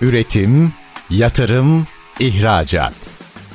Üretim, 0.00 0.72
yatırım, 1.10 1.86
ihracat. 2.20 2.92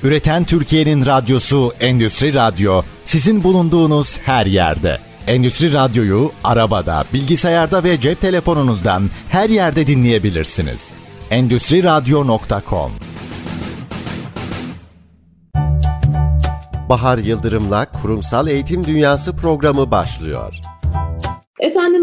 Üreten 0.03 0.43
Türkiye'nin 0.43 1.05
radyosu 1.05 1.73
Endüstri 1.79 2.33
Radyo 2.33 2.81
sizin 3.05 3.43
bulunduğunuz 3.43 4.19
her 4.19 4.45
yerde. 4.45 4.99
Endüstri 5.27 5.73
Radyo'yu 5.73 6.31
arabada, 6.43 7.03
bilgisayarda 7.13 7.83
ve 7.83 7.99
cep 7.99 8.21
telefonunuzdan 8.21 9.09
her 9.29 9.49
yerde 9.49 9.87
dinleyebilirsiniz. 9.87 10.93
Endüstri 11.31 11.83
Radyo.com 11.83 12.91
Bahar 16.89 17.17
Yıldırım'la 17.17 17.85
Kurumsal 18.01 18.47
Eğitim 18.47 18.85
Dünyası 18.85 19.35
programı 19.35 19.91
başlıyor. 19.91 20.55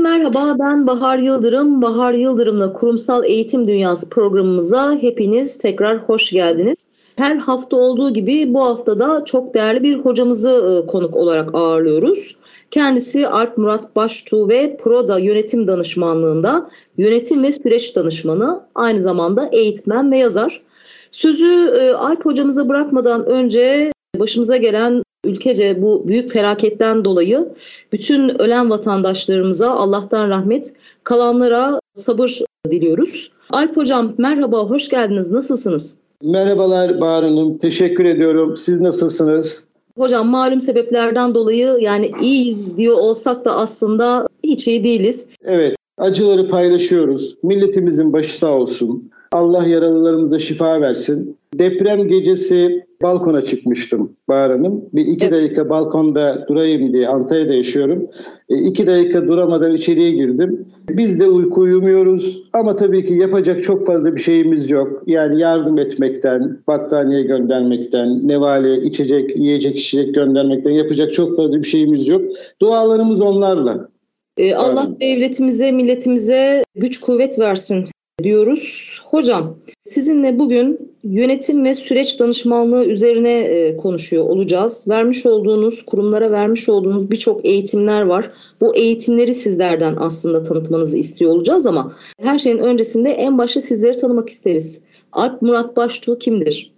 Merhaba 0.03 0.57
ben 0.59 0.87
Bahar 0.87 1.19
Yıldırım. 1.19 1.82
Bahar 1.82 2.12
Yıldırım'la 2.12 2.73
Kurumsal 2.73 3.25
Eğitim 3.25 3.66
Dünyası 3.66 4.11
programımıza 4.11 4.96
hepiniz 5.01 5.59
tekrar 5.59 5.98
hoş 5.98 6.30
geldiniz. 6.30 6.88
Her 7.16 7.37
hafta 7.37 7.77
olduğu 7.77 8.12
gibi 8.12 8.55
bu 8.55 8.65
hafta 8.65 8.98
da 8.98 9.25
çok 9.25 9.55
değerli 9.55 9.83
bir 9.83 9.98
hocamızı 9.98 10.83
e, 10.84 10.87
konuk 10.87 11.16
olarak 11.16 11.55
ağırlıyoruz. 11.55 12.37
Kendisi 12.70 13.28
Alp 13.28 13.59
Murat 13.59 13.97
Baştuğ 13.97 14.48
ve 14.48 14.77
Proda 14.77 15.19
Yönetim 15.19 15.66
Danışmanlığında 15.66 16.69
yönetim 16.98 17.42
ve 17.42 17.53
süreç 17.53 17.97
danışmanı, 17.97 18.61
aynı 18.75 19.00
zamanda 19.00 19.48
eğitmen 19.53 20.12
ve 20.12 20.19
yazar. 20.19 20.62
Sözü 21.11 21.75
e, 21.80 21.92
Alp 21.92 22.25
hocamıza 22.25 22.69
bırakmadan 22.69 23.27
önce 23.27 23.92
başımıza 24.20 24.56
gelen 24.56 25.02
ülkece 25.25 25.83
bu 25.83 26.09
büyük 26.09 26.31
felaketten 26.31 27.05
dolayı 27.05 27.49
bütün 27.93 28.43
ölen 28.43 28.71
vatandaşlarımıza 28.71 29.71
Allah'tan 29.71 30.29
rahmet, 30.29 30.73
kalanlara 31.05 31.81
sabır 31.95 32.41
diliyoruz. 32.71 33.31
Alp 33.51 33.77
Hocam 33.77 34.12
merhaba, 34.19 34.59
hoş 34.59 34.89
geldiniz. 34.89 35.31
Nasılsınız? 35.31 35.98
Merhabalar 36.23 37.01
Bahar 37.01 37.25
Hanım, 37.25 37.59
teşekkür 37.59 38.05
ediyorum. 38.05 38.56
Siz 38.56 38.81
nasılsınız? 38.81 39.73
Hocam 39.98 40.29
malum 40.29 40.61
sebeplerden 40.61 41.34
dolayı 41.34 41.77
yani 41.81 42.11
iyiyiz 42.23 42.77
diyor 42.77 42.98
olsak 42.98 43.45
da 43.45 43.57
aslında 43.57 44.27
hiç 44.45 44.69
iyi 44.69 44.84
değiliz. 44.84 45.29
Evet, 45.45 45.77
acıları 45.98 46.48
paylaşıyoruz. 46.48 47.36
Milletimizin 47.42 48.12
başı 48.12 48.39
sağ 48.39 48.53
olsun. 48.53 49.11
Allah 49.33 49.67
yaralılarımıza 49.67 50.39
şifa 50.39 50.81
versin. 50.81 51.36
Deprem 51.55 52.08
gecesi 52.08 52.84
balkona 53.03 53.42
çıkmıştım 53.42 54.17
Bahar 54.28 54.53
Hanım. 54.53 54.84
Bir 54.92 55.06
iki 55.06 55.27
evet. 55.27 55.33
dakika 55.33 55.69
balkonda 55.69 56.45
durayım 56.48 56.92
diye 56.92 57.08
Antalya'da 57.08 57.55
yaşıyorum. 57.55 58.11
E, 58.48 58.58
iki 58.58 58.86
dakika 58.86 59.27
duramadan 59.27 59.75
içeriye 59.75 60.11
girdim. 60.11 60.67
Biz 60.89 61.20
de 61.20 61.27
uyku 61.27 61.61
uyumuyoruz 61.61 62.42
ama 62.53 62.77
tabii 62.77 63.06
ki 63.06 63.14
yapacak 63.14 63.62
çok 63.62 63.86
fazla 63.86 64.17
bir 64.17 64.20
şeyimiz 64.20 64.70
yok. 64.70 65.03
Yani 65.06 65.41
yardım 65.41 65.78
etmekten, 65.78 66.58
battaniye 66.67 67.23
göndermekten, 67.23 68.28
nevale, 68.28 68.83
içecek, 68.83 69.36
yiyecek, 69.36 69.77
içecek 69.77 70.14
göndermekten 70.14 70.70
yapacak 70.70 71.14
çok 71.14 71.36
fazla 71.36 71.62
bir 71.62 71.69
şeyimiz 71.69 72.08
yok. 72.08 72.23
Dualarımız 72.61 73.20
onlarla. 73.20 73.89
Ee, 74.36 74.55
Allah 74.55 74.89
devletimize, 75.00 75.73
milletimize 75.73 76.64
güç 76.75 77.00
kuvvet 77.00 77.39
versin 77.39 77.84
diyoruz. 78.22 78.98
Hocam 79.05 79.56
sizinle 79.84 80.38
bugün 80.38 80.92
yönetim 81.05 81.64
ve 81.64 81.74
süreç 81.74 82.20
danışmanlığı 82.20 82.84
üzerine 82.84 83.38
e, 83.38 83.77
konuşuyor 83.77 84.24
olacağız. 84.24 84.86
Vermiş 84.88 85.27
olduğunuz, 85.27 85.82
kurumlara 85.82 86.30
vermiş 86.30 86.68
olduğunuz 86.68 87.10
birçok 87.10 87.44
eğitimler 87.44 88.02
var. 88.02 88.30
Bu 88.60 88.77
eğitimleri 88.77 89.34
sizlerden 89.34 89.96
aslında 89.98 90.42
tanıtmanızı 90.42 90.98
istiyor 90.98 91.30
olacağız 91.30 91.66
ama 91.66 91.92
her 92.20 92.38
şeyin 92.38 92.58
öncesinde 92.58 93.10
en 93.10 93.38
başta 93.38 93.60
sizleri 93.60 93.96
tanımak 93.96 94.28
isteriz. 94.28 94.83
Alp 95.12 95.42
Murat 95.42 95.77
Baştuğ 95.77 96.18
kimdir? 96.18 96.72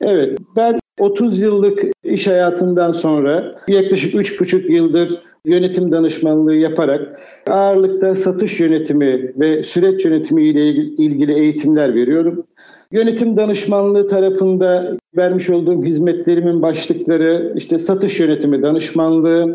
Evet, 0.00 0.38
ben 0.56 0.78
30 1.00 1.42
yıllık 1.42 1.82
iş 2.04 2.26
hayatından 2.26 2.90
sonra 2.90 3.54
yaklaşık 3.68 4.14
3,5 4.14 4.72
yıldır 4.72 5.22
yönetim 5.46 5.92
danışmanlığı 5.92 6.54
yaparak 6.54 7.20
ağırlıkta 7.46 8.14
satış 8.14 8.60
yönetimi 8.60 9.32
ve 9.40 9.62
süreç 9.62 10.04
yönetimi 10.04 10.48
ile 10.48 10.66
ilgili 10.74 11.32
eğitimler 11.32 11.94
veriyorum. 11.94 12.44
Yönetim 12.92 13.36
danışmanlığı 13.36 14.06
tarafında 14.06 14.96
vermiş 15.16 15.50
olduğum 15.50 15.84
hizmetlerimin 15.84 16.62
başlıkları 16.62 17.52
işte 17.56 17.78
satış 17.78 18.20
yönetimi 18.20 18.62
danışmanlığı, 18.62 19.52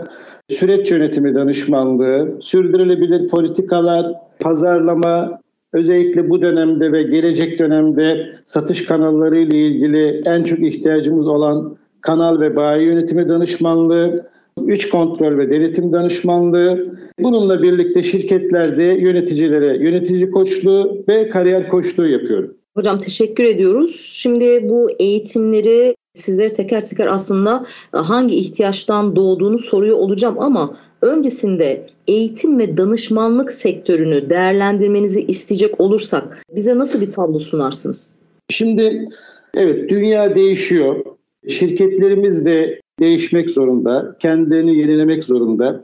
süreç 0.49 0.91
yönetimi 0.91 1.35
danışmanlığı, 1.35 2.37
sürdürülebilir 2.41 3.27
politikalar, 3.27 4.13
pazarlama, 4.39 5.39
özellikle 5.73 6.29
bu 6.29 6.41
dönemde 6.41 6.91
ve 6.91 7.03
gelecek 7.03 7.59
dönemde 7.59 8.25
satış 8.45 8.85
kanalları 8.85 9.37
ile 9.37 9.57
ilgili 9.57 10.21
en 10.25 10.43
çok 10.43 10.59
ihtiyacımız 10.59 11.27
olan 11.27 11.77
kanal 12.01 12.39
ve 12.39 12.55
bayi 12.55 12.85
yönetimi 12.85 13.29
danışmanlığı, 13.29 14.25
üç 14.65 14.89
kontrol 14.89 15.37
ve 15.37 15.49
denetim 15.49 15.93
danışmanlığı, 15.93 16.83
bununla 17.19 17.63
birlikte 17.63 18.03
şirketlerde 18.03 18.83
yöneticilere 18.83 19.83
yönetici 19.83 20.31
koçluğu 20.31 21.03
ve 21.07 21.29
kariyer 21.29 21.69
koçluğu 21.69 22.07
yapıyorum. 22.07 22.53
Hocam 22.77 22.97
teşekkür 22.97 23.43
ediyoruz. 23.43 24.17
Şimdi 24.19 24.69
bu 24.69 24.91
eğitimleri 24.99 25.95
sizlere 26.13 26.47
teker 26.47 26.85
teker 26.85 27.07
aslında 27.07 27.63
hangi 27.93 28.35
ihtiyaçtan 28.35 29.15
doğduğunu 29.15 29.59
soruyor 29.59 29.97
olacağım 29.97 30.39
ama 30.39 30.77
öncesinde 31.01 31.87
eğitim 32.07 32.59
ve 32.59 32.77
danışmanlık 32.77 33.51
sektörünü 33.51 34.29
değerlendirmenizi 34.29 35.21
isteyecek 35.21 35.81
olursak 35.81 36.43
bize 36.55 36.77
nasıl 36.77 37.01
bir 37.01 37.09
tablo 37.09 37.39
sunarsınız? 37.39 38.19
Şimdi 38.49 39.09
evet 39.57 39.89
dünya 39.89 40.35
değişiyor. 40.35 41.05
Şirketlerimiz 41.47 42.45
de 42.45 42.79
değişmek 42.99 43.49
zorunda, 43.49 44.15
kendilerini 44.19 44.77
yenilemek 44.77 45.23
zorunda. 45.23 45.81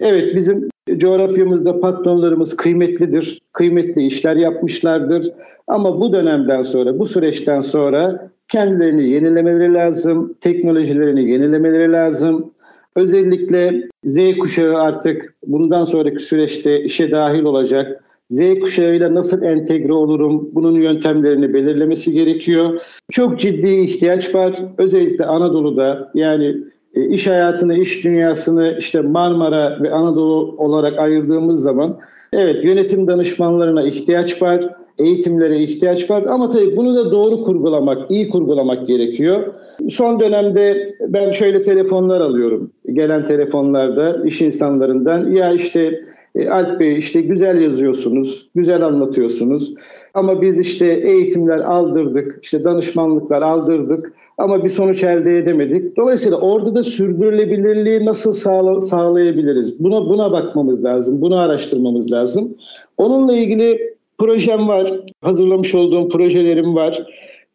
Evet 0.00 0.36
bizim 0.36 0.68
coğrafyamızda 0.96 1.80
patronlarımız 1.80 2.56
kıymetlidir, 2.56 3.40
kıymetli 3.52 4.06
işler 4.06 4.36
yapmışlardır. 4.36 5.30
Ama 5.66 6.00
bu 6.00 6.12
dönemden 6.12 6.62
sonra, 6.62 6.98
bu 6.98 7.06
süreçten 7.06 7.60
sonra 7.60 8.30
kendilerini 8.48 9.08
yenilemeleri 9.08 9.74
lazım, 9.74 10.34
teknolojilerini 10.40 11.30
yenilemeleri 11.30 11.92
lazım. 11.92 12.50
Özellikle 12.96 13.88
Z 14.04 14.18
kuşağı 14.38 14.74
artık 14.74 15.34
bundan 15.46 15.84
sonraki 15.84 16.22
süreçte 16.22 16.82
işe 16.82 17.10
dahil 17.10 17.42
olacak. 17.42 18.04
Z 18.28 18.60
kuşağıyla 18.60 19.14
nasıl 19.14 19.42
entegre 19.42 19.92
olurum 19.92 20.50
bunun 20.52 20.74
yöntemlerini 20.74 21.54
belirlemesi 21.54 22.12
gerekiyor. 22.12 22.80
Çok 23.10 23.38
ciddi 23.38 23.68
ihtiyaç 23.68 24.34
var. 24.34 24.54
Özellikle 24.78 25.24
Anadolu'da 25.24 26.10
yani 26.14 26.56
e, 26.94 27.08
iş 27.08 27.26
hayatını, 27.26 27.78
iş 27.78 28.04
dünyasını 28.04 28.76
işte 28.78 29.00
Marmara 29.00 29.82
ve 29.82 29.90
Anadolu 29.90 30.54
olarak 30.58 30.98
ayırdığımız 30.98 31.62
zaman 31.62 31.98
evet 32.32 32.64
yönetim 32.64 33.06
danışmanlarına 33.06 33.82
ihtiyaç 33.82 34.42
var, 34.42 34.68
eğitimlere 34.98 35.62
ihtiyaç 35.62 36.10
var 36.10 36.22
ama 36.22 36.48
tabii 36.48 36.76
bunu 36.76 36.96
da 36.96 37.12
doğru 37.12 37.44
kurgulamak, 37.44 38.10
iyi 38.10 38.28
kurgulamak 38.28 38.86
gerekiyor. 38.86 39.54
Son 39.88 40.20
dönemde 40.20 40.94
ben 41.08 41.30
şöyle 41.30 41.62
telefonlar 41.62 42.20
alıyorum. 42.20 42.70
Gelen 42.92 43.26
telefonlarda 43.26 44.24
iş 44.24 44.42
insanlarından 44.42 45.30
ya 45.30 45.52
işte 45.52 46.04
e, 46.34 46.48
Alp 46.48 46.80
Bey 46.80 46.98
işte 46.98 47.20
güzel 47.20 47.62
yazıyorsunuz, 47.62 48.48
güzel 48.54 48.86
anlatıyorsunuz. 48.86 49.74
Ama 50.14 50.42
biz 50.42 50.60
işte 50.60 50.86
eğitimler 50.86 51.58
aldırdık, 51.58 52.38
işte 52.42 52.64
danışmanlıklar 52.64 53.42
aldırdık 53.42 54.12
ama 54.38 54.64
bir 54.64 54.68
sonuç 54.68 55.04
elde 55.04 55.38
edemedik. 55.38 55.96
Dolayısıyla 55.96 56.38
orada 56.38 56.74
da 56.74 56.82
sürdürülebilirliği 56.82 58.04
nasıl 58.04 58.32
sağla, 58.32 58.80
sağlayabiliriz? 58.80 59.84
Buna 59.84 60.08
buna 60.08 60.32
bakmamız 60.32 60.84
lazım, 60.84 61.20
bunu 61.20 61.38
araştırmamız 61.38 62.12
lazım. 62.12 62.54
Onunla 62.96 63.36
ilgili 63.36 63.94
projem 64.18 64.68
var, 64.68 65.00
hazırlamış 65.20 65.74
olduğum 65.74 66.08
projelerim 66.08 66.74
var. 66.74 67.06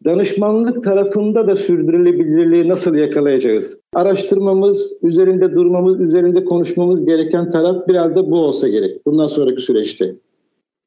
Danışmanlık 0.04 0.82
tarafında 0.82 1.48
da 1.48 1.56
sürdürülebilirliği 1.56 2.68
nasıl 2.68 2.94
yakalayacağız? 2.94 3.78
Araştırmamız, 3.94 4.98
üzerinde 5.02 5.52
durmamız, 5.52 6.00
üzerinde 6.00 6.44
konuşmamız 6.44 7.04
gereken 7.04 7.50
taraf 7.50 7.88
biraz 7.88 8.16
da 8.16 8.30
bu 8.30 8.36
olsa 8.36 8.68
gerek 8.68 9.06
bundan 9.06 9.26
sonraki 9.26 9.62
süreçte. 9.62 10.14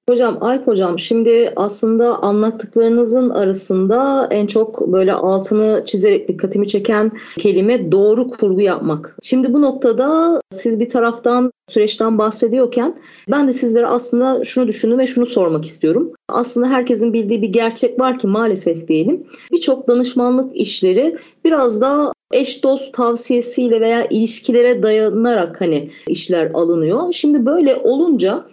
Hocam 0.09 0.37
Alp 0.41 0.67
hocam 0.67 0.99
şimdi 0.99 1.53
aslında 1.55 2.23
anlattıklarınızın 2.23 3.29
arasında 3.29 4.27
en 4.31 4.47
çok 4.47 4.87
böyle 4.87 5.13
altını 5.13 5.83
çizerek 5.85 6.27
dikkatimi 6.27 6.67
çeken 6.67 7.11
kelime 7.37 7.91
doğru 7.91 8.27
kurgu 8.27 8.61
yapmak. 8.61 9.17
Şimdi 9.23 9.53
bu 9.53 9.61
noktada 9.61 10.41
siz 10.51 10.79
bir 10.79 10.89
taraftan 10.89 11.51
süreçten 11.69 12.17
bahsediyorken 12.17 12.95
ben 13.31 13.47
de 13.47 13.53
sizlere 13.53 13.87
aslında 13.87 14.43
şunu 14.43 14.67
düşündüm 14.67 14.99
ve 14.99 15.07
şunu 15.07 15.25
sormak 15.25 15.65
istiyorum. 15.65 16.11
Aslında 16.29 16.69
herkesin 16.69 17.13
bildiği 17.13 17.41
bir 17.41 17.47
gerçek 17.47 17.99
var 17.99 18.19
ki 18.19 18.27
maalesef 18.27 18.87
diyelim 18.87 19.23
birçok 19.51 19.87
danışmanlık 19.87 20.57
işleri 20.57 21.17
biraz 21.45 21.81
daha 21.81 22.13
eş 22.33 22.63
dost 22.63 22.93
tavsiyesiyle 22.93 23.81
veya 23.81 24.05
ilişkilere 24.05 24.83
dayanarak 24.83 25.61
hani 25.61 25.89
işler 26.07 26.51
alınıyor. 26.53 27.13
Şimdi 27.13 27.45
böyle 27.45 27.75
olunca 27.75 28.45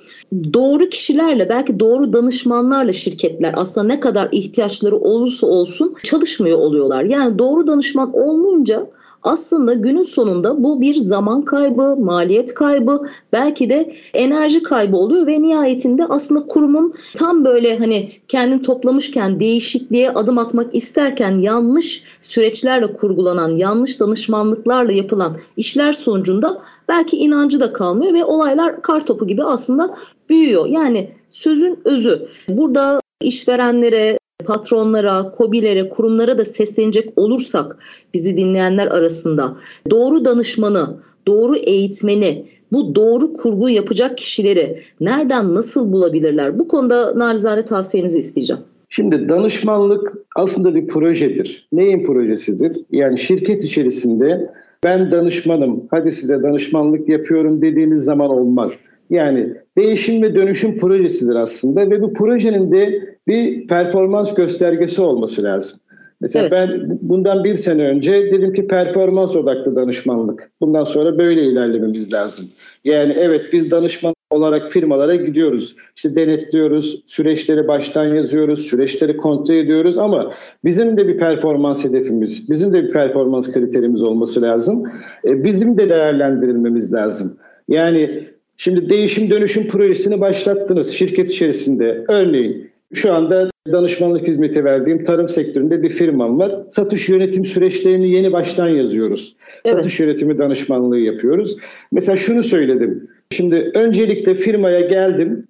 doğru 0.54 0.88
kişilerle 0.88 1.48
belki 1.48 1.80
doğru 1.80 2.12
danışmanlarla 2.12 2.92
şirketler 2.92 3.54
aslında 3.56 3.86
ne 3.86 4.00
kadar 4.00 4.28
ihtiyaçları 4.32 4.96
olursa 4.96 5.46
olsun 5.46 5.94
çalışmıyor 6.02 6.58
oluyorlar. 6.58 7.04
Yani 7.04 7.38
doğru 7.38 7.66
danışman 7.66 8.12
olmayınca 8.14 8.86
aslında 9.22 9.74
günün 9.74 10.02
sonunda 10.02 10.62
bu 10.62 10.80
bir 10.80 10.94
zaman 10.94 11.42
kaybı, 11.42 11.96
maliyet 11.96 12.54
kaybı, 12.54 13.02
belki 13.32 13.70
de 13.70 13.94
enerji 14.14 14.62
kaybı 14.62 14.96
oluyor 14.96 15.26
ve 15.26 15.42
nihayetinde 15.42 16.06
aslında 16.06 16.46
kurumun 16.46 16.94
tam 17.16 17.44
böyle 17.44 17.78
hani 17.78 18.12
kendini 18.28 18.62
toplamışken 18.62 19.40
değişikliğe 19.40 20.10
adım 20.10 20.38
atmak 20.38 20.76
isterken 20.76 21.38
yanlış 21.38 22.04
süreçlerle 22.22 22.92
kurgulanan, 22.92 23.50
yanlış 23.50 24.00
danışmanlıklarla 24.00 24.92
yapılan 24.92 25.36
işler 25.56 25.92
sonucunda 25.92 26.62
belki 26.88 27.16
inancı 27.16 27.60
da 27.60 27.72
kalmıyor 27.72 28.14
ve 28.14 28.24
olaylar 28.24 28.82
kar 28.82 29.06
topu 29.06 29.26
gibi 29.26 29.44
aslında 29.44 29.90
büyüyor. 30.28 30.66
Yani 30.66 31.10
sözün 31.30 31.78
özü. 31.84 32.28
Burada 32.48 33.00
işverenlere, 33.20 34.18
patronlara, 34.42 35.30
kobilere, 35.30 35.88
kurumlara 35.88 36.38
da 36.38 36.44
seslenecek 36.44 37.12
olursak 37.16 37.76
bizi 38.14 38.36
dinleyenler 38.36 38.86
arasında 38.86 39.56
doğru 39.90 40.24
danışmanı, 40.24 40.96
doğru 41.26 41.56
eğitmeni, 41.56 42.46
bu 42.72 42.94
doğru 42.94 43.32
kurgu 43.32 43.68
yapacak 43.68 44.18
kişileri 44.18 44.80
nereden 45.00 45.54
nasıl 45.54 45.92
bulabilirler? 45.92 46.58
Bu 46.58 46.68
konuda 46.68 47.18
narizane 47.18 47.64
tavsiyenizi 47.64 48.18
isteyeceğim. 48.18 48.62
Şimdi 48.88 49.28
danışmanlık 49.28 50.12
aslında 50.36 50.74
bir 50.74 50.86
projedir. 50.86 51.68
Neyin 51.72 52.06
projesidir? 52.06 52.84
Yani 52.90 53.18
şirket 53.18 53.64
içerisinde 53.64 54.46
ben 54.84 55.10
danışmanım, 55.10 55.84
hadi 55.90 56.12
size 56.12 56.42
danışmanlık 56.42 57.08
yapıyorum 57.08 57.62
dediğiniz 57.62 58.04
zaman 58.04 58.30
olmaz. 58.30 58.80
Yani 59.10 59.54
değişim 59.78 60.22
ve 60.22 60.34
dönüşüm 60.34 60.78
projesidir 60.78 61.34
aslında 61.34 61.90
ve 61.90 62.02
bu 62.02 62.12
projenin 62.12 62.72
de 62.72 63.10
bir 63.28 63.66
performans 63.66 64.34
göstergesi 64.34 65.02
olması 65.02 65.42
lazım. 65.42 65.78
Mesela 66.20 66.48
evet. 66.48 66.52
ben 66.52 66.98
bundan 67.02 67.44
bir 67.44 67.56
sene 67.56 67.82
önce 67.84 68.12
dedim 68.12 68.52
ki 68.52 68.66
performans 68.66 69.36
odaklı 69.36 69.76
danışmanlık. 69.76 70.50
Bundan 70.60 70.82
sonra 70.82 71.18
böyle 71.18 71.42
ilerlememiz 71.42 72.12
lazım. 72.12 72.46
Yani 72.84 73.14
evet 73.18 73.44
biz 73.52 73.70
danışman 73.70 74.14
olarak 74.30 74.70
firmalara 74.70 75.14
gidiyoruz. 75.14 75.76
İşte 75.96 76.14
denetliyoruz, 76.14 77.02
süreçleri 77.06 77.68
baştan 77.68 78.14
yazıyoruz, 78.14 78.60
süreçleri 78.60 79.16
kontrol 79.16 79.54
ediyoruz 79.54 79.98
ama 79.98 80.32
bizim 80.64 80.96
de 80.96 81.08
bir 81.08 81.18
performans 81.18 81.84
hedefimiz, 81.84 82.50
bizim 82.50 82.72
de 82.72 82.82
bir 82.82 82.92
performans 82.92 83.52
kriterimiz 83.52 84.02
olması 84.02 84.42
lazım. 84.42 84.82
E, 85.24 85.44
bizim 85.44 85.78
de 85.78 85.88
değerlendirilmemiz 85.88 86.94
lazım. 86.94 87.36
Yani 87.68 88.24
Şimdi 88.62 88.88
değişim 88.88 89.30
dönüşüm 89.30 89.66
projesini 89.68 90.20
başlattınız 90.20 90.90
şirket 90.90 91.30
içerisinde. 91.30 92.04
Örneğin 92.08 92.70
şu 92.94 93.12
anda 93.12 93.50
danışmanlık 93.72 94.28
hizmeti 94.28 94.64
verdiğim 94.64 95.04
tarım 95.04 95.28
sektöründe 95.28 95.82
bir 95.82 95.90
firmam 95.90 96.38
var. 96.38 96.52
Satış 96.68 97.08
yönetim 97.08 97.44
süreçlerini 97.44 98.10
yeni 98.10 98.32
baştan 98.32 98.68
yazıyoruz. 98.68 99.36
Evet. 99.64 99.76
Satış 99.76 100.00
yönetimi 100.00 100.38
danışmanlığı 100.38 100.98
yapıyoruz. 100.98 101.56
Mesela 101.92 102.16
şunu 102.16 102.42
söyledim. 102.42 103.08
Şimdi 103.30 103.70
öncelikle 103.74 104.34
firmaya 104.34 104.80
geldim. 104.80 105.46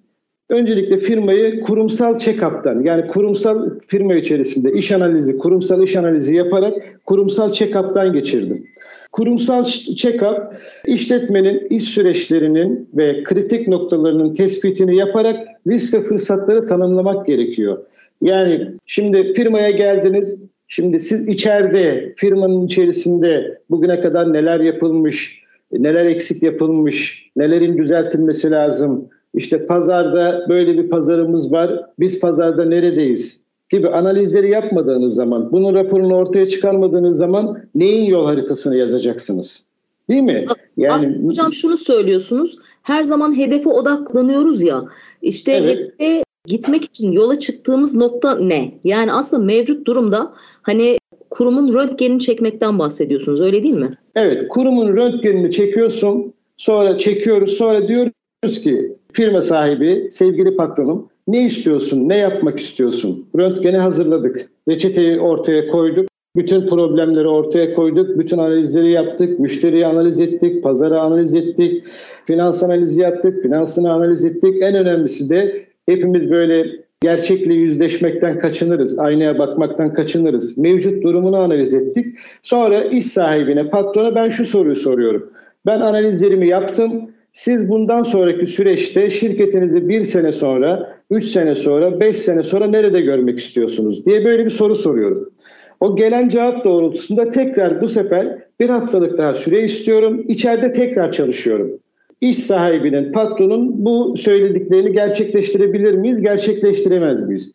Öncelikle 0.49 0.97
firmayı 0.97 1.61
kurumsal 1.61 2.13
check-up'tan 2.13 2.85
yani 2.85 3.07
kurumsal 3.07 3.69
firma 3.87 4.15
içerisinde 4.15 4.71
iş 4.73 4.91
analizi, 4.91 5.37
kurumsal 5.37 5.83
iş 5.83 5.95
analizi 5.95 6.35
yaparak 6.35 6.73
kurumsal 7.05 7.51
check-up'tan 7.51 8.13
geçirdim. 8.13 8.67
Kurumsal 9.11 9.63
check-up 9.95 10.53
işletmenin 10.87 11.67
iş 11.69 11.83
süreçlerinin 11.83 12.89
ve 12.93 13.23
kritik 13.23 13.67
noktalarının 13.67 14.33
tespitini 14.33 14.95
yaparak 14.95 15.47
risk 15.67 15.93
ve 15.93 16.03
fırsatları 16.03 16.67
tanımlamak 16.67 17.27
gerekiyor. 17.27 17.77
Yani 18.21 18.67
şimdi 18.85 19.33
firmaya 19.33 19.69
geldiniz, 19.69 20.45
şimdi 20.67 20.99
siz 20.99 21.27
içeride 21.27 22.13
firmanın 22.17 22.65
içerisinde 22.65 23.61
bugüne 23.69 24.01
kadar 24.01 24.33
neler 24.33 24.59
yapılmış, 24.59 25.43
neler 25.71 26.05
eksik 26.05 26.43
yapılmış, 26.43 27.29
nelerin 27.35 27.77
düzeltilmesi 27.77 28.51
lazım, 28.51 29.09
işte 29.33 29.65
pazarda 29.65 30.45
böyle 30.49 30.77
bir 30.77 30.89
pazarımız 30.89 31.51
var. 31.51 31.85
Biz 31.99 32.19
pazarda 32.19 32.65
neredeyiz? 32.65 33.40
Gibi 33.71 33.89
analizleri 33.89 34.51
yapmadığınız 34.51 35.15
zaman, 35.15 35.51
bunun 35.51 35.73
raporunu 35.73 36.15
ortaya 36.15 36.47
çıkarmadığınız 36.47 37.17
zaman 37.17 37.61
neyin 37.75 38.03
yol 38.03 38.25
haritasını 38.25 38.77
yazacaksınız? 38.77 39.65
Değil 40.09 40.21
mi? 40.21 40.45
Yani 40.77 40.93
Aslında 40.93 41.27
hocam 41.27 41.53
şunu 41.53 41.77
söylüyorsunuz. 41.77 42.59
Her 42.83 43.03
zaman 43.03 43.37
hedefe 43.37 43.69
odaklanıyoruz 43.69 44.63
ya. 44.63 44.83
İşte 45.21 45.51
evet. 45.51 45.93
hedefe 45.97 46.23
gitmek 46.45 46.83
için 46.83 47.11
yola 47.11 47.39
çıktığımız 47.39 47.95
nokta 47.95 48.35
ne? 48.35 48.71
Yani 48.83 49.13
aslında 49.13 49.43
mevcut 49.43 49.87
durumda 49.87 50.33
hani 50.61 50.97
kurumun 51.29 51.73
röntgenini 51.73 52.19
çekmekten 52.19 52.79
bahsediyorsunuz. 52.79 53.41
Öyle 53.41 53.63
değil 53.63 53.73
mi? 53.73 53.97
Evet, 54.15 54.47
kurumun 54.49 54.97
röntgenini 54.97 55.51
çekiyorsun. 55.51 56.33
Sonra 56.57 56.97
çekiyoruz. 56.97 57.51
Sonra 57.51 57.87
diyoruz 57.87 58.61
ki 58.63 58.95
firma 59.13 59.41
sahibi, 59.41 60.07
sevgili 60.11 60.55
patronum 60.55 61.09
ne 61.31 61.45
istiyorsun? 61.45 62.09
Ne 62.09 62.17
yapmak 62.17 62.59
istiyorsun? 62.59 63.25
Röntgeni 63.37 63.77
hazırladık. 63.77 64.49
Reçeteyi 64.69 65.19
ortaya 65.19 65.67
koyduk. 65.67 66.07
Bütün 66.35 66.65
problemleri 66.65 67.27
ortaya 67.27 67.73
koyduk. 67.73 68.19
Bütün 68.19 68.37
analizleri 68.37 68.91
yaptık. 68.91 69.39
Müşteriyi 69.39 69.85
analiz 69.85 70.19
ettik. 70.19 70.63
Pazarı 70.63 71.01
analiz 71.01 71.35
ettik. 71.35 71.83
Finans 72.25 72.63
analizi 72.63 73.01
yaptık. 73.01 73.43
Finansını 73.43 73.93
analiz 73.93 74.25
ettik. 74.25 74.63
En 74.63 74.75
önemlisi 74.75 75.29
de 75.29 75.63
hepimiz 75.85 76.31
böyle 76.31 76.65
gerçekle 77.01 77.53
yüzleşmekten 77.53 78.39
kaçınırız. 78.39 78.99
Aynaya 78.99 79.39
bakmaktan 79.39 79.93
kaçınırız. 79.93 80.57
Mevcut 80.57 81.03
durumunu 81.03 81.37
analiz 81.37 81.73
ettik. 81.73 82.05
Sonra 82.41 82.83
iş 82.83 83.05
sahibine, 83.05 83.69
patrona 83.69 84.15
ben 84.15 84.29
şu 84.29 84.45
soruyu 84.45 84.75
soruyorum. 84.75 85.31
Ben 85.65 85.79
analizlerimi 85.81 86.47
yaptım. 86.47 87.11
Siz 87.33 87.69
bundan 87.69 88.03
sonraki 88.03 88.45
süreçte 88.45 89.09
şirketinizi 89.09 89.89
bir 89.89 90.03
sene 90.03 90.31
sonra, 90.31 90.97
üç 91.09 91.23
sene 91.23 91.55
sonra, 91.55 91.99
beş 91.99 92.17
sene 92.17 92.43
sonra 92.43 92.67
nerede 92.67 93.01
görmek 93.01 93.39
istiyorsunuz 93.39 94.05
diye 94.05 94.25
böyle 94.25 94.45
bir 94.45 94.49
soru 94.49 94.75
soruyorum. 94.75 95.31
O 95.79 95.95
gelen 95.95 96.29
cevap 96.29 96.65
doğrultusunda 96.65 97.29
tekrar 97.29 97.81
bu 97.81 97.87
sefer 97.87 98.37
bir 98.59 98.69
haftalık 98.69 99.17
daha 99.17 99.33
süre 99.33 99.63
istiyorum. 99.63 100.25
İçeride 100.27 100.71
tekrar 100.71 101.11
çalışıyorum. 101.11 101.79
İş 102.21 102.37
sahibinin, 102.37 103.11
patronun 103.11 103.85
bu 103.85 104.17
söylediklerini 104.17 104.93
gerçekleştirebilir 104.93 105.93
miyiz, 105.93 106.21
gerçekleştiremez 106.21 107.21
miyiz? 107.21 107.53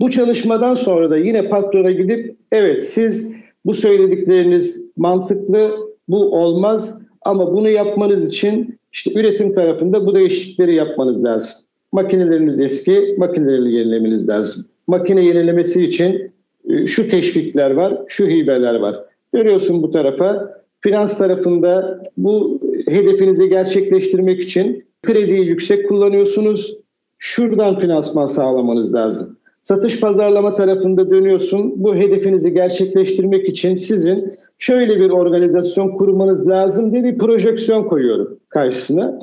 Bu 0.00 0.10
çalışmadan 0.10 0.74
sonra 0.74 1.10
da 1.10 1.16
yine 1.16 1.48
patrona 1.48 1.90
gidip 1.90 2.36
evet 2.52 2.82
siz 2.84 3.32
bu 3.64 3.74
söyledikleriniz 3.74 4.84
mantıklı, 4.96 5.70
bu 6.08 6.42
olmaz 6.42 7.00
ama 7.22 7.52
bunu 7.52 7.68
yapmanız 7.68 8.32
için 8.32 8.75
işte 8.96 9.12
üretim 9.20 9.52
tarafında 9.52 10.06
bu 10.06 10.14
değişiklikleri 10.14 10.74
yapmanız 10.74 11.24
lazım. 11.24 11.56
Makineleriniz 11.92 12.60
eski, 12.60 13.14
makineleri 13.18 13.72
yenilemeniz 13.72 14.28
lazım. 14.28 14.64
Makine 14.86 15.26
yenilemesi 15.26 15.84
için 15.84 16.32
e, 16.70 16.86
şu 16.86 17.08
teşvikler 17.08 17.70
var, 17.70 18.02
şu 18.06 18.26
hibeler 18.26 18.74
var. 18.74 18.96
Görüyorsun 19.32 19.82
bu 19.82 19.90
tarafa. 19.90 20.56
Finans 20.80 21.18
tarafında 21.18 22.02
bu 22.16 22.60
hedefinizi 22.88 23.48
gerçekleştirmek 23.48 24.42
için 24.42 24.84
krediyi 25.02 25.46
yüksek 25.46 25.88
kullanıyorsunuz. 25.88 26.78
Şuradan 27.18 27.78
finansman 27.78 28.26
sağlamanız 28.26 28.94
lazım. 28.94 29.36
Satış 29.62 30.00
pazarlama 30.00 30.54
tarafında 30.54 31.10
dönüyorsun. 31.10 31.72
Bu 31.76 31.94
hedefinizi 31.94 32.54
gerçekleştirmek 32.54 33.48
için 33.48 33.74
sizin 33.74 34.32
şöyle 34.58 35.00
bir 35.00 35.10
organizasyon 35.10 35.96
kurmanız 35.96 36.48
lazım 36.48 36.92
diye 36.92 37.04
bir 37.04 37.18
projeksiyon 37.18 37.84
koyuyorum 37.84 38.38
karşısına. 38.48 39.18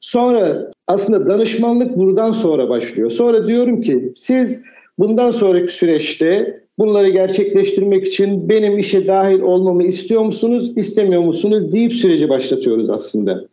Sonra 0.00 0.70
aslında 0.88 1.26
danışmanlık 1.26 1.98
buradan 1.98 2.30
sonra 2.30 2.68
başlıyor. 2.68 3.10
Sonra 3.10 3.46
diyorum 3.46 3.80
ki 3.80 4.12
siz 4.16 4.64
bundan 4.98 5.30
sonraki 5.30 5.72
süreçte 5.72 6.62
bunları 6.78 7.08
gerçekleştirmek 7.08 8.06
için 8.06 8.48
benim 8.48 8.78
işe 8.78 9.06
dahil 9.06 9.40
olmamı 9.40 9.84
istiyor 9.84 10.22
musunuz, 10.24 10.72
istemiyor 10.76 11.22
musunuz 11.22 11.72
deyip 11.72 11.92
süreci 11.92 12.28
başlatıyoruz 12.28 12.90
aslında. 12.90 13.44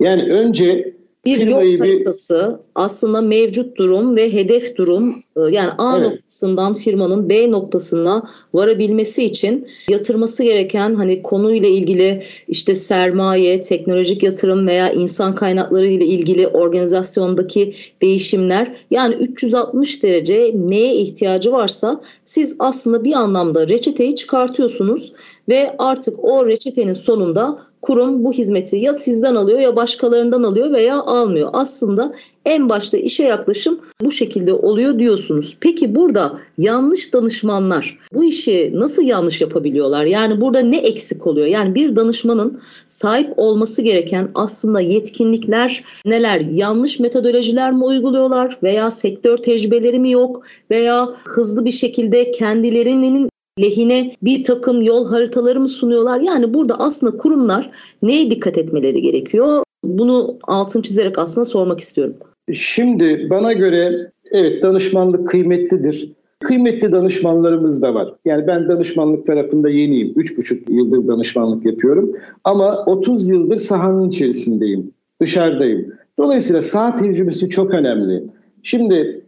Yani 0.00 0.22
önce 0.22 0.94
bir 1.26 1.46
yol 1.46 1.78
haritası 1.78 2.60
bir... 2.60 2.82
aslında 2.82 3.20
mevcut 3.20 3.76
durum 3.76 4.16
ve 4.16 4.32
hedef 4.32 4.76
durum 4.76 5.24
Ee, 5.36 5.40
yani 5.40 5.70
A 5.78 5.96
evet. 5.98 6.06
noktasından 6.06 6.74
firmanın 6.74 7.30
B 7.30 7.50
noktasına 7.50 8.22
varabilmesi 8.54 9.24
için 9.24 9.68
yatırması 9.88 10.44
gereken 10.44 10.94
hani 10.94 11.22
konuyla 11.22 11.68
ilgili 11.68 12.22
işte 12.48 12.74
sermaye, 12.74 13.60
teknolojik 13.60 14.22
yatırım 14.22 14.66
veya 14.66 14.92
insan 14.92 15.34
kaynakları 15.34 15.86
ile 15.86 16.06
ilgili 16.06 16.48
organizasyondaki 16.48 17.74
değişimler 18.02 18.76
yani 18.90 19.14
360 19.14 20.02
derece 20.02 20.52
neye 20.54 20.94
ihtiyacı 20.94 21.52
varsa 21.52 22.00
siz 22.24 22.56
aslında 22.58 23.04
bir 23.04 23.12
anlamda 23.12 23.68
reçeteyi 23.68 24.14
çıkartıyorsunuz 24.14 25.12
ve 25.48 25.74
artık 25.78 26.24
o 26.24 26.46
reçetenin 26.46 26.92
sonunda 26.92 27.58
kurum 27.84 28.24
bu 28.24 28.32
hizmeti 28.32 28.76
ya 28.76 28.94
sizden 28.94 29.34
alıyor 29.34 29.58
ya 29.58 29.76
başkalarından 29.76 30.42
alıyor 30.42 30.72
veya 30.72 31.00
almıyor. 31.00 31.50
Aslında 31.52 32.12
en 32.44 32.68
başta 32.68 32.96
işe 32.96 33.24
yaklaşım 33.24 33.80
bu 34.00 34.10
şekilde 34.10 34.52
oluyor 34.52 34.98
diyorsunuz. 34.98 35.56
Peki 35.60 35.94
burada 35.94 36.38
yanlış 36.58 37.12
danışmanlar 37.12 37.98
bu 38.14 38.24
işi 38.24 38.72
nasıl 38.74 39.02
yanlış 39.02 39.40
yapabiliyorlar? 39.40 40.04
Yani 40.04 40.40
burada 40.40 40.60
ne 40.60 40.78
eksik 40.78 41.26
oluyor? 41.26 41.46
Yani 41.46 41.74
bir 41.74 41.96
danışmanın 41.96 42.60
sahip 42.86 43.32
olması 43.36 43.82
gereken 43.82 44.30
aslında 44.34 44.80
yetkinlikler 44.80 45.84
neler? 46.06 46.40
Yanlış 46.40 47.00
metodolojiler 47.00 47.72
mi 47.72 47.84
uyguluyorlar 47.84 48.58
veya 48.62 48.90
sektör 48.90 49.36
tecrübeleri 49.36 49.98
mi 49.98 50.10
yok 50.10 50.42
veya 50.70 51.08
hızlı 51.24 51.64
bir 51.64 51.70
şekilde 51.70 52.30
kendilerinin 52.30 53.28
lehine 53.60 54.14
bir 54.22 54.42
takım 54.42 54.82
yol 54.82 55.08
haritaları 55.08 55.60
mı 55.60 55.68
sunuyorlar? 55.68 56.20
Yani 56.20 56.54
burada 56.54 56.78
aslında 56.78 57.16
kurumlar 57.16 57.70
neye 58.02 58.30
dikkat 58.30 58.58
etmeleri 58.58 59.02
gerekiyor? 59.02 59.62
Bunu 59.84 60.38
altın 60.42 60.82
çizerek 60.82 61.18
aslında 61.18 61.44
sormak 61.44 61.80
istiyorum. 61.80 62.14
Şimdi 62.52 63.26
bana 63.30 63.52
göre 63.52 64.10
evet 64.32 64.62
danışmanlık 64.62 65.28
kıymetlidir. 65.28 66.12
Kıymetli 66.40 66.92
danışmanlarımız 66.92 67.82
da 67.82 67.94
var. 67.94 68.14
Yani 68.24 68.46
ben 68.46 68.68
danışmanlık 68.68 69.26
tarafında 69.26 69.70
yeniyim. 69.70 70.12
Üç 70.16 70.38
buçuk 70.38 70.70
yıldır 70.70 71.08
danışmanlık 71.08 71.66
yapıyorum. 71.66 72.12
Ama 72.44 72.84
30 72.86 73.28
yıldır 73.28 73.56
sahanın 73.56 74.08
içerisindeyim. 74.08 74.92
Dışarıdayım. 75.20 75.92
Dolayısıyla 76.18 76.62
saha 76.62 76.96
tecrübesi 76.96 77.50
çok 77.50 77.70
önemli. 77.70 78.24
Şimdi 78.62 79.24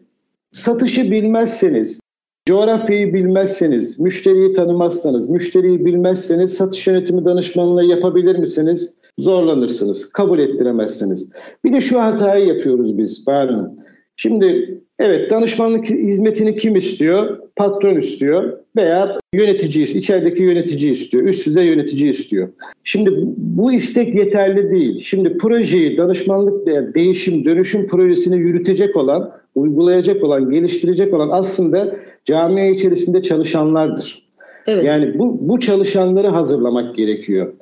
satışı 0.52 1.11
bilmezseniz, 1.11 2.00
Coğrafyayı 2.46 3.14
bilmezseniz, 3.14 4.00
müşteriyi 4.00 4.52
tanımazsanız, 4.52 5.30
müşteriyi 5.30 5.84
bilmezseniz 5.84 6.54
satış 6.54 6.86
yönetimi 6.86 7.24
danışmanlığı 7.24 7.84
yapabilir 7.84 8.38
misiniz? 8.38 8.98
Zorlanırsınız, 9.18 10.12
kabul 10.12 10.38
ettiremezsiniz. 10.38 11.32
Bir 11.64 11.72
de 11.72 11.80
şu 11.80 12.00
hatayı 12.00 12.46
yapıyoruz 12.46 12.98
biz 12.98 13.26
Bahar 13.26 13.50
Şimdi 14.16 14.78
evet 14.99 15.30
danışmanlık 15.30 15.90
hizmetini 15.90 16.56
kim 16.56 16.76
istiyor? 16.76 17.38
Patron 17.56 17.96
istiyor 17.96 18.58
veya 18.76 19.18
yönetici, 19.32 19.85
içerideki 19.85 20.42
yönetici 20.42 20.90
istiyor, 20.90 21.25
üst 21.25 21.46
düzey 21.46 21.66
yönetici 21.66 22.11
istiyor. 22.11 22.49
Şimdi 22.85 23.11
bu 23.37 23.73
istek 23.73 24.14
yeterli 24.14 24.70
değil. 24.70 25.02
Şimdi 25.02 25.38
projeyi, 25.38 25.96
danışmanlık 25.96 26.66
değişim, 26.94 27.44
dönüşüm 27.44 27.87
projesini 27.87 28.38
yürütecek 28.38 28.96
olan 28.96 29.32
uygulayacak 29.54 30.25
olan, 30.25 30.50
geliştirecek 30.50 31.14
olan 31.14 31.28
aslında 31.32 31.96
camia 32.25 32.64
içerisinde 32.64 33.23
çalışanlardır. 33.23 34.26
Evet. 34.66 34.85
Yani 34.85 35.18
bu, 35.18 35.49
bu 35.49 35.61
çalışanları 35.61 36.28
hazırlamak 36.28 36.96
gerekiyor. 36.96 37.52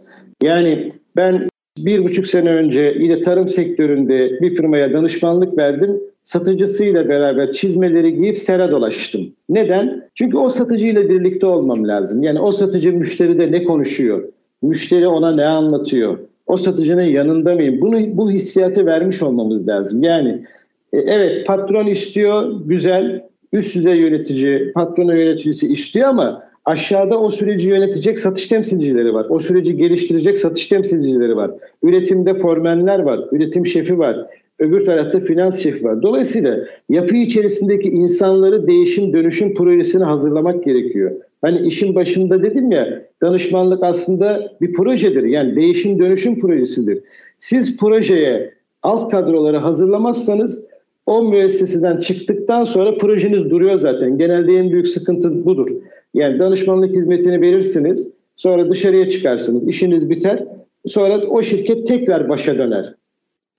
Yani 0.42 0.92
ben 1.16 1.48
bir 1.78 2.04
buçuk 2.04 2.26
sene 2.26 2.50
önce 2.50 2.96
yine 2.98 3.20
tarım 3.20 3.48
sektöründe 3.48 4.40
bir 4.40 4.54
firmaya 4.54 4.92
danışmanlık 4.92 5.58
verdim. 5.58 6.00
Satıcısıyla 6.22 7.08
beraber 7.08 7.52
çizmeleri 7.52 8.14
giyip 8.14 8.38
sera 8.38 8.70
dolaştım. 8.70 9.32
Neden? 9.48 10.08
Çünkü 10.14 10.36
o 10.36 10.48
satıcıyla 10.48 11.08
birlikte 11.08 11.46
olmam 11.46 11.88
lazım. 11.88 12.22
Yani 12.22 12.40
o 12.40 12.52
satıcı 12.52 12.92
müşteride 12.92 13.52
ne 13.52 13.64
konuşuyor? 13.64 14.22
Müşteri 14.62 15.08
ona 15.08 15.32
ne 15.32 15.46
anlatıyor? 15.46 16.18
O 16.46 16.56
satıcının 16.56 17.02
yanında 17.02 17.54
mıyım? 17.54 17.80
Bunu 17.80 18.16
bu 18.16 18.30
hissiyatı 18.30 18.86
vermiş 18.86 19.22
olmamız 19.22 19.68
lazım. 19.68 20.02
Yani 20.02 20.44
e, 20.92 20.98
evet 20.98 21.46
patron 21.46 21.86
istiyor, 21.86 22.60
güzel. 22.64 23.24
Üst 23.52 23.76
düzey 23.76 23.96
yönetici, 23.96 24.72
patron 24.72 25.16
yöneticisi 25.16 25.68
istiyor 25.68 26.08
ama 26.08 26.42
aşağıda 26.64 27.20
o 27.20 27.30
süreci 27.30 27.68
yönetecek 27.68 28.18
satış 28.18 28.48
temsilcileri 28.48 29.14
var. 29.14 29.26
O 29.28 29.38
süreci 29.38 29.76
geliştirecek 29.76 30.38
satış 30.38 30.66
temsilcileri 30.66 31.36
var. 31.36 31.50
Üretimde 31.82 32.34
formenler 32.34 32.98
var, 32.98 33.20
üretim 33.32 33.66
şefi 33.66 33.98
var. 33.98 34.26
Öbür 34.58 34.84
tarafta 34.84 35.20
finans 35.20 35.58
şefi 35.58 35.84
var. 35.84 36.02
Dolayısıyla 36.02 36.58
yapı 36.88 37.16
içerisindeki 37.16 37.88
insanları 37.88 38.66
değişim 38.66 39.12
dönüşüm 39.12 39.54
projesini 39.54 40.04
hazırlamak 40.04 40.64
gerekiyor. 40.64 41.10
Hani 41.42 41.66
işin 41.66 41.94
başında 41.94 42.42
dedim 42.42 42.72
ya 42.72 43.02
danışmanlık 43.22 43.82
aslında 43.82 44.52
bir 44.60 44.72
projedir. 44.72 45.22
Yani 45.22 45.56
değişim 45.56 45.98
dönüşüm 45.98 46.40
projesidir. 46.40 47.00
Siz 47.38 47.78
projeye 47.78 48.54
alt 48.82 49.10
kadroları 49.10 49.56
hazırlamazsanız 49.56 50.68
o 51.06 51.22
müesseseden 51.22 52.00
çıktıktan 52.00 52.64
sonra 52.64 52.98
projeniz 52.98 53.50
duruyor 53.50 53.76
zaten. 53.76 54.18
Genelde 54.18 54.54
en 54.54 54.70
büyük 54.70 54.88
sıkıntı 54.88 55.44
budur. 55.44 55.68
Yani 56.14 56.38
danışmanlık 56.38 56.96
hizmetini 56.96 57.40
verirsiniz, 57.40 58.10
sonra 58.36 58.70
dışarıya 58.70 59.08
çıkarsınız, 59.08 59.68
işiniz 59.68 60.10
biter. 60.10 60.44
Sonra 60.86 61.26
o 61.26 61.42
şirket 61.42 61.86
tekrar 61.86 62.28
başa 62.28 62.58
döner. 62.58 62.94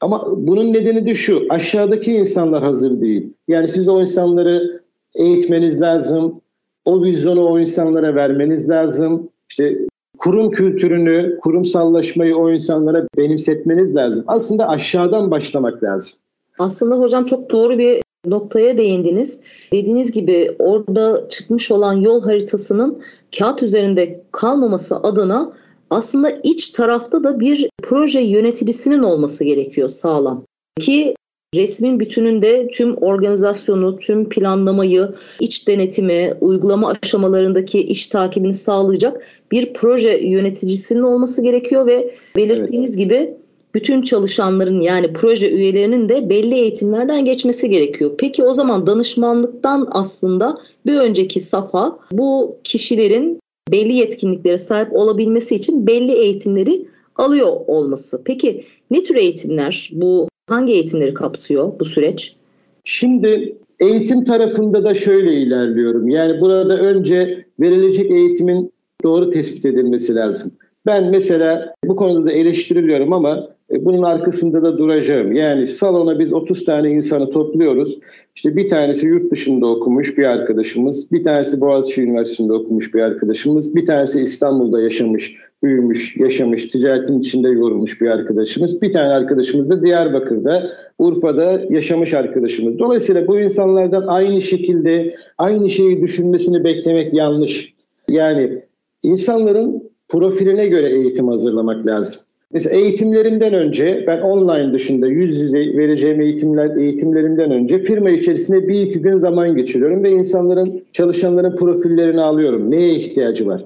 Ama 0.02 0.26
bunun 0.38 0.74
nedeni 0.74 1.06
de 1.06 1.14
şu, 1.14 1.46
aşağıdaki 1.50 2.14
insanlar 2.14 2.64
hazır 2.64 3.02
değil. 3.02 3.34
Yani 3.48 3.68
siz 3.68 3.90
o 3.90 4.02
insanları 4.02 4.82
eğitmeniz 5.16 5.82
lazım, 5.82 6.42
o 6.86 7.04
vizyonu 7.04 7.46
o 7.46 7.60
insanlara 7.60 8.16
vermeniz 8.16 8.70
lazım. 8.70 9.30
İşte 9.50 9.78
kurum 10.18 10.52
kültürünü, 10.52 11.40
kurumsallaşmayı 11.40 12.38
o 12.38 12.52
insanlara 12.52 13.08
benimsetmeniz 13.18 13.96
lazım. 13.96 14.24
Aslında 14.28 14.70
aşağıdan 14.70 15.32
başlamak 15.32 15.84
lazım. 15.84 16.18
Aslında 16.60 16.96
hocam 16.96 17.26
çok 17.26 17.52
doğru 17.52 17.78
bir 17.78 18.02
noktaya 18.28 18.78
değindiniz. 18.78 19.42
Dediğiniz 19.72 20.12
gibi 20.12 20.56
orada 20.60 21.28
çıkmış 21.30 21.72
olan 21.72 21.94
yol 21.94 22.22
haritasının 22.22 23.04
kağıt 23.40 23.64
üzerinde 23.64 24.24
kalmaması 24.32 24.98
adına 24.98 25.54
aslında 25.90 26.32
iç 26.44 26.70
tarafta 26.70 27.24
da 27.24 27.40
bir 27.40 27.70
proje 27.84 28.20
yöneticisinin 28.20 29.04
olması 29.04 29.44
gerekiyor 29.44 29.90
sağlam. 29.90 30.44
Ki 30.80 31.16
resmin 31.56 32.00
bütününde 32.00 32.68
tüm 32.68 32.98
organizasyonu, 32.98 33.98
tüm 33.98 34.30
planlamayı, 34.30 35.10
iç 35.40 35.68
denetimi, 35.68 36.34
uygulama 36.42 36.94
aşamalarındaki 37.04 37.82
iş 37.82 38.08
takibini 38.08 38.54
sağlayacak 38.54 39.22
bir 39.52 39.74
proje 39.74 40.18
yöneticisinin 40.18 41.02
olması 41.02 41.42
gerekiyor 41.42 41.86
ve 41.86 42.12
belirttiğiniz 42.36 42.98
evet. 42.98 43.06
gibi 43.06 43.38
bütün 43.76 44.02
çalışanların 44.02 44.80
yani 44.80 45.14
proje 45.14 45.52
üyelerinin 45.52 46.10
de 46.10 46.30
belli 46.30 46.56
eğitimlerden 46.56 47.26
geçmesi 47.26 47.70
gerekiyor. 47.70 48.12
Peki 48.18 48.44
o 48.44 48.54
zaman 48.54 48.88
danışmanlıktan 48.88 49.88
aslında 49.92 50.58
bir 50.86 50.96
önceki 50.96 51.42
safa 51.42 51.98
bu 52.12 52.58
kişilerin 52.64 53.40
belli 53.72 53.94
yetkinliklere 53.94 54.58
sahip 54.58 54.94
olabilmesi 54.94 55.56
için 55.56 55.88
belli 55.88 56.12
eğitimleri 56.12 56.86
alıyor 57.16 57.48
olması. 57.68 58.22
Peki 58.26 58.66
ne 58.92 59.04
tür 59.04 59.16
eğitimler? 59.16 59.90
Bu 59.94 60.28
hangi 60.50 60.74
eğitimleri 60.74 61.14
kapsıyor 61.14 61.80
bu 61.80 61.86
süreç? 61.86 62.36
Şimdi 62.84 63.58
eğitim 63.80 64.24
tarafında 64.24 64.84
da 64.84 64.94
şöyle 64.94 65.34
ilerliyorum. 65.34 66.10
Yani 66.10 66.42
burada 66.42 66.78
önce 66.78 67.46
verilecek 67.60 68.12
eğitimin 68.12 68.72
doğru 69.04 69.30
tespit 69.30 69.66
edilmesi 69.66 70.16
lazım. 70.16 70.52
Ben 70.86 71.06
mesela 71.12 71.76
bu 71.86 71.96
konuda 71.96 72.26
da 72.26 72.32
eleştiriliyorum 72.32 73.14
ama 73.14 73.55
bunun 73.70 74.04
arkasında 74.04 74.64
da 74.64 74.78
duracağım. 74.78 75.36
Yani 75.36 75.68
salona 75.68 76.20
biz 76.20 76.34
30 76.34 76.66
tane 76.66 76.90
insanı 76.90 77.30
topluyoruz. 77.30 78.00
İşte 78.36 78.56
bir 78.56 78.70
tanesi 78.70 79.08
yurt 79.08 79.32
dışında 79.32 79.68
okumuş 79.68 80.18
bir 80.18 80.24
arkadaşımız, 80.24 81.12
bir 81.12 81.24
tanesi 81.24 81.62
Boğaziçi 81.62 82.02
Üniversitesi'nde 82.02 82.54
okumuş 82.54 82.94
bir 82.94 83.00
arkadaşımız, 83.00 83.76
bir 83.76 83.86
tanesi 83.86 84.22
İstanbul'da 84.22 84.82
yaşamış, 84.82 85.36
büyümüş, 85.64 86.18
yaşamış, 86.18 86.68
ticaretin 86.68 87.20
içinde 87.20 87.50
yorulmuş 87.50 88.02
bir 88.02 88.08
arkadaşımız. 88.08 88.82
Bir 88.82 88.94
tane 88.94 89.14
arkadaşımız 89.14 89.70
da 89.70 89.84
Diyarbakır'da, 89.84 90.72
Urfa'da 91.00 91.62
yaşamış 91.70 92.14
arkadaşımız. 92.14 92.80
Dolayısıyla 92.80 93.28
bu 93.28 93.40
insanlardan 93.40 94.08
aynı 94.08 94.42
şekilde 94.42 95.16
aynı 95.38 95.70
şeyi 95.70 96.02
düşünmesini 96.02 96.64
beklemek 96.64 97.14
yanlış. 97.14 97.74
Yani 98.10 98.64
insanların 99.04 99.84
profiline 100.08 100.68
göre 100.68 100.90
eğitim 100.90 101.28
hazırlamak 101.28 101.88
lazım. 101.88 102.22
Mesela 102.54 102.76
eğitimlerimden 102.76 103.54
önce 103.54 104.04
ben 104.08 104.22
online 104.22 104.74
dışında 104.74 105.08
yüz 105.08 105.36
yüze 105.36 105.58
vereceğim 105.58 106.22
eğitimler 106.22 106.78
eğitimlerimden 106.78 107.52
önce 107.52 107.84
firma 107.84 108.10
içerisinde 108.10 108.68
bir 108.68 108.82
iki 108.82 109.02
gün 109.02 109.18
zaman 109.18 109.56
geçiriyorum 109.56 110.04
ve 110.04 110.12
insanların 110.12 110.84
çalışanların 110.92 111.56
profillerini 111.56 112.22
alıyorum. 112.22 112.72
Neye 112.72 112.94
ihtiyacı 112.94 113.48
var? 113.48 113.66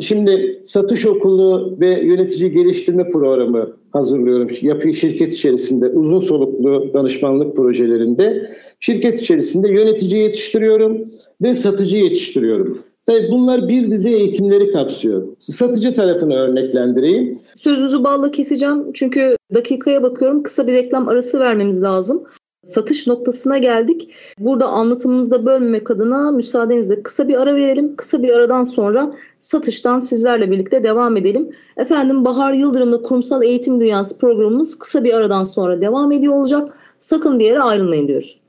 Şimdi 0.00 0.60
satış 0.62 1.06
okulu 1.06 1.76
ve 1.80 1.86
yönetici 1.86 2.52
geliştirme 2.52 3.08
programı 3.08 3.72
hazırlıyorum. 3.90 4.48
Yapı 4.62 4.94
şirket 4.94 5.32
içerisinde 5.32 5.88
uzun 5.88 6.18
soluklu 6.18 6.90
danışmanlık 6.94 7.56
projelerinde 7.56 8.50
şirket 8.80 9.20
içerisinde 9.20 9.68
yönetici 9.68 10.22
yetiştiriyorum 10.22 11.08
ve 11.42 11.54
satıcı 11.54 11.96
yetiştiriyorum. 11.96 12.78
Tabii 13.08 13.30
bunlar 13.30 13.68
bir 13.68 13.90
dizi 13.90 14.14
eğitimleri 14.14 14.70
kapsıyor. 14.70 15.22
Satıcı 15.38 15.94
tarafını 15.94 16.34
örneklendireyim. 16.34 17.38
Sözünüzü 17.56 18.04
balla 18.04 18.30
keseceğim 18.30 18.92
çünkü 18.94 19.36
dakikaya 19.54 20.02
bakıyorum. 20.02 20.42
Kısa 20.42 20.66
bir 20.66 20.72
reklam 20.72 21.08
arası 21.08 21.40
vermemiz 21.40 21.82
lazım 21.82 22.26
satış 22.62 23.06
noktasına 23.06 23.58
geldik. 23.58 24.10
Burada 24.38 24.66
anlatımımızda 24.66 25.46
bölmemek 25.46 25.90
adına 25.90 26.30
müsaadenizle 26.30 27.02
kısa 27.02 27.28
bir 27.28 27.40
ara 27.42 27.54
verelim. 27.54 27.96
Kısa 27.96 28.22
bir 28.22 28.30
aradan 28.30 28.64
sonra 28.64 29.14
satıştan 29.40 30.00
sizlerle 30.00 30.50
birlikte 30.50 30.84
devam 30.84 31.16
edelim. 31.16 31.50
Efendim 31.76 32.24
Bahar 32.24 32.52
Yıldırım'la 32.52 33.02
Kurumsal 33.02 33.42
Eğitim 33.42 33.80
Dünyası 33.80 34.18
programımız 34.18 34.78
kısa 34.78 35.04
bir 35.04 35.14
aradan 35.14 35.44
sonra 35.44 35.80
devam 35.80 36.12
ediyor 36.12 36.34
olacak. 36.34 36.68
Sakın 36.98 37.38
bir 37.38 37.44
yere 37.44 37.60
ayrılmayın 37.60 38.08
diyoruz. 38.08 38.40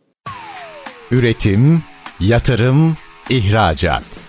Üretim, 1.11 1.79
yatırım, 2.19 2.95
ihracat. 3.29 4.28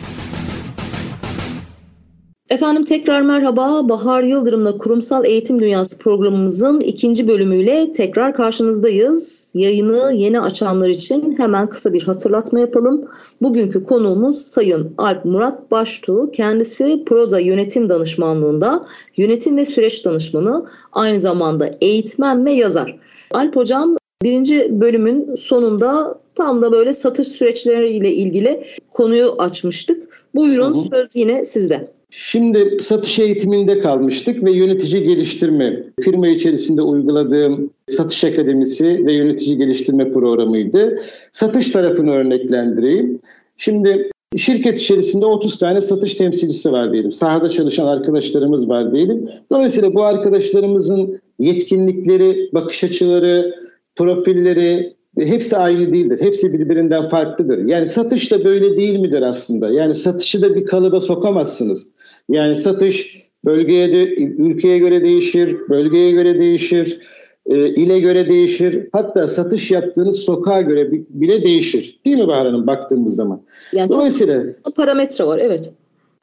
Efendim 2.51 2.85
tekrar 2.85 3.21
merhaba. 3.21 3.89
Bahar 3.89 4.23
Yıldırım'la 4.23 4.77
Kurumsal 4.77 5.25
Eğitim 5.25 5.59
Dünyası 5.59 5.97
programımızın 5.97 6.79
ikinci 6.79 7.27
bölümüyle 7.27 7.91
tekrar 7.91 8.33
karşınızdayız. 8.33 9.51
Yayını 9.55 10.13
yeni 10.13 10.41
açanlar 10.41 10.89
için 10.89 11.37
hemen 11.37 11.69
kısa 11.69 11.93
bir 11.93 12.03
hatırlatma 12.03 12.59
yapalım. 12.59 13.05
Bugünkü 13.41 13.83
konuğumuz 13.83 14.37
Sayın 14.41 14.93
Alp 14.97 15.25
Murat 15.25 15.71
Baştuğ. 15.71 16.31
Kendisi 16.31 17.03
Proda 17.05 17.39
Yönetim 17.39 17.89
Danışmanlığında 17.89 18.85
yönetim 19.17 19.57
ve 19.57 19.65
süreç 19.65 20.05
danışmanı, 20.05 20.65
aynı 20.91 21.19
zamanda 21.19 21.71
eğitmen 21.81 22.45
ve 22.45 22.51
yazar. 22.51 22.99
Alp 23.33 23.55
Hocam 23.55 23.97
birinci 24.23 24.81
bölümün 24.81 25.35
sonunda 25.35 26.19
tam 26.35 26.61
da 26.61 26.71
böyle 26.71 26.93
satış 26.93 27.27
süreçleriyle 27.27 28.11
ilgili 28.11 28.63
konuyu 28.91 29.35
açmıştık. 29.37 30.25
Buyurun 30.35 30.73
hı 30.73 30.79
hı. 30.79 30.83
söz 30.83 31.15
yine 31.15 31.45
sizde. 31.45 32.00
Şimdi 32.13 32.77
satış 32.79 33.19
eğitiminde 33.19 33.79
kalmıştık 33.79 34.43
ve 34.43 34.51
yönetici 34.51 35.03
geliştirme 35.03 35.83
firma 36.01 36.27
içerisinde 36.27 36.81
uyguladığım 36.81 37.69
satış 37.87 38.23
akademisi 38.23 39.05
ve 39.05 39.13
yönetici 39.13 39.57
geliştirme 39.57 40.11
programıydı. 40.11 41.01
Satış 41.31 41.71
tarafını 41.71 42.11
örneklendireyim. 42.11 43.19
Şimdi 43.57 44.09
şirket 44.37 44.79
içerisinde 44.79 45.25
30 45.25 45.57
tane 45.57 45.81
satış 45.81 46.15
temsilcisi 46.15 46.71
var 46.71 46.93
diyelim. 46.93 47.11
Sahada 47.11 47.49
çalışan 47.49 47.85
arkadaşlarımız 47.85 48.69
var 48.69 48.93
diyelim. 48.93 49.29
Dolayısıyla 49.51 49.93
bu 49.93 50.03
arkadaşlarımızın 50.03 51.21
yetkinlikleri, 51.39 52.49
bakış 52.53 52.83
açıları, 52.83 53.55
profilleri, 53.95 54.93
hepsi 55.19 55.57
aynı 55.57 55.93
değildir. 55.93 56.17
Hepsi 56.21 56.53
birbirinden 56.53 57.09
farklıdır. 57.09 57.57
Yani 57.57 57.87
satış 57.87 58.31
da 58.31 58.43
böyle 58.43 58.77
değil 58.77 58.99
midir 58.99 59.21
aslında? 59.21 59.69
Yani 59.69 59.95
satışı 59.95 60.41
da 60.41 60.55
bir 60.55 60.65
kalıba 60.65 61.01
sokamazsınız. 61.01 61.93
Yani 62.29 62.55
satış 62.55 63.17
bölgeye 63.45 63.91
de 63.91 64.15
ülkeye 64.15 64.77
göre 64.77 65.03
değişir, 65.03 65.57
bölgeye 65.69 66.11
göre 66.11 66.39
değişir, 66.39 66.99
e, 67.45 67.67
ile 67.67 67.99
göre 67.99 68.29
değişir. 68.29 68.87
Hatta 68.91 69.27
satış 69.27 69.71
yaptığınız 69.71 70.19
sokağa 70.19 70.61
göre 70.61 70.91
bile 70.91 71.43
değişir. 71.43 71.99
Değil 72.05 72.17
mi 72.17 72.27
Bahar 72.27 72.47
Hanım 72.47 72.67
baktığımız 72.67 73.15
zaman? 73.15 73.41
Yani 73.73 73.91
dolayısıyla 73.91 74.43
parametre 74.75 75.25
var 75.25 75.39
evet. 75.43 75.71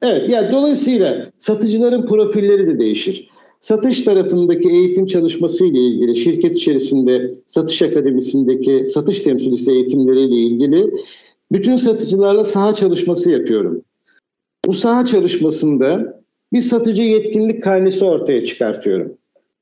Evet 0.03 0.31
yani 0.31 0.53
dolayısıyla 0.53 1.31
satıcıların 1.39 2.07
profilleri 2.07 2.67
de 2.67 2.79
değişir. 2.79 3.29
Satış 3.61 4.03
tarafındaki 4.03 4.69
eğitim 4.69 5.07
çalışması 5.07 5.67
ile 5.67 5.79
ilgili 5.79 6.17
şirket 6.17 6.57
içerisinde 6.57 7.31
satış 7.47 7.83
akademisindeki 7.83 8.85
satış 8.87 9.21
temsilcisi 9.21 9.73
eğitimleriyle 9.73 10.35
ilgili 10.35 10.95
bütün 11.53 11.77
satıcılarla 11.77 12.45
saha 12.45 12.75
çalışması 12.75 13.31
yapıyorum. 13.31 13.83
Bu 14.67 14.73
saha 14.73 15.07
çalışmasında 15.07 16.21
bir 16.53 16.61
satıcı 16.61 17.03
yetkinlik 17.03 17.63
karnesi 17.63 18.05
ortaya 18.05 18.45
çıkartıyorum. 18.45 19.13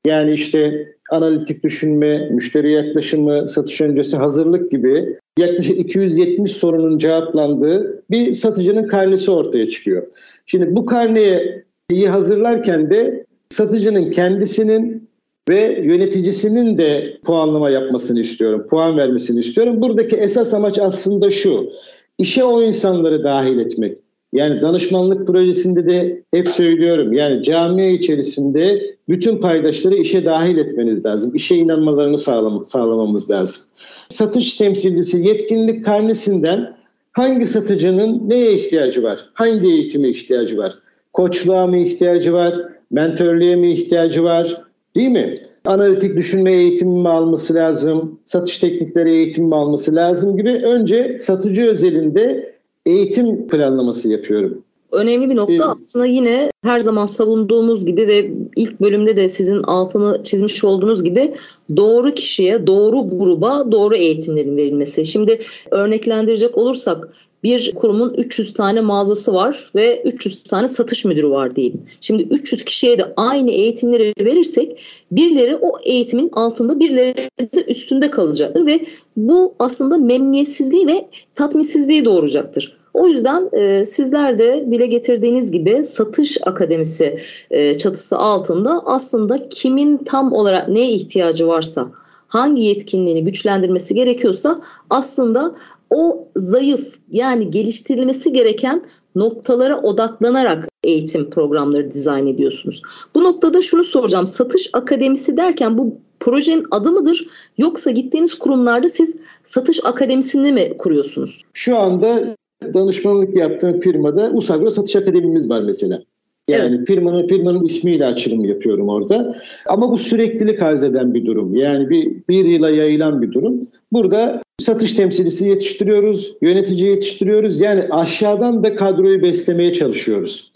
Yani 0.07 0.33
işte 0.33 0.87
analitik 1.11 1.63
düşünme, 1.63 2.29
müşteri 2.29 2.73
yaklaşımı, 2.73 3.47
satış 3.49 3.81
öncesi 3.81 4.17
hazırlık 4.17 4.71
gibi 4.71 5.17
yaklaşık 5.39 5.79
270 5.79 6.51
sorunun 6.51 6.97
cevaplandığı 6.97 8.03
bir 8.11 8.33
satıcının 8.33 8.87
karnesi 8.87 9.31
ortaya 9.31 9.69
çıkıyor. 9.69 10.07
Şimdi 10.45 10.75
bu 10.75 10.85
karneyi 10.85 12.09
hazırlarken 12.09 12.89
de 12.89 13.26
satıcının 13.49 14.11
kendisinin 14.11 15.09
ve 15.49 15.81
yöneticisinin 15.83 16.77
de 16.77 17.17
puanlama 17.25 17.69
yapmasını 17.69 18.19
istiyorum, 18.19 18.67
puan 18.69 18.97
vermesini 18.97 19.39
istiyorum. 19.39 19.81
Buradaki 19.81 20.15
esas 20.15 20.53
amaç 20.53 20.79
aslında 20.79 21.29
şu, 21.29 21.69
işe 22.17 22.43
o 22.43 22.61
insanları 22.61 23.23
dahil 23.23 23.59
etmek. 23.59 23.97
Yani 24.33 24.61
danışmanlık 24.61 25.27
projesinde 25.27 25.87
de 25.87 26.23
hep 26.33 26.47
söylüyorum. 26.47 27.13
Yani 27.13 27.43
camiye 27.43 27.93
içerisinde 27.93 28.95
bütün 29.09 29.37
paydaşları 29.37 29.95
işe 29.95 30.25
dahil 30.25 30.57
etmeniz 30.57 31.05
lazım. 31.05 31.35
İşe 31.35 31.55
inanmalarını 31.55 32.17
sağlam 32.17 32.65
sağlamamız 32.65 33.31
lazım. 33.31 33.63
Satış 34.09 34.53
temsilcisi 34.53 35.27
yetkinlik 35.27 35.85
karnesinden 35.85 36.77
hangi 37.11 37.45
satıcının 37.45 38.29
neye 38.29 38.53
ihtiyacı 38.53 39.03
var? 39.03 39.29
Hangi 39.33 39.67
eğitime 39.67 40.09
ihtiyacı 40.09 40.57
var? 40.57 40.79
Koçluğa 41.13 41.67
mı 41.67 41.77
ihtiyacı 41.77 42.33
var? 42.33 42.76
Mentörlüğe 42.91 43.55
mi 43.55 43.71
ihtiyacı 43.71 44.23
var? 44.23 44.61
Değil 44.95 45.09
mi? 45.09 45.39
Analitik 45.65 46.15
düşünme 46.15 46.51
eğitimi 46.51 47.01
mi 47.01 47.09
alması 47.09 47.53
lazım? 47.53 48.19
Satış 48.25 48.57
teknikleri 48.57 49.11
eğitimi 49.11 49.47
mi 49.47 49.55
alması 49.55 49.95
lazım 49.95 50.37
gibi 50.37 50.49
önce 50.49 51.17
satıcı 51.19 51.69
özelinde 51.69 52.53
eğitim 52.85 53.47
planlaması 53.47 54.09
yapıyorum. 54.09 54.63
Önemli 54.91 55.29
bir 55.29 55.35
nokta 55.35 55.75
aslında 55.79 56.05
yine 56.05 56.51
her 56.63 56.81
zaman 56.81 57.05
savunduğumuz 57.05 57.85
gibi 57.85 58.07
ve 58.07 58.31
ilk 58.55 58.81
bölümde 58.81 59.17
de 59.17 59.27
sizin 59.27 59.63
altını 59.63 60.23
çizmiş 60.23 60.63
olduğunuz 60.63 61.03
gibi 61.03 61.33
doğru 61.77 62.13
kişiye, 62.13 62.67
doğru 62.67 63.07
gruba 63.07 63.71
doğru 63.71 63.95
eğitimlerin 63.95 64.57
verilmesi. 64.57 65.05
Şimdi 65.05 65.41
örneklendirecek 65.71 66.57
olursak 66.57 67.09
bir 67.43 67.73
kurumun 67.75 68.13
300 68.13 68.53
tane 68.53 68.81
mağazası 68.81 69.33
var 69.33 69.71
ve 69.75 70.01
300 70.05 70.43
tane 70.43 70.67
satış 70.67 71.05
müdürü 71.05 71.29
var 71.29 71.55
diyelim. 71.55 71.81
Şimdi 72.01 72.23
300 72.23 72.63
kişiye 72.63 72.97
de 72.97 73.13
aynı 73.17 73.51
eğitimleri 73.51 74.13
verirsek 74.19 74.79
birileri 75.11 75.55
o 75.55 75.71
eğitimin 75.83 76.29
altında 76.33 76.79
birileri 76.79 77.29
de 77.55 77.63
üstünde 77.67 78.11
kalacaktır 78.11 78.65
ve 78.65 78.85
bu 79.17 79.53
aslında 79.59 79.97
memnuniyetsizliği 79.97 80.87
ve 80.87 81.07
tatminsizliği 81.35 82.05
doğuracaktır. 82.05 82.77
O 82.97 83.07
yüzden 83.07 83.49
e, 83.53 83.85
sizler 83.85 84.39
de 84.39 84.67
dile 84.71 84.85
getirdiğiniz 84.85 85.51
gibi 85.51 85.83
satış 85.83 86.37
akademisi 86.45 87.19
e, 87.51 87.77
çatısı 87.77 88.17
altında 88.17 88.81
aslında 88.85 89.49
kimin 89.49 89.97
tam 89.97 90.33
olarak 90.33 90.69
neye 90.69 90.91
ihtiyacı 90.91 91.47
varsa 91.47 91.91
hangi 92.27 92.61
yetkinliğini 92.61 93.23
güçlendirmesi 93.23 93.95
gerekiyorsa 93.95 94.61
aslında 94.89 95.55
o 95.89 96.27
zayıf 96.35 96.95
yani 97.11 97.49
geliştirilmesi 97.49 98.33
gereken 98.33 98.83
noktalara 99.15 99.81
odaklanarak 99.81 100.67
eğitim 100.83 101.29
programları 101.29 101.93
dizayn 101.93 102.27
ediyorsunuz. 102.27 102.81
Bu 103.15 103.23
noktada 103.23 103.61
şunu 103.61 103.83
soracağım. 103.83 104.27
Satış 104.27 104.69
akademisi 104.73 105.37
derken 105.37 105.77
bu 105.77 105.97
projenin 106.19 106.65
adı 106.71 106.91
mıdır 106.91 107.27
yoksa 107.57 107.91
gittiğiniz 107.91 108.33
kurumlarda 108.39 108.89
siz 108.89 109.17
satış 109.43 109.85
akademisini 109.85 110.53
mi 110.53 110.77
kuruyorsunuz? 110.77 111.41
Şu 111.53 111.77
anda 111.77 112.35
danışmanlık 112.73 113.35
yaptığım 113.35 113.79
firmada 113.79 114.31
Usagro 114.31 114.69
Satış 114.69 114.95
Akademimiz 114.95 115.49
var 115.49 115.61
mesela. 115.61 116.01
Yani 116.47 116.75
evet. 116.75 116.87
firmanın 116.87 117.27
firmanın 117.27 117.65
ismiyle 117.65 118.05
açılım 118.05 118.45
yapıyorum 118.45 118.89
orada. 118.89 119.35
Ama 119.65 119.91
bu 119.91 119.97
süreklilik 119.97 120.61
arz 120.61 120.83
eden 120.83 121.13
bir 121.13 121.25
durum. 121.25 121.55
Yani 121.55 121.89
bir, 121.89 122.27
bir 122.29 122.45
yıla 122.45 122.69
yayılan 122.69 123.21
bir 123.21 123.31
durum. 123.31 123.67
Burada 123.91 124.41
satış 124.59 124.93
temsilcisi 124.93 125.49
yetiştiriyoruz, 125.49 126.37
yönetici 126.41 126.89
yetiştiriyoruz. 126.89 127.61
Yani 127.61 127.87
aşağıdan 127.89 128.63
da 128.63 128.75
kadroyu 128.75 129.21
beslemeye 129.21 129.73
çalışıyoruz. 129.73 130.51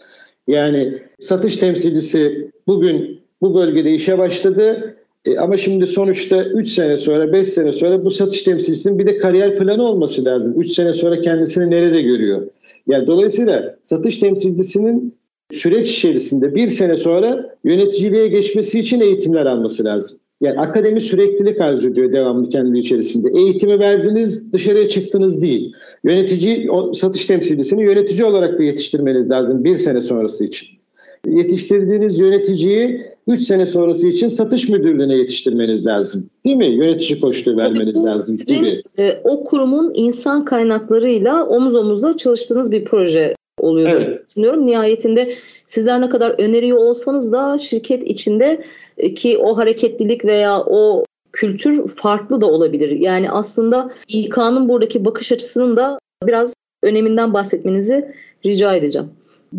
Yani 0.48 0.98
satış 1.20 1.56
temsilcisi 1.56 2.50
bugün 2.66 3.20
bu 3.42 3.54
bölgede 3.54 3.94
işe 3.94 4.18
başladı. 4.18 4.96
E, 5.26 5.38
ama 5.38 5.56
şimdi 5.56 5.86
sonuçta 5.86 6.44
3 6.44 6.68
sene 6.68 6.96
sonra, 6.96 7.32
5 7.32 7.48
sene 7.48 7.72
sonra 7.72 8.04
bu 8.04 8.10
satış 8.10 8.42
temsilcisinin 8.42 8.98
bir 8.98 9.06
de 9.06 9.18
kariyer 9.18 9.58
planı 9.58 9.88
olması 9.88 10.24
lazım. 10.24 10.60
3 10.60 10.72
sene 10.72 10.92
sonra 10.92 11.20
kendisini 11.20 11.70
nerede 11.70 12.02
görüyor? 12.02 12.46
Yani 12.86 13.06
dolayısıyla 13.06 13.76
satış 13.82 14.18
temsilcisinin 14.18 15.14
süreç 15.50 15.90
içerisinde 15.90 16.54
bir 16.54 16.68
sene 16.68 16.96
sonra 16.96 17.56
yöneticiliğe 17.64 18.28
geçmesi 18.28 18.80
için 18.80 19.00
eğitimler 19.00 19.46
alması 19.46 19.84
lazım. 19.84 20.18
Yani 20.40 20.58
akademi 20.58 21.00
süreklilik 21.00 21.60
arz 21.60 21.84
ediyor 21.84 22.12
devamlı 22.12 22.48
kendi 22.48 22.78
içerisinde. 22.78 23.28
Eğitimi 23.38 23.78
verdiniz 23.78 24.52
dışarıya 24.52 24.88
çıktınız 24.88 25.42
değil. 25.42 25.72
Yönetici, 26.04 26.68
satış 26.94 27.26
temsilcisini 27.26 27.82
yönetici 27.82 28.24
olarak 28.24 28.58
da 28.58 28.62
yetiştirmeniz 28.62 29.30
lazım 29.30 29.64
bir 29.64 29.76
sene 29.76 30.00
sonrası 30.00 30.44
için. 30.44 30.81
Yetiştirdiğiniz 31.26 32.20
yöneticiyi 32.20 33.02
3 33.26 33.42
sene 33.42 33.66
sonrası 33.66 34.08
için 34.08 34.28
satış 34.28 34.68
müdürlüğüne 34.68 35.16
yetiştirmeniz 35.16 35.86
lazım. 35.86 36.30
Değil 36.44 36.56
mi? 36.56 36.66
Yönetici 36.66 37.20
koşulu 37.20 37.56
vermeniz 37.56 37.94
Tabii 37.94 38.04
lazım 38.04 38.36
gibi. 38.46 38.82
E, 38.98 39.20
o 39.24 39.44
kurumun 39.44 39.92
insan 39.94 40.44
kaynaklarıyla 40.44 41.46
omuz 41.46 41.74
omuza 41.74 42.16
çalıştığınız 42.16 42.72
bir 42.72 42.84
proje 42.84 43.34
oluyor 43.60 43.90
evet. 43.90 44.28
düşünüyorum. 44.28 44.66
Nihayetinde 44.66 45.34
sizler 45.66 46.00
ne 46.00 46.08
kadar 46.08 46.40
öneriyor 46.40 46.78
olsanız 46.78 47.32
da 47.32 47.58
şirket 47.58 48.02
içinde 48.02 48.64
e, 48.98 49.14
ki 49.14 49.38
o 49.38 49.56
hareketlilik 49.56 50.24
veya 50.24 50.60
o 50.60 51.04
kültür 51.32 51.88
farklı 51.88 52.40
da 52.40 52.46
olabilir. 52.46 52.90
Yani 52.90 53.30
aslında 53.30 53.90
İK'nın 54.08 54.68
buradaki 54.68 55.04
bakış 55.04 55.32
açısının 55.32 55.76
da 55.76 55.98
biraz 56.26 56.54
öneminden 56.82 57.34
bahsetmenizi 57.34 58.14
rica 58.44 58.74
edeceğim. 58.74 59.08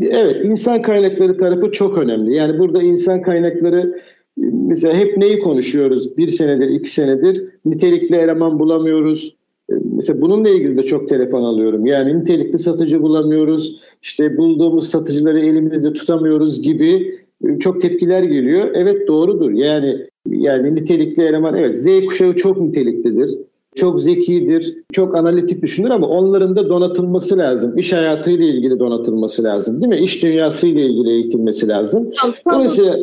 Evet, 0.02 0.46
insan 0.46 0.82
kaynakları 0.82 1.38
tarafı 1.38 1.72
çok 1.72 1.98
önemli. 1.98 2.36
Yani 2.36 2.60
burada 2.60 2.84
insan 2.84 3.22
kaynakları 3.22 4.02
mesela 4.38 4.96
hep 4.96 5.18
neyi 5.18 5.40
konuşuyoruz? 5.40 6.18
Bir 6.18 6.30
senedir, 6.30 6.68
iki 6.68 6.90
senedir 6.90 7.50
nitelikli 7.66 8.16
eleman 8.16 8.60
bulamıyoruz. 8.60 9.36
Mesela 9.70 10.22
bununla 10.22 10.50
ilgili 10.50 10.78
de 10.78 10.84
çok 10.84 11.08
telefon 11.08 11.44
alıyorum. 11.44 11.86
Yani 11.86 12.20
nitelikli 12.20 12.60
satıcı 12.60 13.02
bulamıyoruz. 13.02 13.82
İşte 14.02 14.38
bulduğumuz 14.38 14.90
satıcıları 14.90 15.40
elimizde 15.40 15.94
tutamıyoruz 15.94 16.62
gibi 16.62 17.14
çok 17.60 17.80
tepkiler 17.80 18.24
geliyor. 18.24 18.70
Evet 18.74 19.08
doğrudur. 19.08 19.52
Yani 19.52 20.08
yani 20.28 20.76
nitelikli 20.76 21.24
eleman 21.24 21.56
evet 21.56 21.78
Z 21.78 22.06
kuşağı 22.06 22.36
çok 22.36 22.62
niteliklidir 22.62 23.30
çok 23.76 24.02
zekidir, 24.02 24.76
çok 24.92 25.18
analitik 25.18 25.62
düşünür 25.62 25.90
ama 25.90 26.08
onların 26.08 26.56
da 26.56 26.70
donatılması 26.70 27.38
lazım. 27.38 27.78
İş 27.78 27.94
hayatıyla 27.94 28.46
ilgili 28.46 28.80
donatılması 28.80 29.44
lazım 29.44 29.82
değil 29.82 29.94
mi? 29.94 30.00
İş 30.00 30.24
dünyasıyla 30.24 30.82
ilgili 30.82 31.10
eğitilmesi 31.10 31.68
lazım. 31.68 32.12
Tamam, 32.22 32.36
tamam. 32.44 32.60
Dolayısıyla 32.60 32.98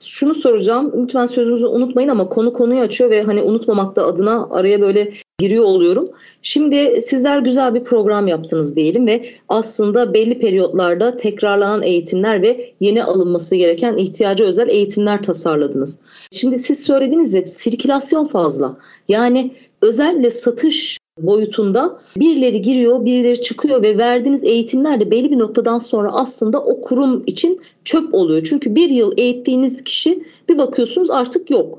şunu 0.00 0.34
soracağım. 0.34 0.92
Lütfen 1.02 1.26
sözünüzü 1.26 1.66
unutmayın 1.66 2.08
ama 2.08 2.28
konu 2.28 2.52
konuyu 2.52 2.80
açıyor 2.80 3.10
ve 3.10 3.22
hani 3.22 3.42
unutmamak 3.42 3.96
da 3.96 4.06
adına 4.06 4.48
araya 4.50 4.80
böyle 4.80 5.12
giriyor 5.38 5.64
oluyorum. 5.64 6.08
Şimdi 6.42 7.02
sizler 7.02 7.38
güzel 7.38 7.74
bir 7.74 7.84
program 7.84 8.26
yaptınız 8.26 8.76
diyelim 8.76 9.06
ve 9.06 9.26
aslında 9.48 10.14
belli 10.14 10.38
periyotlarda 10.38 11.16
tekrarlanan 11.16 11.82
eğitimler 11.82 12.42
ve 12.42 12.72
yeni 12.80 13.04
alınması 13.04 13.56
gereken 13.56 13.96
ihtiyaca 13.96 14.44
özel 14.44 14.68
eğitimler 14.68 15.22
tasarladınız. 15.22 16.00
Şimdi 16.32 16.58
siz 16.58 16.84
söylediğiniz 16.84 17.34
ya 17.34 17.44
sirkülasyon 17.44 18.24
fazla. 18.24 18.76
Yani 19.08 19.50
özellikle 19.84 20.30
satış 20.30 20.98
boyutunda 21.18 22.00
birileri 22.16 22.62
giriyor, 22.62 23.04
birileri 23.04 23.42
çıkıyor 23.42 23.82
ve 23.82 23.98
verdiğiniz 23.98 24.44
eğitimler 24.44 25.00
de 25.00 25.10
belli 25.10 25.30
bir 25.30 25.38
noktadan 25.38 25.78
sonra 25.78 26.12
aslında 26.12 26.64
o 26.64 26.80
kurum 26.80 27.22
için 27.26 27.60
çöp 27.84 28.14
oluyor. 28.14 28.42
Çünkü 28.42 28.74
bir 28.74 28.90
yıl 28.90 29.12
eğittiğiniz 29.16 29.82
kişi 29.82 30.24
bir 30.48 30.58
bakıyorsunuz 30.58 31.10
artık 31.10 31.50
yok. 31.50 31.78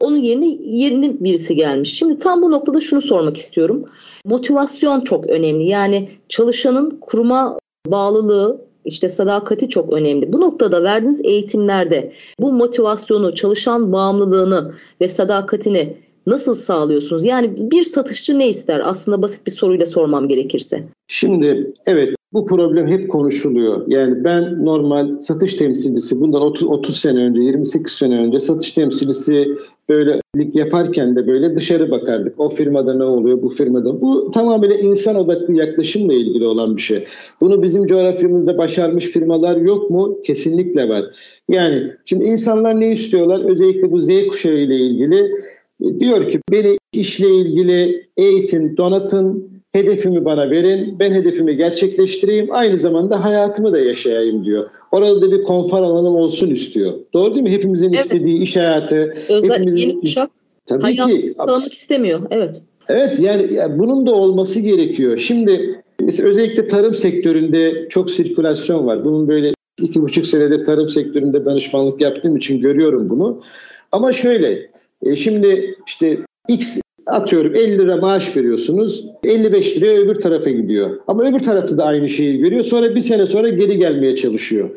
Onun 0.00 0.16
yerine 0.16 0.58
yeni 0.64 1.24
birisi 1.24 1.56
gelmiş. 1.56 1.94
Şimdi 1.94 2.18
tam 2.18 2.42
bu 2.42 2.50
noktada 2.50 2.80
şunu 2.80 3.00
sormak 3.00 3.36
istiyorum. 3.36 3.84
Motivasyon 4.24 5.00
çok 5.00 5.26
önemli. 5.26 5.66
Yani 5.66 6.08
çalışanın 6.28 6.98
kuruma 7.00 7.58
bağlılığı, 7.86 8.60
işte 8.84 9.08
sadakati 9.08 9.68
çok 9.68 9.92
önemli. 9.92 10.32
Bu 10.32 10.40
noktada 10.40 10.82
verdiğiniz 10.82 11.20
eğitimlerde 11.24 12.12
bu 12.40 12.52
motivasyonu, 12.52 13.34
çalışan 13.34 13.92
bağımlılığını 13.92 14.74
ve 15.00 15.08
sadakatini 15.08 15.96
nasıl 16.26 16.54
sağlıyorsunuz? 16.54 17.24
Yani 17.24 17.54
bir 17.70 17.84
satışçı 17.84 18.38
ne 18.38 18.48
ister? 18.48 18.80
Aslında 18.84 19.22
basit 19.22 19.46
bir 19.46 19.52
soruyla 19.52 19.86
sormam 19.86 20.28
gerekirse. 20.28 20.82
Şimdi 21.08 21.72
evet 21.86 22.16
bu 22.32 22.46
problem 22.46 22.88
hep 22.88 23.10
konuşuluyor. 23.10 23.84
Yani 23.88 24.24
ben 24.24 24.64
normal 24.64 25.20
satış 25.20 25.54
temsilcisi 25.54 26.20
bundan 26.20 26.42
30, 26.42 26.68
30 26.68 26.96
sene 26.96 27.18
önce 27.18 27.42
28 27.42 27.92
sene 27.92 28.18
önce 28.18 28.40
satış 28.40 28.72
temsilcisi 28.72 29.48
böyle 29.88 30.20
yaparken 30.34 31.16
de 31.16 31.26
böyle 31.26 31.56
dışarı 31.56 31.90
bakardık. 31.90 32.40
O 32.40 32.48
firmada 32.48 32.94
ne 32.94 33.04
oluyor 33.04 33.42
bu 33.42 33.48
firmada. 33.48 34.00
Bu 34.00 34.30
tamamen 34.30 34.70
insan 34.70 35.16
odaklı 35.16 35.54
yaklaşımla 35.54 36.14
ilgili 36.14 36.46
olan 36.46 36.76
bir 36.76 36.82
şey. 36.82 37.06
Bunu 37.40 37.62
bizim 37.62 37.86
coğrafyamızda 37.86 38.58
başarmış 38.58 39.04
firmalar 39.04 39.56
yok 39.56 39.90
mu? 39.90 40.18
Kesinlikle 40.24 40.88
var. 40.88 41.04
Yani 41.48 41.92
şimdi 42.04 42.24
insanlar 42.24 42.80
ne 42.80 42.92
istiyorlar? 42.92 43.50
Özellikle 43.50 43.92
bu 43.92 44.00
Z 44.00 44.08
kuşağı 44.28 44.56
ile 44.56 44.76
ilgili 44.76 45.30
Diyor 45.98 46.30
ki 46.30 46.40
beni 46.52 46.78
işle 46.92 47.28
ilgili 47.28 48.06
eğitin, 48.16 48.76
donatın, 48.76 49.50
hedefimi 49.72 50.24
bana 50.24 50.50
verin, 50.50 50.98
ben 50.98 51.10
hedefimi 51.10 51.56
gerçekleştireyim, 51.56 52.46
aynı 52.50 52.78
zamanda 52.78 53.24
hayatımı 53.24 53.72
da 53.72 53.78
yaşayayım 53.78 54.44
diyor. 54.44 54.64
Orada 54.92 55.22
da 55.22 55.32
bir 55.32 55.42
konfor 55.42 55.82
alanım 55.82 56.16
olsun 56.16 56.50
istiyor. 56.50 56.92
Doğru 57.14 57.34
değil 57.34 57.44
mi? 57.44 57.52
Hepimizin 57.52 57.92
evet. 57.92 58.04
istediği 58.04 58.42
iş 58.42 58.56
hayatı. 58.56 59.04
Özellikle 59.28 59.54
hepimizin... 59.54 59.80
yeni 59.80 60.00
kuşak 60.00 60.30
Tabii 60.66 60.82
hayatını 60.82 61.20
ki. 61.20 61.34
sağlamak 61.36 61.72
istemiyor. 61.72 62.20
Evet. 62.30 62.62
Evet 62.88 63.20
yani, 63.20 63.54
yani 63.54 63.78
bunun 63.78 64.06
da 64.06 64.14
olması 64.14 64.60
gerekiyor. 64.60 65.16
Şimdi 65.16 65.82
mesela 66.00 66.28
özellikle 66.28 66.66
tarım 66.66 66.94
sektöründe 66.94 67.88
çok 67.88 68.10
sirkülasyon 68.10 68.86
var. 68.86 69.04
Bunun 69.04 69.28
böyle 69.28 69.52
iki 69.82 70.02
buçuk 70.02 70.26
senedir 70.26 70.64
tarım 70.64 70.88
sektöründe 70.88 71.44
danışmanlık 71.44 72.00
yaptığım 72.00 72.36
için 72.36 72.60
görüyorum 72.60 73.08
bunu. 73.08 73.42
Ama 73.92 74.12
şöyle 74.12 74.68
e, 75.02 75.16
şimdi 75.16 75.76
işte 75.86 76.18
X 76.48 76.80
atıyorum 77.06 77.54
50 77.54 77.78
lira 77.78 77.96
maaş 77.96 78.36
veriyorsunuz. 78.36 79.10
55 79.24 79.76
liraya 79.76 79.98
öbür 79.98 80.14
tarafa 80.14 80.50
gidiyor. 80.50 81.00
Ama 81.06 81.22
öbür 81.22 81.38
tarafta 81.38 81.78
da 81.78 81.84
aynı 81.84 82.08
şeyi 82.08 82.38
görüyor. 82.38 82.62
Sonra 82.62 82.94
bir 82.94 83.00
sene 83.00 83.26
sonra 83.26 83.48
geri 83.48 83.78
gelmeye 83.78 84.16
çalışıyor. 84.16 84.70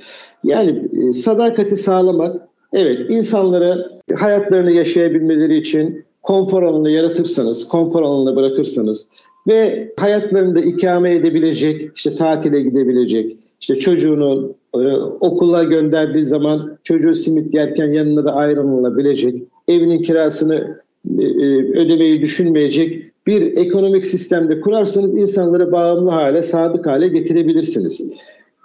Yani 0.43 0.89
e, 1.09 1.13
sadakati 1.13 1.75
sağlamak 1.75 2.41
evet 2.73 3.09
insanlara 3.09 3.89
hayatlarını 4.15 4.71
yaşayabilmeleri 4.71 5.57
için 5.57 6.05
konfor 6.21 6.63
alanı 6.63 6.89
yaratırsanız, 6.89 7.67
konfor 7.67 8.01
alanına 8.01 8.35
bırakırsanız 8.35 9.09
ve 9.47 9.91
hayatlarında 9.97 10.59
ikame 10.59 11.15
edebilecek, 11.15 11.91
işte 11.95 12.15
tatile 12.15 12.61
gidebilecek, 12.61 13.37
işte 13.61 13.75
çocuğunu 13.75 14.53
e, 14.73 14.79
okula 15.19 15.63
gönderdiği 15.63 16.25
zaman 16.25 16.77
çocuğu 16.83 17.15
simit 17.15 17.53
yerken 17.53 17.93
yanına 17.93 18.25
da 18.25 18.33
ayrılınabilecek, 18.33 19.43
evinin 19.69 20.03
kirasını 20.03 20.79
e, 21.19 21.23
e, 21.23 21.71
ödemeyi 21.79 22.21
düşünmeyecek 22.21 23.11
bir 23.27 23.57
ekonomik 23.57 24.05
sistemde 24.05 24.61
kurarsanız 24.61 25.17
insanları 25.17 25.71
bağımlı 25.71 26.09
hale, 26.09 26.43
sadık 26.43 26.87
hale 26.87 27.07
getirebilirsiniz. 27.07 28.11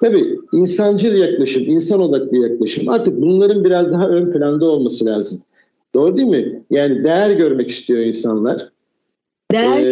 Tabii 0.01 0.39
insancıl 0.53 1.15
yaklaşım, 1.15 1.63
insan 1.63 2.01
odaklı 2.01 2.37
yaklaşım 2.37 2.89
artık 2.89 3.21
bunların 3.21 3.65
biraz 3.65 3.93
daha 3.93 4.09
ön 4.09 4.33
planda 4.33 4.65
olması 4.65 5.05
lazım. 5.05 5.41
Doğru 5.95 6.17
değil 6.17 6.29
mi? 6.29 6.63
Yani 6.71 7.05
değer 7.05 7.31
görmek 7.31 7.71
istiyor 7.71 8.01
insanlar. 8.01 8.69
Değer 9.53 9.85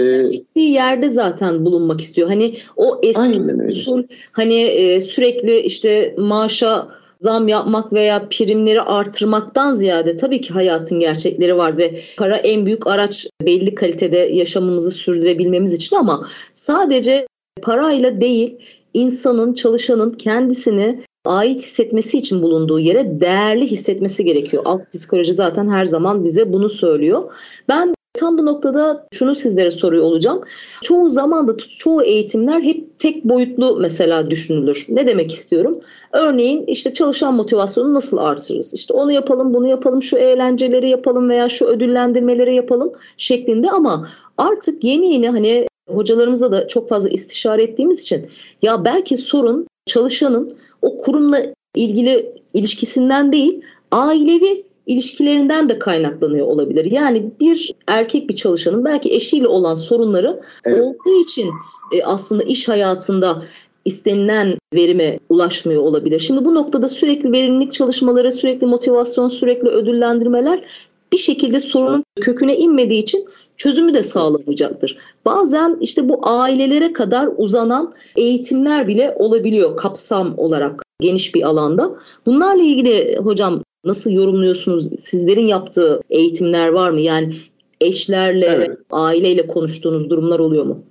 ee, 0.57 0.61
yerde 0.61 1.11
zaten 1.11 1.67
bulunmak 1.67 2.01
istiyor. 2.01 2.29
Hani 2.29 2.55
o 2.77 3.01
eski 3.03 3.43
usul 3.69 4.03
hani 4.33 4.55
e, 4.55 5.01
sürekli 5.01 5.59
işte 5.61 6.15
maaşa 6.19 6.89
zam 7.23 7.49
yapmak 7.49 7.93
veya 7.93 8.29
primleri 8.31 8.81
artırmaktan 8.81 9.73
ziyade 9.73 10.17
tabii 10.17 10.41
ki 10.41 10.53
hayatın 10.53 11.01
gerçekleri 11.01 11.57
var 11.57 11.79
ve 11.79 12.01
para 12.17 12.37
en 12.37 12.67
büyük 12.67 12.87
araç 12.87 13.27
belli 13.43 13.75
kalitede 13.75 14.17
yaşamımızı 14.17 14.91
sürdürebilmemiz 14.91 15.73
için 15.73 15.97
ama 15.97 16.29
sadece 16.55 17.27
parayla 17.63 18.21
değil 18.21 18.59
insanın, 18.95 19.55
çalışanın 19.55 20.11
kendisini 20.11 21.03
ait 21.25 21.63
hissetmesi 21.63 22.19
için 22.19 22.43
bulunduğu 22.43 22.79
yere 22.79 23.21
değerli 23.21 23.67
hissetmesi 23.67 24.25
gerekiyor. 24.25 24.63
Alt 24.67 24.93
psikoloji 24.93 25.33
zaten 25.33 25.69
her 25.69 25.87
zaman 25.87 26.25
bize 26.25 26.53
bunu 26.53 26.69
söylüyor. 26.69 27.33
Ben 27.69 27.95
Tam 28.15 28.39
bu 28.39 28.47
noktada 28.47 29.07
şunu 29.13 29.35
sizlere 29.35 29.71
soruyor 29.71 30.05
olacağım. 30.05 30.41
Çoğu 30.83 31.09
zaman 31.09 31.49
da 31.49 31.57
çoğu 31.79 32.03
eğitimler 32.03 32.63
hep 32.63 32.99
tek 32.99 33.25
boyutlu 33.25 33.77
mesela 33.81 34.31
düşünülür. 34.31 34.87
Ne 34.89 35.07
demek 35.07 35.33
istiyorum? 35.33 35.81
Örneğin 36.13 36.65
işte 36.67 36.93
çalışan 36.93 37.35
motivasyonu 37.35 37.95
nasıl 37.95 38.17
artırırız? 38.17 38.75
İşte 38.75 38.95
onu 38.95 39.13
yapalım, 39.13 39.55
bunu 39.55 39.69
yapalım, 39.69 40.03
şu 40.03 40.17
eğlenceleri 40.17 40.91
yapalım 40.91 41.29
veya 41.29 41.49
şu 41.49 41.65
ödüllendirmeleri 41.65 42.55
yapalım 42.55 42.93
şeklinde 43.17 43.71
ama 43.71 44.09
artık 44.39 44.85
yeni 44.85 45.13
yeni 45.13 45.31
hani 45.31 45.67
hocalarımızla 45.89 46.53
da 46.53 46.69
çok 46.69 46.89
fazla 46.89 47.09
istişare 47.09 47.63
ettiğimiz 47.63 48.03
için 48.03 48.27
ya 48.63 48.85
belki 48.85 49.17
sorun 49.17 49.67
çalışanın 49.87 50.55
o 50.83 50.97
kurumla 50.97 51.43
ilgili 51.75 52.33
ilişkisinden 52.55 53.33
değil 53.33 53.63
ailevi 53.93 54.65
ilişkilerinden 54.87 55.69
de 55.69 55.79
kaynaklanıyor 55.79 56.47
olabilir. 56.47 56.85
Yani 56.85 57.31
bir 57.41 57.75
erkek 57.87 58.29
bir 58.29 58.37
çalışanın 58.37 58.85
belki 58.85 59.15
eşiyle 59.15 59.49
olan 59.49 59.75
sorunları 59.75 60.41
evet. 60.65 60.81
olduğu 60.81 61.23
için 61.23 61.51
e, 61.93 62.05
aslında 62.05 62.43
iş 62.43 62.69
hayatında 62.69 63.43
istenilen 63.85 64.59
verime 64.75 65.19
ulaşmıyor 65.29 65.83
olabilir. 65.83 66.21
Şimdi 66.21 66.45
bu 66.45 66.55
noktada 66.55 66.89
sürekli 66.89 67.33
verimlilik 67.33 67.73
çalışmaları, 67.73 68.33
sürekli 68.33 68.67
motivasyon, 68.67 69.29
sürekli 69.29 69.69
ödüllendirmeler 69.69 70.65
bir 71.13 71.19
şekilde 71.19 71.61
sorunun 71.61 72.05
köküne 72.21 72.57
inmediği 72.57 73.03
için 73.03 73.25
çözümü 73.57 73.95
de 73.95 74.03
sağlamayacaktır. 74.03 74.99
Bazen 75.25 75.79
işte 75.81 76.09
bu 76.09 76.21
ailelere 76.23 76.93
kadar 76.93 77.29
uzanan 77.37 77.93
eğitimler 78.17 78.89
bile 78.89 79.15
olabiliyor 79.19 79.77
kapsam 79.77 80.39
olarak 80.39 80.83
geniş 81.01 81.35
bir 81.35 81.43
alanda. 81.43 81.95
Bunlarla 82.27 82.63
ilgili 82.63 83.17
hocam 83.17 83.63
nasıl 83.85 84.11
yorumluyorsunuz? 84.11 84.91
Sizlerin 84.99 85.47
yaptığı 85.47 86.01
eğitimler 86.11 86.69
var 86.69 86.91
mı? 86.91 87.01
Yani 87.01 87.35
eşlerle, 87.81 88.47
evet. 88.47 88.79
aileyle 88.91 89.47
konuştuğunuz 89.47 90.11
durumlar 90.11 90.39
oluyor 90.39 90.65
mu? 90.65 90.85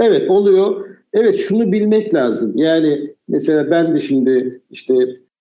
Evet 0.00 0.30
oluyor. 0.30 0.86
Evet 1.12 1.38
şunu 1.38 1.72
bilmek 1.72 2.14
lazım. 2.14 2.52
Yani 2.56 3.14
mesela 3.28 3.70
ben 3.70 3.94
de 3.94 4.00
şimdi 4.00 4.60
işte 4.70 4.94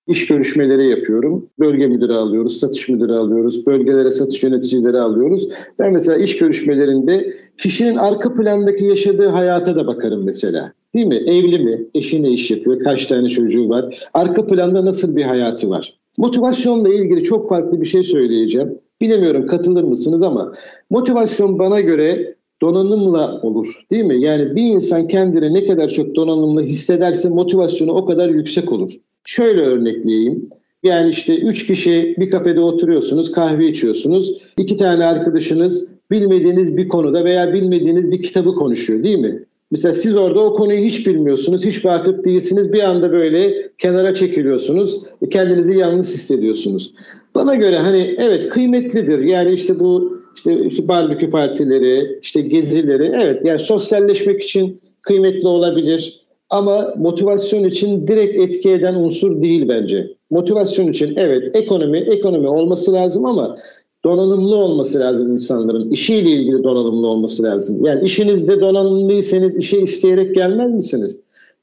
iş 0.08 0.28
görüşmeleri 0.28 0.90
yapıyorum. 0.90 1.50
Bölge 1.60 1.88
müdürü 1.88 2.14
alıyoruz, 2.14 2.58
satış 2.58 2.90
müdürü 2.90 3.14
alıyoruz, 3.14 3.68
bölgelere 3.68 4.12
satış 4.12 4.44
yöneticileri 4.44 4.98
alıyoruz. 5.00 5.50
Ben 5.80 5.94
mesela 5.94 6.18
iş 6.18 6.38
görüşmelerinde 6.38 7.34
kişinin 7.58 7.96
arka 7.96 8.34
plandaki 8.34 8.86
yaşadığı 8.86 9.28
hayata 9.28 9.76
da 9.76 9.88
bakarım 9.88 10.26
mesela. 10.26 10.74
Değil 10.96 11.06
mi? 11.06 11.16
Evli 11.16 11.60
mi? 11.60 11.86
Eşi 11.96 12.24
ne 12.24 12.30
iş 12.30 12.52
yapıyor? 12.52 12.84
Kaç 12.84 13.06
tane 13.06 13.30
çocuğu 13.30 13.70
var? 13.70 14.10
Arka 14.14 14.48
planda 14.48 14.86
nasıl 14.86 15.16
bir 15.16 15.24
hayatı 15.24 15.70
var? 15.70 16.00
Motivasyonla 16.18 16.94
ilgili 16.94 17.24
çok 17.24 17.50
farklı 17.50 17.82
bir 17.82 17.86
şey 17.86 18.04
söyleyeceğim. 18.04 18.80
Bilemiyorum 19.02 19.48
katılır 19.48 19.84
mısınız 19.84 20.22
ama 20.22 20.54
motivasyon 20.90 21.60
bana 21.60 21.80
göre 21.80 22.36
donanımla 22.62 23.42
olur 23.42 23.86
değil 23.92 24.04
mi? 24.04 24.22
Yani 24.22 24.56
bir 24.56 24.64
insan 24.64 25.08
kendini 25.08 25.54
ne 25.54 25.68
kadar 25.68 25.90
çok 25.90 26.16
donanımlı 26.16 26.62
hissederse 26.62 27.30
motivasyonu 27.30 27.92
o 27.92 28.06
kadar 28.06 28.30
yüksek 28.30 28.72
olur. 28.72 28.92
Şöyle 29.26 29.62
örnekleyeyim. 29.62 30.50
Yani 30.84 31.10
işte 31.10 31.36
üç 31.36 31.68
kişi 31.68 32.16
bir 32.18 32.30
kafede 32.30 32.60
oturuyorsunuz, 32.60 33.32
kahve 33.32 33.68
içiyorsunuz. 33.68 34.42
İki 34.58 34.78
tane 34.78 35.06
arkadaşınız 35.06 35.90
bilmediğiniz 36.12 36.78
bir 36.78 36.88
konuda 36.88 37.26
veya 37.26 37.54
bilmediğiniz 37.54 38.12
bir 38.12 38.24
kitabı 38.24 38.56
konuşuyor 38.56 39.04
değil 39.04 39.18
mi? 39.18 39.45
Mesela 39.72 39.94
siz 39.94 40.16
orada 40.16 40.40
o 40.40 40.54
konuyu 40.54 40.80
hiç 40.80 41.08
bilmiyorsunuz, 41.08 41.66
hiç 41.66 41.86
vakıf 41.86 42.26
değilsiniz. 42.26 42.74
Bir 42.74 42.84
anda 42.84 43.12
böyle 43.12 43.72
kenara 43.78 44.14
çekiliyorsunuz, 44.14 45.00
kendinizi 45.32 45.78
yalnız 45.78 46.14
hissediyorsunuz. 46.14 46.94
Bana 47.36 47.56
göre 47.56 47.78
hani 47.78 48.16
evet 48.20 48.50
kıymetlidir. 48.50 49.20
Yani 49.20 49.54
işte 49.54 49.80
bu 49.80 50.22
işte, 50.36 50.66
işte 50.66 50.88
barbekü 50.88 51.32
partileri, 51.32 52.20
işte 52.22 52.42
gezileri 52.42 53.12
evet 53.16 53.46
yani 53.46 53.60
sosyalleşmek 53.60 54.44
için 54.44 54.82
kıymetli 55.02 55.48
olabilir. 55.48 56.22
Ama 56.50 56.94
motivasyon 56.98 57.64
için 57.64 58.08
direkt 58.08 58.40
etki 58.40 58.72
eden 58.72 58.96
unsur 58.96 59.42
değil 59.42 59.68
bence. 59.68 60.08
Motivasyon 60.30 60.88
için 60.88 61.14
evet 61.16 61.56
ekonomi 61.56 62.00
ekonomi 62.00 62.48
olması 62.48 62.94
lazım 62.94 63.26
ama 63.26 63.58
donanımlı 64.06 64.56
olması 64.56 65.00
lazım 65.00 65.32
insanların. 65.32 65.90
İşiyle 65.90 66.30
ilgili 66.30 66.64
donanımlı 66.64 67.08
olması 67.08 67.44
lazım. 67.44 67.86
Yani 67.86 68.06
işinizde 68.06 68.62
donanımlıysanız 68.62 69.58
işe 69.58 69.80
isteyerek 69.82 70.36
gelmez 70.36 70.72
misiniz? 70.72 71.20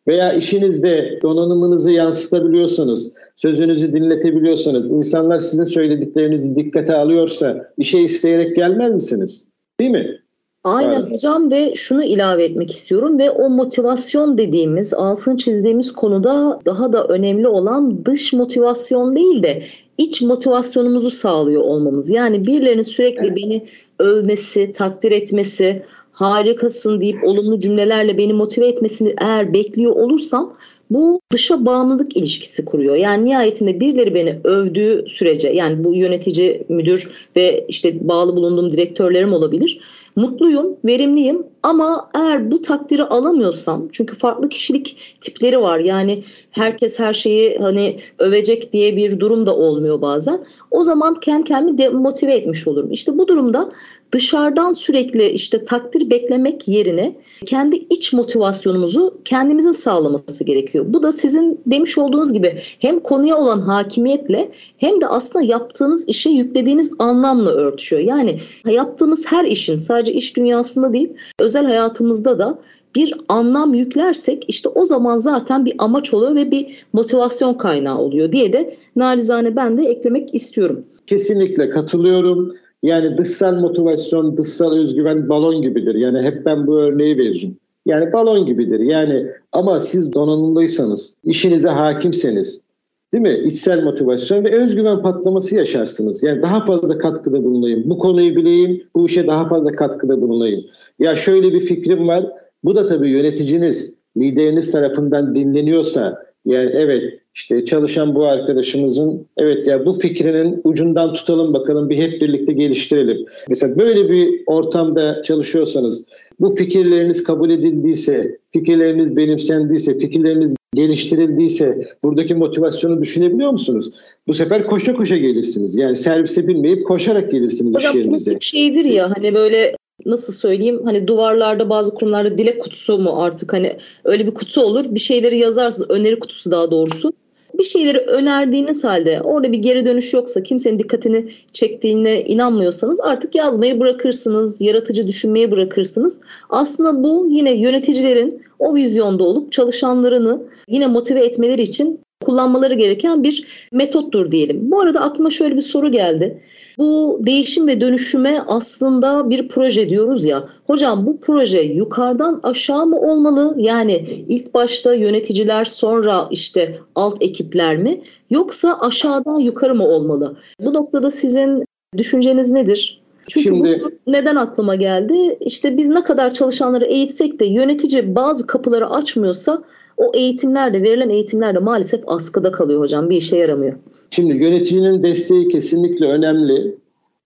Veya 0.09 0.33
işinizde 0.33 1.19
donanımınızı 1.23 1.91
yansıtabiliyorsanız, 1.91 3.15
sözünüzü 3.37 3.93
dinletebiliyorsanız, 3.93 4.91
insanlar 4.91 5.39
sizin 5.39 5.65
söylediklerinizi 5.65 6.57
dikkate 6.57 6.95
alıyorsa 6.95 7.73
işe 7.79 8.01
isteyerek 8.01 8.57
gelmez 8.57 8.91
misiniz? 8.91 9.49
Değil 9.81 9.91
mi? 9.91 10.19
Aynen 10.65 11.01
evet. 11.01 11.13
hocam 11.13 11.51
ve 11.51 11.75
şunu 11.75 12.05
ilave 12.05 12.45
etmek 12.45 12.71
istiyorum 12.71 13.19
ve 13.19 13.31
o 13.31 13.51
motivasyon 13.51 14.39
dediğimiz 14.39 14.95
altın 14.95 15.37
çizdiğimiz 15.37 15.93
konuda 15.93 16.61
daha 16.67 16.93
da 16.93 17.05
önemli 17.05 17.49
olan 17.49 18.05
dış 18.05 18.33
motivasyon 18.33 19.17
değil 19.17 19.43
de 19.43 19.63
iç 19.99 20.23
motivasyonumuzu 20.23 21.11
sağlıyor 21.11 21.63
olmamız. 21.63 22.11
Yani 22.11 22.47
birilerinin 22.47 22.83
sürekli 22.83 23.27
evet. 23.27 23.37
beni 23.37 23.67
övmesi, 23.99 24.73
takdir 24.73 25.11
etmesi, 25.11 25.83
harikasın 26.13 27.01
deyip 27.01 27.25
olumlu 27.25 27.59
cümlelerle 27.59 28.19
beni 28.19 28.33
motive 28.33 28.67
etmesini 28.67 29.15
eğer 29.21 29.55
bekliyor 29.55 29.97
olursam 29.97 30.53
bu 30.91 31.21
dışa 31.33 31.67
bağımlılık 31.67 32.17
ilişkisi 32.17 32.65
kuruyor. 32.65 32.97
Yani 32.97 33.25
nihayetinde 33.25 33.81
birileri 33.81 34.15
beni 34.15 34.41
övdüğü 34.45 35.05
sürece 35.09 35.49
yani 35.49 35.85
bu 35.85 35.95
yönetici, 35.95 36.65
müdür 36.69 37.11
ve 37.37 37.65
işte 37.69 38.09
bağlı 38.09 38.37
bulunduğum 38.37 38.73
direktörlerim 38.73 39.33
olabilir. 39.33 39.81
Mutluyum, 40.17 40.77
verimliyim 40.85 41.47
ama 41.63 42.09
eğer 42.15 42.51
bu 42.51 42.63
takdiri 42.63 43.05
alamıyorsam 43.05 43.89
çünkü 43.93 44.17
farklı 44.17 44.49
kişilik 44.49 45.17
tipleri 45.21 45.61
var. 45.61 45.79
Yani 45.79 46.23
herkes 46.51 46.99
her 46.99 47.13
şeyi 47.13 47.59
hani 47.59 48.01
övecek 48.19 48.73
diye 48.73 48.97
bir 48.97 49.21
durum 49.21 49.47
da 49.47 49.57
olmuyor 49.57 50.03
bazen. 50.03 50.45
O 50.71 50.85
zaman 50.85 51.21
kendi 51.21 51.45
kendimi 51.45 51.79
demotive 51.79 52.35
etmiş 52.35 52.69
olurum. 52.69 52.93
İşte 52.93 53.19
bu 53.19 53.29
durumda 53.29 53.71
dışarıdan 54.13 54.73
sürekli 54.73 55.29
işte 55.29 55.65
takdir 55.65 56.11
beklemek 56.11 56.69
yerine 56.69 57.17
kendi 57.47 57.77
iç 57.77 58.13
motivasyonumuzu 58.13 59.19
kendimizin 59.25 59.73
sağlaması 59.73 60.45
gerekiyor. 60.45 60.85
Bu 60.89 61.03
da 61.03 61.13
sizin 61.13 61.61
demiş 61.67 61.99
olduğunuz 61.99 62.33
gibi 62.33 62.63
hem 62.79 63.01
konuya 63.01 63.37
olan 63.37 63.61
hakimiyetle 63.61 64.51
hem 64.79 65.01
de 65.01 65.07
aslında 65.07 65.45
yaptığınız 65.45 66.09
işe 66.09 66.31
yüklediğiniz 66.31 66.93
anlamla 66.99 67.51
örtüşüyor. 67.51 68.03
Yani 68.03 68.41
yaptığımız 68.67 69.27
her 69.27 69.45
işin 69.45 69.77
sadece 69.77 70.13
iş 70.13 70.37
dünyasında 70.37 70.93
değil 70.93 71.09
hayatımızda 71.59 72.39
da 72.39 72.59
bir 72.97 73.15
anlam 73.29 73.75
yüklersek 73.75 74.45
işte 74.49 74.69
o 74.69 74.85
zaman 74.85 75.19
zaten 75.19 75.65
bir 75.65 75.75
amaç 75.79 76.15
oluyor 76.15 76.35
ve 76.35 76.51
bir 76.51 76.67
motivasyon 76.93 77.55
kaynağı 77.55 77.99
oluyor 77.99 78.33
diye 78.33 78.53
de 78.53 78.77
narizane 78.97 79.57
ben 79.57 79.79
de 79.79 79.83
eklemek 79.83 80.35
istiyorum. 80.35 80.85
Kesinlikle 81.07 81.71
katılıyorum. 81.71 82.53
Yani 82.83 83.19
dışsal 83.19 83.57
motivasyon, 83.57 84.37
dışsal 84.37 84.73
özgüven 84.77 85.29
balon 85.29 85.63
gibidir. 85.63 85.95
Yani 85.95 86.23
hep 86.23 86.47
ben 86.47 86.67
bu 86.67 86.79
örneği 86.79 87.19
veririm. 87.19 87.57
Yani 87.87 88.13
balon 88.13 88.47
gibidir. 88.47 88.81
Yani 88.81 89.27
ama 89.53 89.81
siz 89.81 90.13
donanımlıysanız, 90.13 91.17
işinize 91.25 91.69
hakimseniz, 91.69 92.65
değil 93.13 93.23
mi? 93.23 93.41
İçsel 93.45 93.83
motivasyon 93.83 94.45
ve 94.45 94.63
özgüven 94.63 95.03
patlaması 95.03 95.57
yaşarsınız. 95.57 96.23
Yani 96.23 96.43
daha 96.43 96.67
fazla 96.67 96.99
katkıda 96.99 97.45
bulunayım. 97.45 97.83
Bu 97.87 97.99
konuyu 97.99 98.37
bileyim, 98.37 98.83
bu 98.97 99.07
işe 99.07 99.27
daha 99.27 99.49
fazla 99.49 99.71
katkıda 99.71 100.21
bulunayım. 100.21 100.65
Ya 100.99 101.17
şöyle 101.17 101.53
bir 101.53 101.61
fikrim 101.61 102.09
var. 102.09 102.27
Bu 102.65 102.77
da 102.77 102.87
tabii 102.87 103.11
yöneticiniz, 103.11 103.99
lideriniz 104.17 104.73
tarafından 104.73 105.35
dinleniyorsa, 105.35 106.23
yani 106.47 106.71
evet 106.75 107.03
işte 107.35 107.65
çalışan 107.65 108.15
bu 108.15 108.25
arkadaşımızın 108.27 109.27
evet 109.37 109.67
ya 109.67 109.87
bu 109.87 109.93
fikrinin 109.93 110.61
ucundan 110.65 111.13
tutalım 111.13 111.55
bakalım 111.55 111.91
bir 111.91 111.97
hep 111.97 112.21
birlikte 112.21 112.53
geliştirelim. 112.53 113.27
Mesela 113.49 113.79
böyle 113.79 114.11
bir 114.11 114.43
ortamda 114.47 115.23
çalışıyorsanız 115.23 116.07
bu 116.43 116.55
fikirleriniz 116.55 117.25
kabul 117.25 117.51
edildiyse, 117.51 118.39
fikirleriniz 118.51 119.17
benimsendiyse, 119.17 119.99
fikirleriniz 119.99 120.55
geliştirildiyse 120.75 121.89
buradaki 122.03 122.35
motivasyonu 122.35 123.01
düşünebiliyor 123.01 123.51
musunuz? 123.51 123.91
Bu 124.27 124.35
sefer 124.35 124.67
koşa 124.67 124.97
koşa 124.97 125.17
gelirsiniz. 125.17 125.77
Yani 125.77 125.97
servise 125.97 126.49
binmeyip 126.49 126.87
koşarak 126.87 127.31
gelirsiniz 127.31 127.75
Hocam, 127.75 127.91
iş 127.91 127.97
yerinize. 127.97 128.37
Bu 128.37 128.41
şeydir 128.41 128.85
ya 128.85 129.13
hani 129.17 129.35
böyle 129.35 129.77
nasıl 130.07 130.33
söyleyeyim 130.33 130.81
hani 130.85 131.09
duvarlarda 131.09 131.71
bazı 131.71 131.95
kurumlarda 131.95 132.39
dilek 132.39 132.61
kutusu 132.61 132.99
mu 132.99 133.23
artık 133.23 133.53
hani 133.53 133.77
öyle 134.05 134.27
bir 134.27 134.35
kutu 134.35 134.61
olur 134.61 134.85
bir 134.91 135.01
şeyleri 135.01 135.39
yazarsınız 135.39 135.91
öneri 135.91 136.19
kutusu 136.19 136.51
daha 136.51 136.71
doğrusu 136.71 137.13
bir 137.59 137.65
şeyleri 137.65 137.99
önerdiğiniz 137.99 138.85
halde 138.85 139.21
orada 139.25 139.53
bir 139.53 139.59
geri 139.59 139.87
dönüş 139.87 140.15
yoksa 140.15 140.43
kimsenin 140.43 140.79
dikkatini 140.79 141.29
çektiğine 141.53 142.23
inanmıyorsanız 142.23 143.01
artık 143.01 143.35
yazmayı 143.35 143.81
bırakırsınız, 143.81 144.61
yaratıcı 144.61 145.09
düşünmeyi 145.09 145.51
bırakırsınız. 145.51 146.21
Aslında 146.51 147.05
bu 147.05 147.27
yine 147.31 147.53
yöneticilerin 147.53 148.43
o 148.59 148.75
vizyonda 148.75 149.25
olup 149.25 149.53
çalışanlarını 149.53 150.43
yine 150.69 150.87
motive 150.87 151.25
etmeleri 151.25 151.63
için 151.63 152.01
kullanmaları 152.23 152.75
gereken 152.75 153.23
bir 153.23 153.69
metottur 153.73 154.31
diyelim. 154.31 154.71
Bu 154.71 154.81
arada 154.81 155.01
aklıma 155.01 155.31
şöyle 155.31 155.57
bir 155.57 155.63
soru 155.63 155.93
geldi. 155.93 156.43
Bu 156.79 157.21
değişim 157.27 157.69
ve 157.69 157.81
dönüşüme 157.81 158.39
aslında 158.47 159.31
bir 159.31 159.49
proje 159.49 159.91
diyoruz 159.91 160.25
ya. 160.25 160.45
Hocam 160.67 161.07
bu 161.07 161.21
proje 161.21 161.61
yukarıdan 161.61 162.41
aşağı 162.43 162.87
mı 162.87 163.01
olmalı? 163.01 163.55
Yani 163.59 164.25
ilk 164.29 164.55
başta 164.55 164.95
yöneticiler 164.95 165.65
sonra 165.65 166.29
işte 166.31 166.79
alt 166.95 167.23
ekipler 167.23 167.77
mi? 167.77 168.03
Yoksa 168.31 168.79
aşağıdan 168.81 169.39
yukarı 169.39 169.75
mı 169.75 169.89
olmalı? 169.89 170.37
Bu 170.61 170.75
noktada 170.75 171.11
sizin 171.11 171.65
düşünceniz 171.97 172.51
nedir? 172.51 173.03
Çünkü 173.27 173.49
Şimdi, 173.49 173.81
bu 173.85 174.11
neden 174.13 174.37
aklıma 174.37 174.75
geldi? 174.75 175.39
İşte 175.41 175.77
biz 175.77 175.89
ne 175.89 176.05
kadar 176.05 176.35
çalışanları 176.35 176.85
eğitsek 176.85 177.41
de 177.41 177.45
yönetici 177.45 178.15
bazı 178.15 178.47
kapıları 178.47 178.91
açmıyorsa 178.91 179.63
o 179.97 180.13
eğitimlerde 180.15 180.83
verilen 180.83 181.11
eğitimlerde 181.11 181.59
maalesef 181.59 182.01
askıda 182.07 182.53
kalıyor 182.53 182.81
hocam 182.81 183.11
bir 183.11 183.17
işe 183.17 183.37
yaramıyor. 183.37 183.79
Şimdi 184.11 184.45
yöneticinin 184.45 185.03
desteği 185.03 185.49
kesinlikle 185.49 186.07
önemli. 186.07 186.75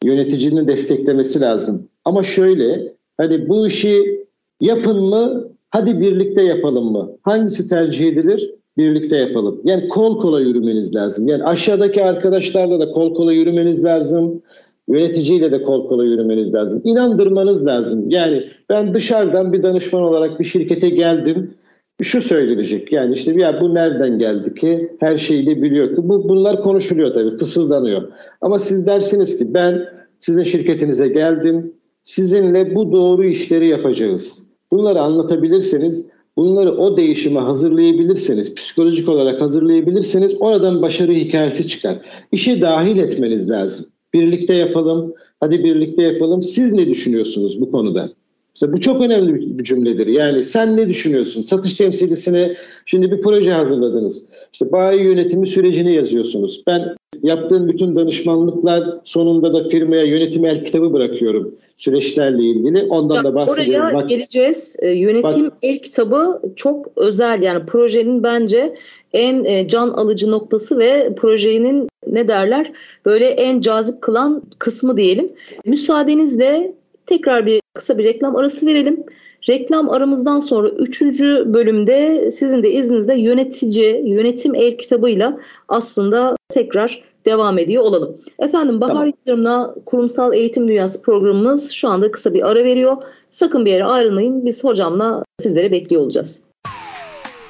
Yöneticinin 0.05 0.67
desteklemesi 0.67 1.41
lazım. 1.41 1.89
Ama 2.05 2.23
şöyle 2.23 2.93
hani 3.17 3.49
bu 3.49 3.67
işi 3.67 4.27
yapın 4.61 5.03
mı 5.03 5.57
Hadi 5.77 6.01
birlikte 6.01 6.43
yapalım 6.43 6.93
mı? 6.93 7.11
Hangisi 7.23 7.69
tercih 7.69 8.09
edilir? 8.09 8.51
Birlikte 8.79 9.17
yapalım. 9.17 9.61
Yani 9.65 9.89
kol 9.89 10.21
kola 10.21 10.41
yürümeniz 10.41 10.95
lazım. 10.95 11.29
Yani 11.29 11.45
aşağıdaki 11.45 12.05
arkadaşlarla 12.05 12.81
da 12.81 12.91
kol 12.91 13.15
kola 13.15 13.33
yürümeniz 13.33 13.85
lazım. 13.85 14.43
Yöneticiyle 14.89 15.53
de 15.53 15.63
kol 15.63 15.89
kola 15.89 16.05
yürümeniz 16.05 16.55
lazım. 16.55 16.81
İnandırmanız 16.85 17.67
lazım. 17.67 18.11
Yani 18.11 18.43
ben 18.69 18.95
dışarıdan 18.95 19.53
bir 19.53 19.63
danışman 19.63 20.03
olarak 20.03 20.41
bir 20.41 20.45
şirkete 20.45 20.89
geldim 20.89 21.55
şu 22.03 22.21
söylenecek 22.21 22.93
yani 22.93 23.15
işte 23.15 23.33
ya 23.33 23.61
bu 23.61 23.75
nereden 23.75 24.19
geldi 24.19 24.55
ki 24.55 24.97
her 25.01 25.17
şeyi 25.17 25.47
de 25.47 25.63
biliyor. 25.63 25.97
Ki 25.97 26.09
bu 26.09 26.29
bunlar 26.29 26.63
konuşuluyor 26.63 27.15
tabii 27.15 27.37
fısıldanıyor. 27.37 28.03
Ama 28.41 28.59
siz 28.59 28.87
dersiniz 28.87 29.39
ki 29.39 29.55
ben 29.55 29.89
sizin 30.19 30.43
şirketinize 30.43 31.09
geldim 31.09 31.73
sizinle 32.03 32.75
bu 32.75 32.93
doğru 32.93 33.25
işleri 33.25 33.69
yapacağız. 33.69 34.51
Bunları 34.71 35.01
anlatabilirseniz 35.01 36.09
bunları 36.37 36.77
o 36.77 36.97
değişime 36.97 37.41
hazırlayabilirseniz 37.41 38.55
psikolojik 38.55 39.09
olarak 39.09 39.41
hazırlayabilirseniz 39.41 40.35
oradan 40.41 40.83
başarı 40.83 41.13
hikayesi 41.13 41.69
çıkar. 41.69 41.99
İşe 42.33 42.61
dahil 42.61 42.99
etmeniz 42.99 43.51
lazım. 43.51 43.87
Birlikte 44.15 44.55
yapalım 44.55 45.15
hadi 45.41 45.65
birlikte 45.65 46.03
yapalım. 46.03 46.43
Siz 46.43 46.73
ne 46.73 46.87
düşünüyorsunuz 46.87 47.61
bu 47.61 47.71
konuda 47.71 48.13
Mesela 48.57 48.73
bu 48.73 48.81
çok 48.81 49.01
önemli 49.01 49.59
bir 49.59 49.65
cümledir. 49.65 50.07
Yani 50.07 50.45
sen 50.45 50.77
ne 50.77 50.89
düşünüyorsun? 50.89 51.43
Satış 51.43 51.75
temsilcisine 51.75 52.57
şimdi 52.87 53.11
bir 53.11 53.21
proje 53.21 53.53
hazırladınız. 53.53 54.29
İşte 54.53 54.73
bayi 54.73 55.03
yönetimi 55.03 55.47
sürecini 55.47 55.95
yazıyorsunuz. 55.95 56.63
Ben 56.67 56.97
yaptığım 57.23 57.69
bütün 57.69 57.97
danışmanlıklar 57.97 59.01
sonunda 59.05 59.55
da 59.55 59.69
firmaya 59.69 60.05
yönetim 60.05 60.45
el 60.45 60.65
kitabı 60.65 60.93
bırakıyorum 60.93 61.55
süreçlerle 61.77 62.43
ilgili. 62.43 62.83
Ondan 62.85 63.25
da 63.25 63.35
bahsediyorum. 63.35 63.87
Oraya 63.87 63.95
Bak, 63.95 64.09
geleceğiz. 64.09 64.77
Ee, 64.83 64.89
yönetim 64.93 65.47
bak, 65.47 65.53
el 65.63 65.79
kitabı 65.79 66.41
çok 66.57 66.87
özel 66.97 67.43
yani 67.43 67.67
projenin 67.67 68.23
bence 68.23 68.75
en 69.13 69.45
e, 69.45 69.69
can 69.69 69.89
alıcı 69.89 70.31
noktası 70.31 70.79
ve 70.79 71.15
projenin 71.15 71.89
ne 72.07 72.29
derler 72.29 72.73
böyle 73.07 73.27
en 73.27 73.61
cazip 73.61 74.03
kılan 74.03 74.43
kısmı 74.59 74.97
diyelim. 74.97 75.33
Müsaadenizle 75.65 76.75
tekrar 77.07 77.47
bir 77.47 77.61
kısa 77.75 77.99
bir 77.99 78.05
reklam 78.05 78.37
arası 78.37 78.67
verelim. 78.67 79.05
Reklam 79.49 79.91
aramızdan 79.91 80.41
sonra 80.41 80.69
3. 80.69 81.03
bölümde 81.47 82.31
sizin 82.31 82.63
de 82.63 82.71
izninizle 82.71 83.21
yönetici, 83.21 84.03
yönetim 84.05 84.55
el 84.55 84.79
kitabıyla 84.79 85.39
aslında 85.69 86.37
tekrar 86.49 87.03
devam 87.25 87.59
ediyor 87.59 87.83
olalım. 87.83 88.17
Efendim 88.39 88.81
Bahar 88.81 88.93
tamam. 88.93 89.07
Yıldırım'la 89.07 89.75
Kurumsal 89.87 90.35
Eğitim 90.35 90.69
Dünyası 90.69 91.03
programımız 91.03 91.73
şu 91.73 91.89
anda 91.89 92.11
kısa 92.11 92.35
bir 92.35 92.51
ara 92.51 92.65
veriyor. 92.65 92.97
Sakın 93.31 93.65
bir 93.65 93.71
yere 93.71 93.85
ayrılmayın. 93.85 94.47
Biz 94.47 94.65
hocamla 94.65 95.25
sizlere 95.39 95.73
bekliyor 95.73 96.03
olacağız. 96.03 96.43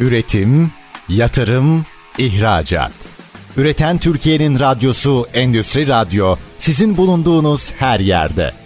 Üretim, 0.00 0.70
yatırım, 1.08 1.84
ihracat. 2.18 2.92
Üreten 3.56 3.98
Türkiye'nin 3.98 4.58
radyosu 4.58 5.26
Endüstri 5.34 5.88
Radyo 5.88 6.36
sizin 6.58 6.96
bulunduğunuz 6.96 7.72
her 7.72 8.00
yerde. 8.00 8.65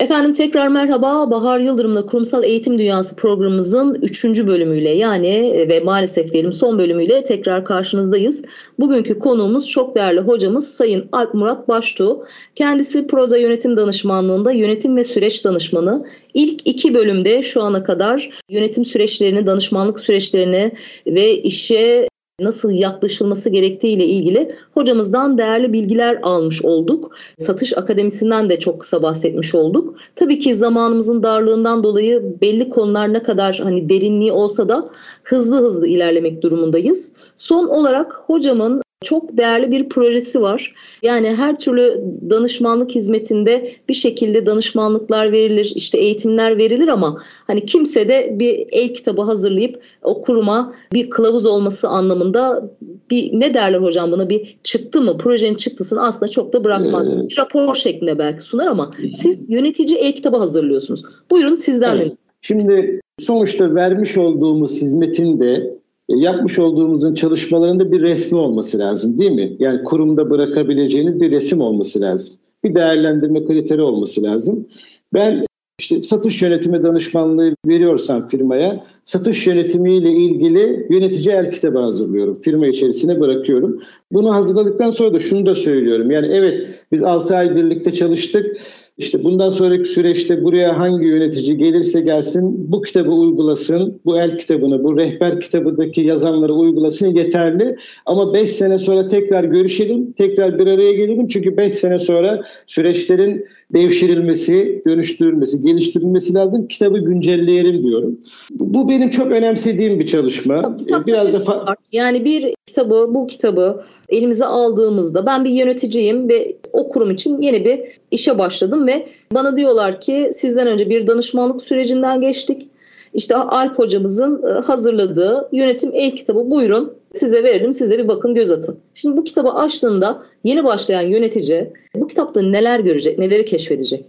Efendim 0.00 0.32
tekrar 0.32 0.68
merhaba. 0.68 1.30
Bahar 1.30 1.58
Yıldırım'la 1.58 2.06
Kurumsal 2.06 2.44
Eğitim 2.44 2.78
Dünyası 2.78 3.16
programımızın 3.16 3.98
3. 4.02 4.24
bölümüyle 4.24 4.90
yani 4.90 5.28
e, 5.28 5.68
ve 5.68 5.80
maalesef 5.80 6.32
diyelim 6.32 6.52
son 6.52 6.78
bölümüyle 6.78 7.24
tekrar 7.24 7.64
karşınızdayız. 7.64 8.44
Bugünkü 8.78 9.18
konuğumuz 9.18 9.68
çok 9.68 9.94
değerli 9.94 10.20
hocamız 10.20 10.68
Sayın 10.68 11.08
Alp 11.12 11.34
Murat 11.34 11.68
Baştuğ. 11.68 12.26
Kendisi 12.54 13.06
Proza 13.06 13.36
Yönetim 13.36 13.76
Danışmanlığında 13.76 14.52
yönetim 14.52 14.96
ve 14.96 15.04
süreç 15.04 15.44
danışmanı. 15.44 16.06
İlk 16.34 16.66
iki 16.66 16.94
bölümde 16.94 17.42
şu 17.42 17.62
ana 17.62 17.82
kadar 17.82 18.30
yönetim 18.50 18.84
süreçlerini, 18.84 19.46
danışmanlık 19.46 20.00
süreçlerini 20.00 20.72
ve 21.06 21.36
işe 21.36 22.08
nasıl 22.40 22.70
yaklaşılması 22.70 23.50
gerektiği 23.50 23.96
ile 23.96 24.04
ilgili 24.06 24.54
hocamızdan 24.74 25.38
değerli 25.38 25.72
bilgiler 25.72 26.18
almış 26.22 26.64
olduk. 26.64 27.16
Satış 27.36 27.78
akademisinden 27.78 28.50
de 28.50 28.58
çok 28.58 28.80
kısa 28.80 29.02
bahsetmiş 29.02 29.54
olduk. 29.54 29.96
Tabii 30.16 30.38
ki 30.38 30.54
zamanımızın 30.54 31.22
darlığından 31.22 31.84
dolayı 31.84 32.36
belli 32.42 32.70
konular 32.70 33.12
ne 33.12 33.22
kadar 33.22 33.60
hani 33.62 33.88
derinliği 33.88 34.32
olsa 34.32 34.68
da 34.68 34.88
hızlı 35.22 35.56
hızlı 35.56 35.86
ilerlemek 35.86 36.42
durumundayız. 36.42 37.12
Son 37.36 37.68
olarak 37.68 38.22
hocamın 38.26 38.82
çok 39.06 39.36
değerli 39.36 39.70
bir 39.70 39.88
projesi 39.88 40.42
var. 40.42 40.74
Yani 41.02 41.34
her 41.34 41.58
türlü 41.58 42.02
danışmanlık 42.30 42.90
hizmetinde 42.90 43.70
bir 43.88 43.94
şekilde 43.94 44.46
danışmanlıklar 44.46 45.32
verilir, 45.32 45.72
işte 45.76 45.98
eğitimler 45.98 46.58
verilir 46.58 46.88
ama 46.88 47.22
hani 47.46 47.66
kimse 47.66 48.08
de 48.08 48.36
bir 48.38 48.66
el 48.72 48.94
kitabı 48.94 49.22
hazırlayıp 49.22 49.80
o 50.02 50.22
kuruma 50.22 50.72
bir 50.92 51.10
kılavuz 51.10 51.46
olması 51.46 51.88
anlamında 51.88 52.70
bir 53.10 53.40
ne 53.40 53.54
derler 53.54 53.78
hocam 53.78 54.12
buna 54.12 54.30
bir 54.30 54.58
çıktı 54.62 55.00
mı 55.00 55.18
projenin 55.18 55.54
çıktısını 55.54 56.04
aslında 56.04 56.28
çok 56.28 56.52
da 56.52 56.64
bırakmaz. 56.64 57.06
Evet. 57.14 57.30
Bir 57.30 57.38
rapor 57.38 57.74
şeklinde 57.74 58.18
belki 58.18 58.42
sunar 58.42 58.66
ama 58.66 58.90
siz 59.14 59.50
yönetici 59.50 59.98
el 59.98 60.12
kitabı 60.12 60.36
hazırlıyorsunuz. 60.36 61.02
Buyurun 61.30 61.54
sizden 61.54 61.96
evet. 61.96 62.12
Şimdi 62.42 63.00
sonuçta 63.18 63.74
vermiş 63.74 64.18
olduğumuz 64.18 64.82
hizmetin 64.82 65.40
de 65.40 65.76
yapmış 66.08 66.58
olduğumuzun 66.58 67.14
çalışmalarında 67.14 67.92
bir 67.92 68.02
resmi 68.02 68.38
olması 68.38 68.78
lazım 68.78 69.18
değil 69.18 69.32
mi? 69.32 69.56
Yani 69.58 69.84
kurumda 69.84 70.30
bırakabileceğiniz 70.30 71.20
bir 71.20 71.32
resim 71.32 71.60
olması 71.60 72.00
lazım. 72.00 72.36
Bir 72.64 72.74
değerlendirme 72.74 73.44
kriteri 73.44 73.82
olması 73.82 74.22
lazım. 74.22 74.68
Ben 75.14 75.46
işte 75.78 76.02
satış 76.02 76.42
yönetimi 76.42 76.82
danışmanlığı 76.82 77.54
veriyorsam 77.66 78.28
firmaya 78.28 78.84
satış 79.04 79.46
yönetimiyle 79.46 80.10
ilgili 80.12 80.86
yönetici 80.90 81.34
el 81.34 81.52
kitabı 81.52 81.78
hazırlıyorum. 81.78 82.40
Firma 82.40 82.66
içerisine 82.66 83.20
bırakıyorum. 83.20 83.82
Bunu 84.12 84.34
hazırladıktan 84.34 84.90
sonra 84.90 85.14
da 85.14 85.18
şunu 85.18 85.46
da 85.46 85.54
söylüyorum. 85.54 86.10
Yani 86.10 86.26
evet 86.26 86.68
biz 86.92 87.02
6 87.02 87.36
ay 87.36 87.56
birlikte 87.56 87.92
çalıştık 87.92 88.56
işte 88.98 89.24
bundan 89.24 89.48
sonraki 89.48 89.88
süreçte 89.88 90.44
buraya 90.44 90.78
hangi 90.78 91.06
yönetici 91.06 91.56
gelirse 91.56 92.00
gelsin 92.00 92.72
bu 92.72 92.82
kitabı 92.82 93.10
uygulasın, 93.10 94.00
bu 94.04 94.18
el 94.18 94.38
kitabını, 94.38 94.84
bu 94.84 94.96
rehber 94.96 95.40
kitabındaki 95.40 96.00
yazanları 96.00 96.54
uygulasın 96.54 97.14
yeterli. 97.14 97.76
Ama 98.06 98.34
5 98.34 98.50
sene 98.50 98.78
sonra 98.78 99.06
tekrar 99.06 99.44
görüşelim, 99.44 100.12
tekrar 100.12 100.58
bir 100.58 100.66
araya 100.66 100.92
gelelim. 100.92 101.26
Çünkü 101.26 101.56
5 101.56 101.72
sene 101.72 101.98
sonra 101.98 102.44
süreçlerin 102.66 103.46
devşirilmesi, 103.74 104.82
dönüştürülmesi, 104.86 105.62
geliştirilmesi 105.62 106.34
lazım. 106.34 106.68
Kitabı 106.68 106.98
güncelleyelim 106.98 107.82
diyorum. 107.82 108.18
Bu 108.50 108.88
benim 108.88 109.10
çok 109.10 109.32
önemsediğim 109.32 110.00
bir 110.00 110.06
çalışma. 110.06 110.76
Biraz 111.06 111.32
da 111.32 111.76
yani 111.92 112.24
bir 112.24 112.54
kitabı, 112.66 113.14
bu 113.14 113.26
kitabı 113.26 113.82
elimize 114.08 114.44
aldığımızda 114.44 115.26
ben 115.26 115.44
bir 115.44 115.50
yöneticiyim 115.50 116.28
ve 116.28 116.56
o 116.72 116.88
kurum 116.88 117.10
için 117.10 117.40
yeni 117.40 117.64
bir 117.64 117.80
işe 118.10 118.38
başladım 118.38 118.86
ve 118.86 119.08
bana 119.34 119.56
diyorlar 119.56 120.00
ki 120.00 120.30
sizden 120.32 120.66
önce 120.66 120.90
bir 120.90 121.06
danışmanlık 121.06 121.62
sürecinden 121.62 122.20
geçtik. 122.20 122.68
İşte 123.14 123.36
Alp 123.36 123.78
hocamızın 123.78 124.42
e, 124.42 124.60
hazırladığı 124.60 125.48
yönetim 125.52 125.90
el 125.94 126.10
kitabı 126.10 126.50
buyurun 126.50 126.92
size 127.12 127.44
verelim 127.44 127.72
siz 127.72 127.90
de 127.90 127.98
bir 127.98 128.08
bakın 128.08 128.34
göz 128.34 128.52
atın. 128.52 128.78
Şimdi 128.94 129.16
bu 129.16 129.24
kitabı 129.24 129.50
açtığında 129.50 130.22
yeni 130.44 130.64
başlayan 130.64 131.02
yönetici 131.02 131.72
bu 131.94 132.06
kitapta 132.06 132.42
neler 132.42 132.80
görecek, 132.80 133.18
neleri 133.18 133.44
keşfedecek? 133.44 134.04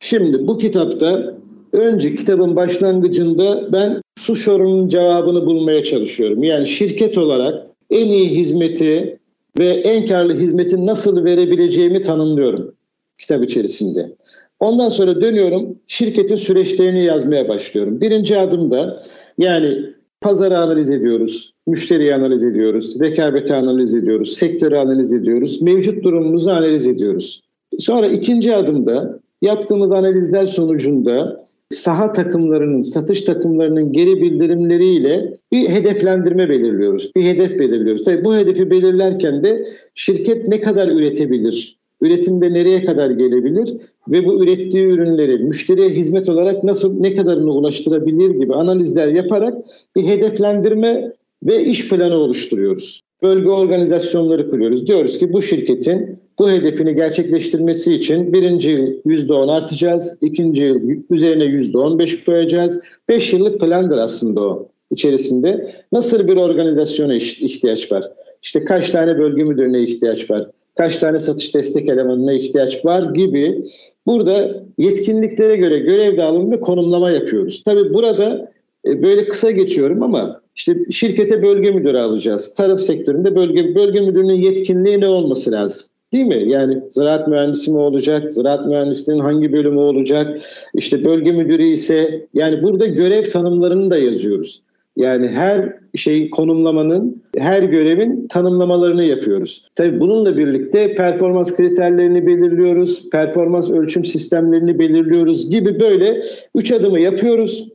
Şimdi 0.00 0.46
bu 0.46 0.58
kitapta 0.58 1.34
önce 1.72 2.14
kitabın 2.14 2.56
başlangıcında 2.56 3.72
ben 3.72 4.02
su 4.18 4.34
sorunun 4.34 4.88
cevabını 4.88 5.46
bulmaya 5.46 5.84
çalışıyorum. 5.84 6.42
Yani 6.42 6.66
şirket 6.66 7.18
olarak 7.18 7.66
en 7.90 8.06
iyi 8.06 8.30
hizmeti 8.30 9.18
ve 9.60 9.66
en 9.68 10.06
karlı 10.06 10.34
hizmeti 10.34 10.86
nasıl 10.86 11.24
verebileceğimi 11.24 12.02
tanımlıyorum 12.02 12.74
kitap 13.18 13.44
içerisinde. 13.44 14.16
Ondan 14.60 14.88
sonra 14.88 15.20
dönüyorum 15.20 15.78
şirketin 15.86 16.34
süreçlerini 16.34 17.04
yazmaya 17.04 17.48
başlıyorum. 17.48 18.00
Birinci 18.00 18.38
adımda 18.38 19.02
yani 19.38 19.78
pazarı 20.20 20.58
analiz 20.58 20.90
ediyoruz, 20.90 21.52
müşteriyi 21.66 22.14
analiz 22.14 22.44
ediyoruz, 22.44 23.00
rekabeti 23.00 23.54
analiz 23.54 23.94
ediyoruz, 23.94 24.32
sektörü 24.32 24.76
analiz 24.76 25.12
ediyoruz, 25.12 25.62
mevcut 25.62 26.04
durumumuzu 26.04 26.50
analiz 26.50 26.86
ediyoruz. 26.86 27.42
Sonra 27.78 28.06
ikinci 28.06 28.56
adımda 28.56 29.20
yaptığımız 29.42 29.92
analizler 29.92 30.46
sonucunda 30.46 31.44
saha 31.70 32.12
takımlarının, 32.12 32.82
satış 32.82 33.22
takımlarının 33.22 33.92
geri 33.92 34.22
bildirimleriyle 34.22 35.38
bir 35.52 35.68
hedeflendirme 35.68 36.48
belirliyoruz. 36.48 37.10
Bir 37.16 37.22
hedef 37.22 37.58
belirliyoruz. 37.58 38.04
Tabii 38.04 38.24
bu 38.24 38.36
hedefi 38.36 38.70
belirlerken 38.70 39.44
de 39.44 39.68
şirket 39.94 40.48
ne 40.48 40.60
kadar 40.60 40.88
üretebilir? 40.88 41.80
Üretimde 42.02 42.52
nereye 42.52 42.84
kadar 42.84 43.10
gelebilir 43.10 43.76
ve 44.08 44.26
bu 44.26 44.44
ürettiği 44.44 44.84
ürünleri 44.84 45.38
müşteriye 45.38 45.88
hizmet 45.88 46.28
olarak 46.28 46.64
nasıl 46.64 47.00
ne 47.00 47.14
kadarını 47.14 47.52
ulaştırabilir 47.52 48.30
gibi 48.30 48.54
analizler 48.54 49.08
yaparak 49.08 49.54
bir 49.96 50.02
hedeflendirme 50.02 51.12
ve 51.42 51.64
iş 51.64 51.88
planı 51.88 52.14
oluşturuyoruz. 52.14 53.02
Bölge 53.22 53.48
organizasyonları 53.48 54.50
kuruyoruz. 54.50 54.86
Diyoruz 54.86 55.18
ki 55.18 55.32
bu 55.32 55.42
şirketin 55.42 56.20
bu 56.38 56.50
hedefini 56.50 56.94
gerçekleştirmesi 56.94 57.94
için 57.94 58.32
birinci 58.32 58.70
yıl 58.70 58.86
%10 59.06 59.52
artacağız, 59.52 60.18
ikinci 60.20 60.64
yıl 60.64 60.80
üzerine 61.10 61.44
%15 61.44 62.24
koyacağız. 62.24 62.80
Beş 63.08 63.32
yıllık 63.32 63.60
plandır 63.60 63.98
aslında 63.98 64.40
o 64.40 64.68
içerisinde. 64.90 65.74
Nasıl 65.92 66.28
bir 66.28 66.36
organizasyona 66.36 67.14
ihtiyaç 67.14 67.92
var? 67.92 68.12
İşte 68.42 68.64
kaç 68.64 68.90
tane 68.90 69.18
bölge 69.18 69.44
müdürüne 69.44 69.82
ihtiyaç 69.82 70.30
var? 70.30 70.50
Kaç 70.76 70.98
tane 70.98 71.18
satış 71.18 71.54
destek 71.54 71.88
elemanına 71.88 72.32
ihtiyaç 72.32 72.84
var 72.84 73.14
gibi 73.14 73.72
burada 74.06 74.62
yetkinliklere 74.78 75.56
göre 75.56 75.78
görev 75.78 76.18
dağılımı 76.18 76.52
ve 76.52 76.60
konumlama 76.60 77.10
yapıyoruz. 77.10 77.62
Tabii 77.64 77.94
burada 77.94 78.52
böyle 78.86 79.28
kısa 79.28 79.50
geçiyorum 79.50 80.02
ama 80.02 80.40
işte 80.56 80.76
şirkete 80.90 81.42
bölge 81.42 81.70
müdürü 81.70 81.98
alacağız. 81.98 82.54
Tarım 82.54 82.78
sektöründe 82.78 83.36
bölge 83.36 83.74
bölge 83.74 84.00
müdürünün 84.00 84.34
yetkinliği 84.34 85.00
ne 85.00 85.06
olması 85.08 85.52
lazım? 85.52 85.86
Değil 86.12 86.26
mi? 86.26 86.44
Yani 86.46 86.78
ziraat 86.90 87.28
mühendisi 87.28 87.70
mi 87.70 87.78
olacak? 87.78 88.32
Ziraat 88.32 88.66
mühendisliğinin 88.66 89.22
hangi 89.22 89.52
bölümü 89.52 89.78
olacak? 89.78 90.40
İşte 90.74 91.04
bölge 91.04 91.32
müdürü 91.32 91.62
ise 91.62 92.26
yani 92.34 92.62
burada 92.62 92.86
görev 92.86 93.22
tanımlarını 93.22 93.90
da 93.90 93.98
yazıyoruz. 93.98 94.62
Yani 94.96 95.28
her 95.28 95.76
şey 95.94 96.30
konumlamanın, 96.30 97.22
her 97.36 97.62
görevin 97.62 98.26
tanımlamalarını 98.28 99.04
yapıyoruz. 99.04 99.68
Tabii 99.74 100.00
bununla 100.00 100.36
birlikte 100.36 100.94
performans 100.94 101.56
kriterlerini 101.56 102.26
belirliyoruz, 102.26 103.10
performans 103.10 103.70
ölçüm 103.70 104.04
sistemlerini 104.04 104.78
belirliyoruz 104.78 105.50
gibi 105.50 105.80
böyle 105.80 106.22
üç 106.54 106.72
adımı 106.72 107.00
yapıyoruz. 107.00 107.68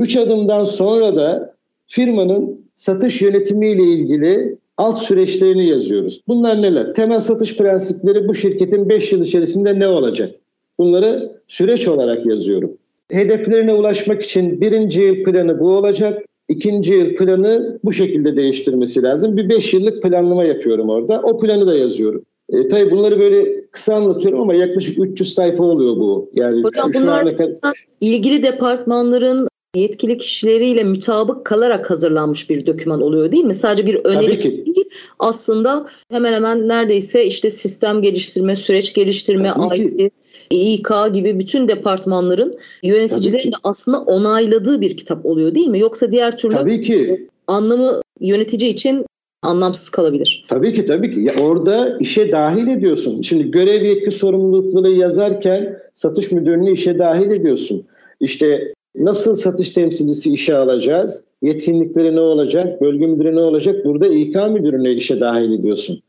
Üç 0.00 0.16
adımdan 0.16 0.64
sonra 0.64 1.16
da 1.16 1.54
firmanın 1.86 2.66
satış 2.74 3.22
yönetimiyle 3.22 3.82
ilgili 3.82 4.56
alt 4.76 4.98
süreçlerini 4.98 5.68
yazıyoruz. 5.68 6.20
Bunlar 6.28 6.62
neler? 6.62 6.94
Temel 6.94 7.20
satış 7.20 7.56
prensipleri 7.56 8.28
bu 8.28 8.34
şirketin 8.34 8.88
5 8.88 9.12
yıl 9.12 9.24
içerisinde 9.24 9.78
ne 9.78 9.88
olacak? 9.88 10.30
Bunları 10.78 11.40
süreç 11.46 11.88
olarak 11.88 12.26
yazıyorum. 12.26 12.72
Hedeflerine 13.10 13.72
ulaşmak 13.72 14.22
için 14.22 14.60
birinci 14.60 15.02
yıl 15.02 15.24
planı 15.24 15.60
bu 15.60 15.70
olacak. 15.70 16.22
İkinci 16.48 16.94
yıl 16.94 17.16
planı 17.16 17.78
bu 17.84 17.92
şekilde 17.92 18.36
değiştirmesi 18.36 19.02
lazım. 19.02 19.36
Bir 19.36 19.48
5 19.48 19.74
yıllık 19.74 20.02
planlama 20.02 20.44
yapıyorum 20.44 20.88
orada. 20.88 21.20
O 21.22 21.38
planı 21.38 21.66
da 21.66 21.74
yazıyorum. 21.74 22.24
E, 22.48 22.68
tabii 22.68 22.90
bunları 22.90 23.18
böyle 23.20 23.66
kısa 23.70 23.94
anlatıyorum 23.94 24.40
ama 24.40 24.54
yaklaşık 24.54 25.06
300 25.06 25.34
sayfa 25.34 25.64
oluyor 25.64 25.96
bu. 25.96 26.30
Yani 26.34 26.62
Hocam 26.62 26.94
şu, 26.94 27.00
bunlar 27.00 27.30
şu 27.30 27.36
kadar... 27.36 27.86
ilgili 28.00 28.42
departmanların 28.42 29.48
yetkili 29.76 30.18
kişileriyle 30.18 30.84
mütabık 30.84 31.44
kalarak 31.44 31.90
hazırlanmış 31.90 32.50
bir 32.50 32.66
doküman 32.66 33.02
oluyor 33.02 33.32
değil 33.32 33.44
mi? 33.44 33.54
Sadece 33.54 33.86
bir 33.86 33.94
öneri 33.94 34.42
değil 34.42 34.88
aslında 35.18 35.86
hemen 36.10 36.32
hemen 36.32 36.68
neredeyse 36.68 37.26
işte 37.26 37.50
sistem 37.50 38.02
geliştirme, 38.02 38.56
süreç 38.56 38.94
geliştirme, 38.94 39.52
IT, 39.74 40.12
İK 40.50 40.88
gibi 41.12 41.38
bütün 41.38 41.68
departmanların 41.68 42.58
yöneticilerin 42.82 43.52
de 43.52 43.56
aslında 43.64 43.98
onayladığı 43.98 44.80
bir 44.80 44.96
kitap 44.96 45.26
oluyor 45.26 45.54
değil 45.54 45.66
mi? 45.66 45.78
Yoksa 45.78 46.12
diğer 46.12 46.38
türlü 46.38 46.54
Tabii 46.54 46.80
ki. 46.80 47.18
anlamı 47.46 48.00
yönetici 48.20 48.70
için 48.70 49.06
anlamsız 49.42 49.88
kalabilir. 49.88 50.46
Tabii 50.48 50.72
ki 50.72 50.86
tabii 50.86 51.10
ki. 51.12 51.20
Ya 51.20 51.34
orada 51.42 51.98
işe 52.00 52.32
dahil 52.32 52.68
ediyorsun. 52.68 53.22
Şimdi 53.22 53.50
görev 53.50 53.84
yetki 53.84 54.10
sorumlulukları 54.10 54.90
yazarken 54.90 55.78
satış 55.92 56.32
müdürünü 56.32 56.72
işe 56.72 56.98
dahil 56.98 57.26
ediyorsun. 57.26 57.86
İşte 58.20 58.74
Nasıl 58.98 59.34
satış 59.34 59.70
temsilcisi 59.70 60.32
işe 60.32 60.56
alacağız? 60.56 61.26
Yetkinlikleri 61.42 62.16
ne 62.16 62.20
olacak? 62.20 62.80
Bölge 62.80 63.06
müdürü 63.06 63.36
ne 63.36 63.40
olacak? 63.40 63.84
Burada 63.84 64.06
İK 64.06 64.34
müdürüne 64.34 64.92
işe 64.92 65.20
dahil 65.20 65.52
ediyorsun. 65.52 66.00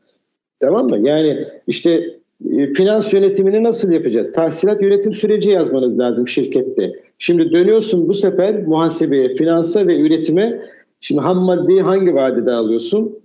Tamam 0.59 0.89
mı? 0.89 1.07
Yani 1.07 1.45
işte 1.67 2.19
e, 2.51 2.73
finans 2.73 3.13
yönetimini 3.13 3.63
nasıl 3.63 3.91
yapacağız? 3.91 4.31
Tahsilat 4.31 4.81
yönetim 4.81 5.13
süreci 5.13 5.51
yazmanız 5.51 5.99
lazım 5.99 6.27
şirkette. 6.27 6.91
Şimdi 7.17 7.51
dönüyorsun 7.51 8.07
bu 8.07 8.13
sefer 8.13 8.63
muhasebeye, 8.67 9.35
finansa 9.35 9.87
ve 9.87 9.99
üretime. 9.99 10.61
Şimdi 11.01 11.21
ham 11.21 11.37
maddeyi 11.37 11.81
hangi 11.81 12.15
vadede 12.15 12.51
alıyorsun? 12.51 13.19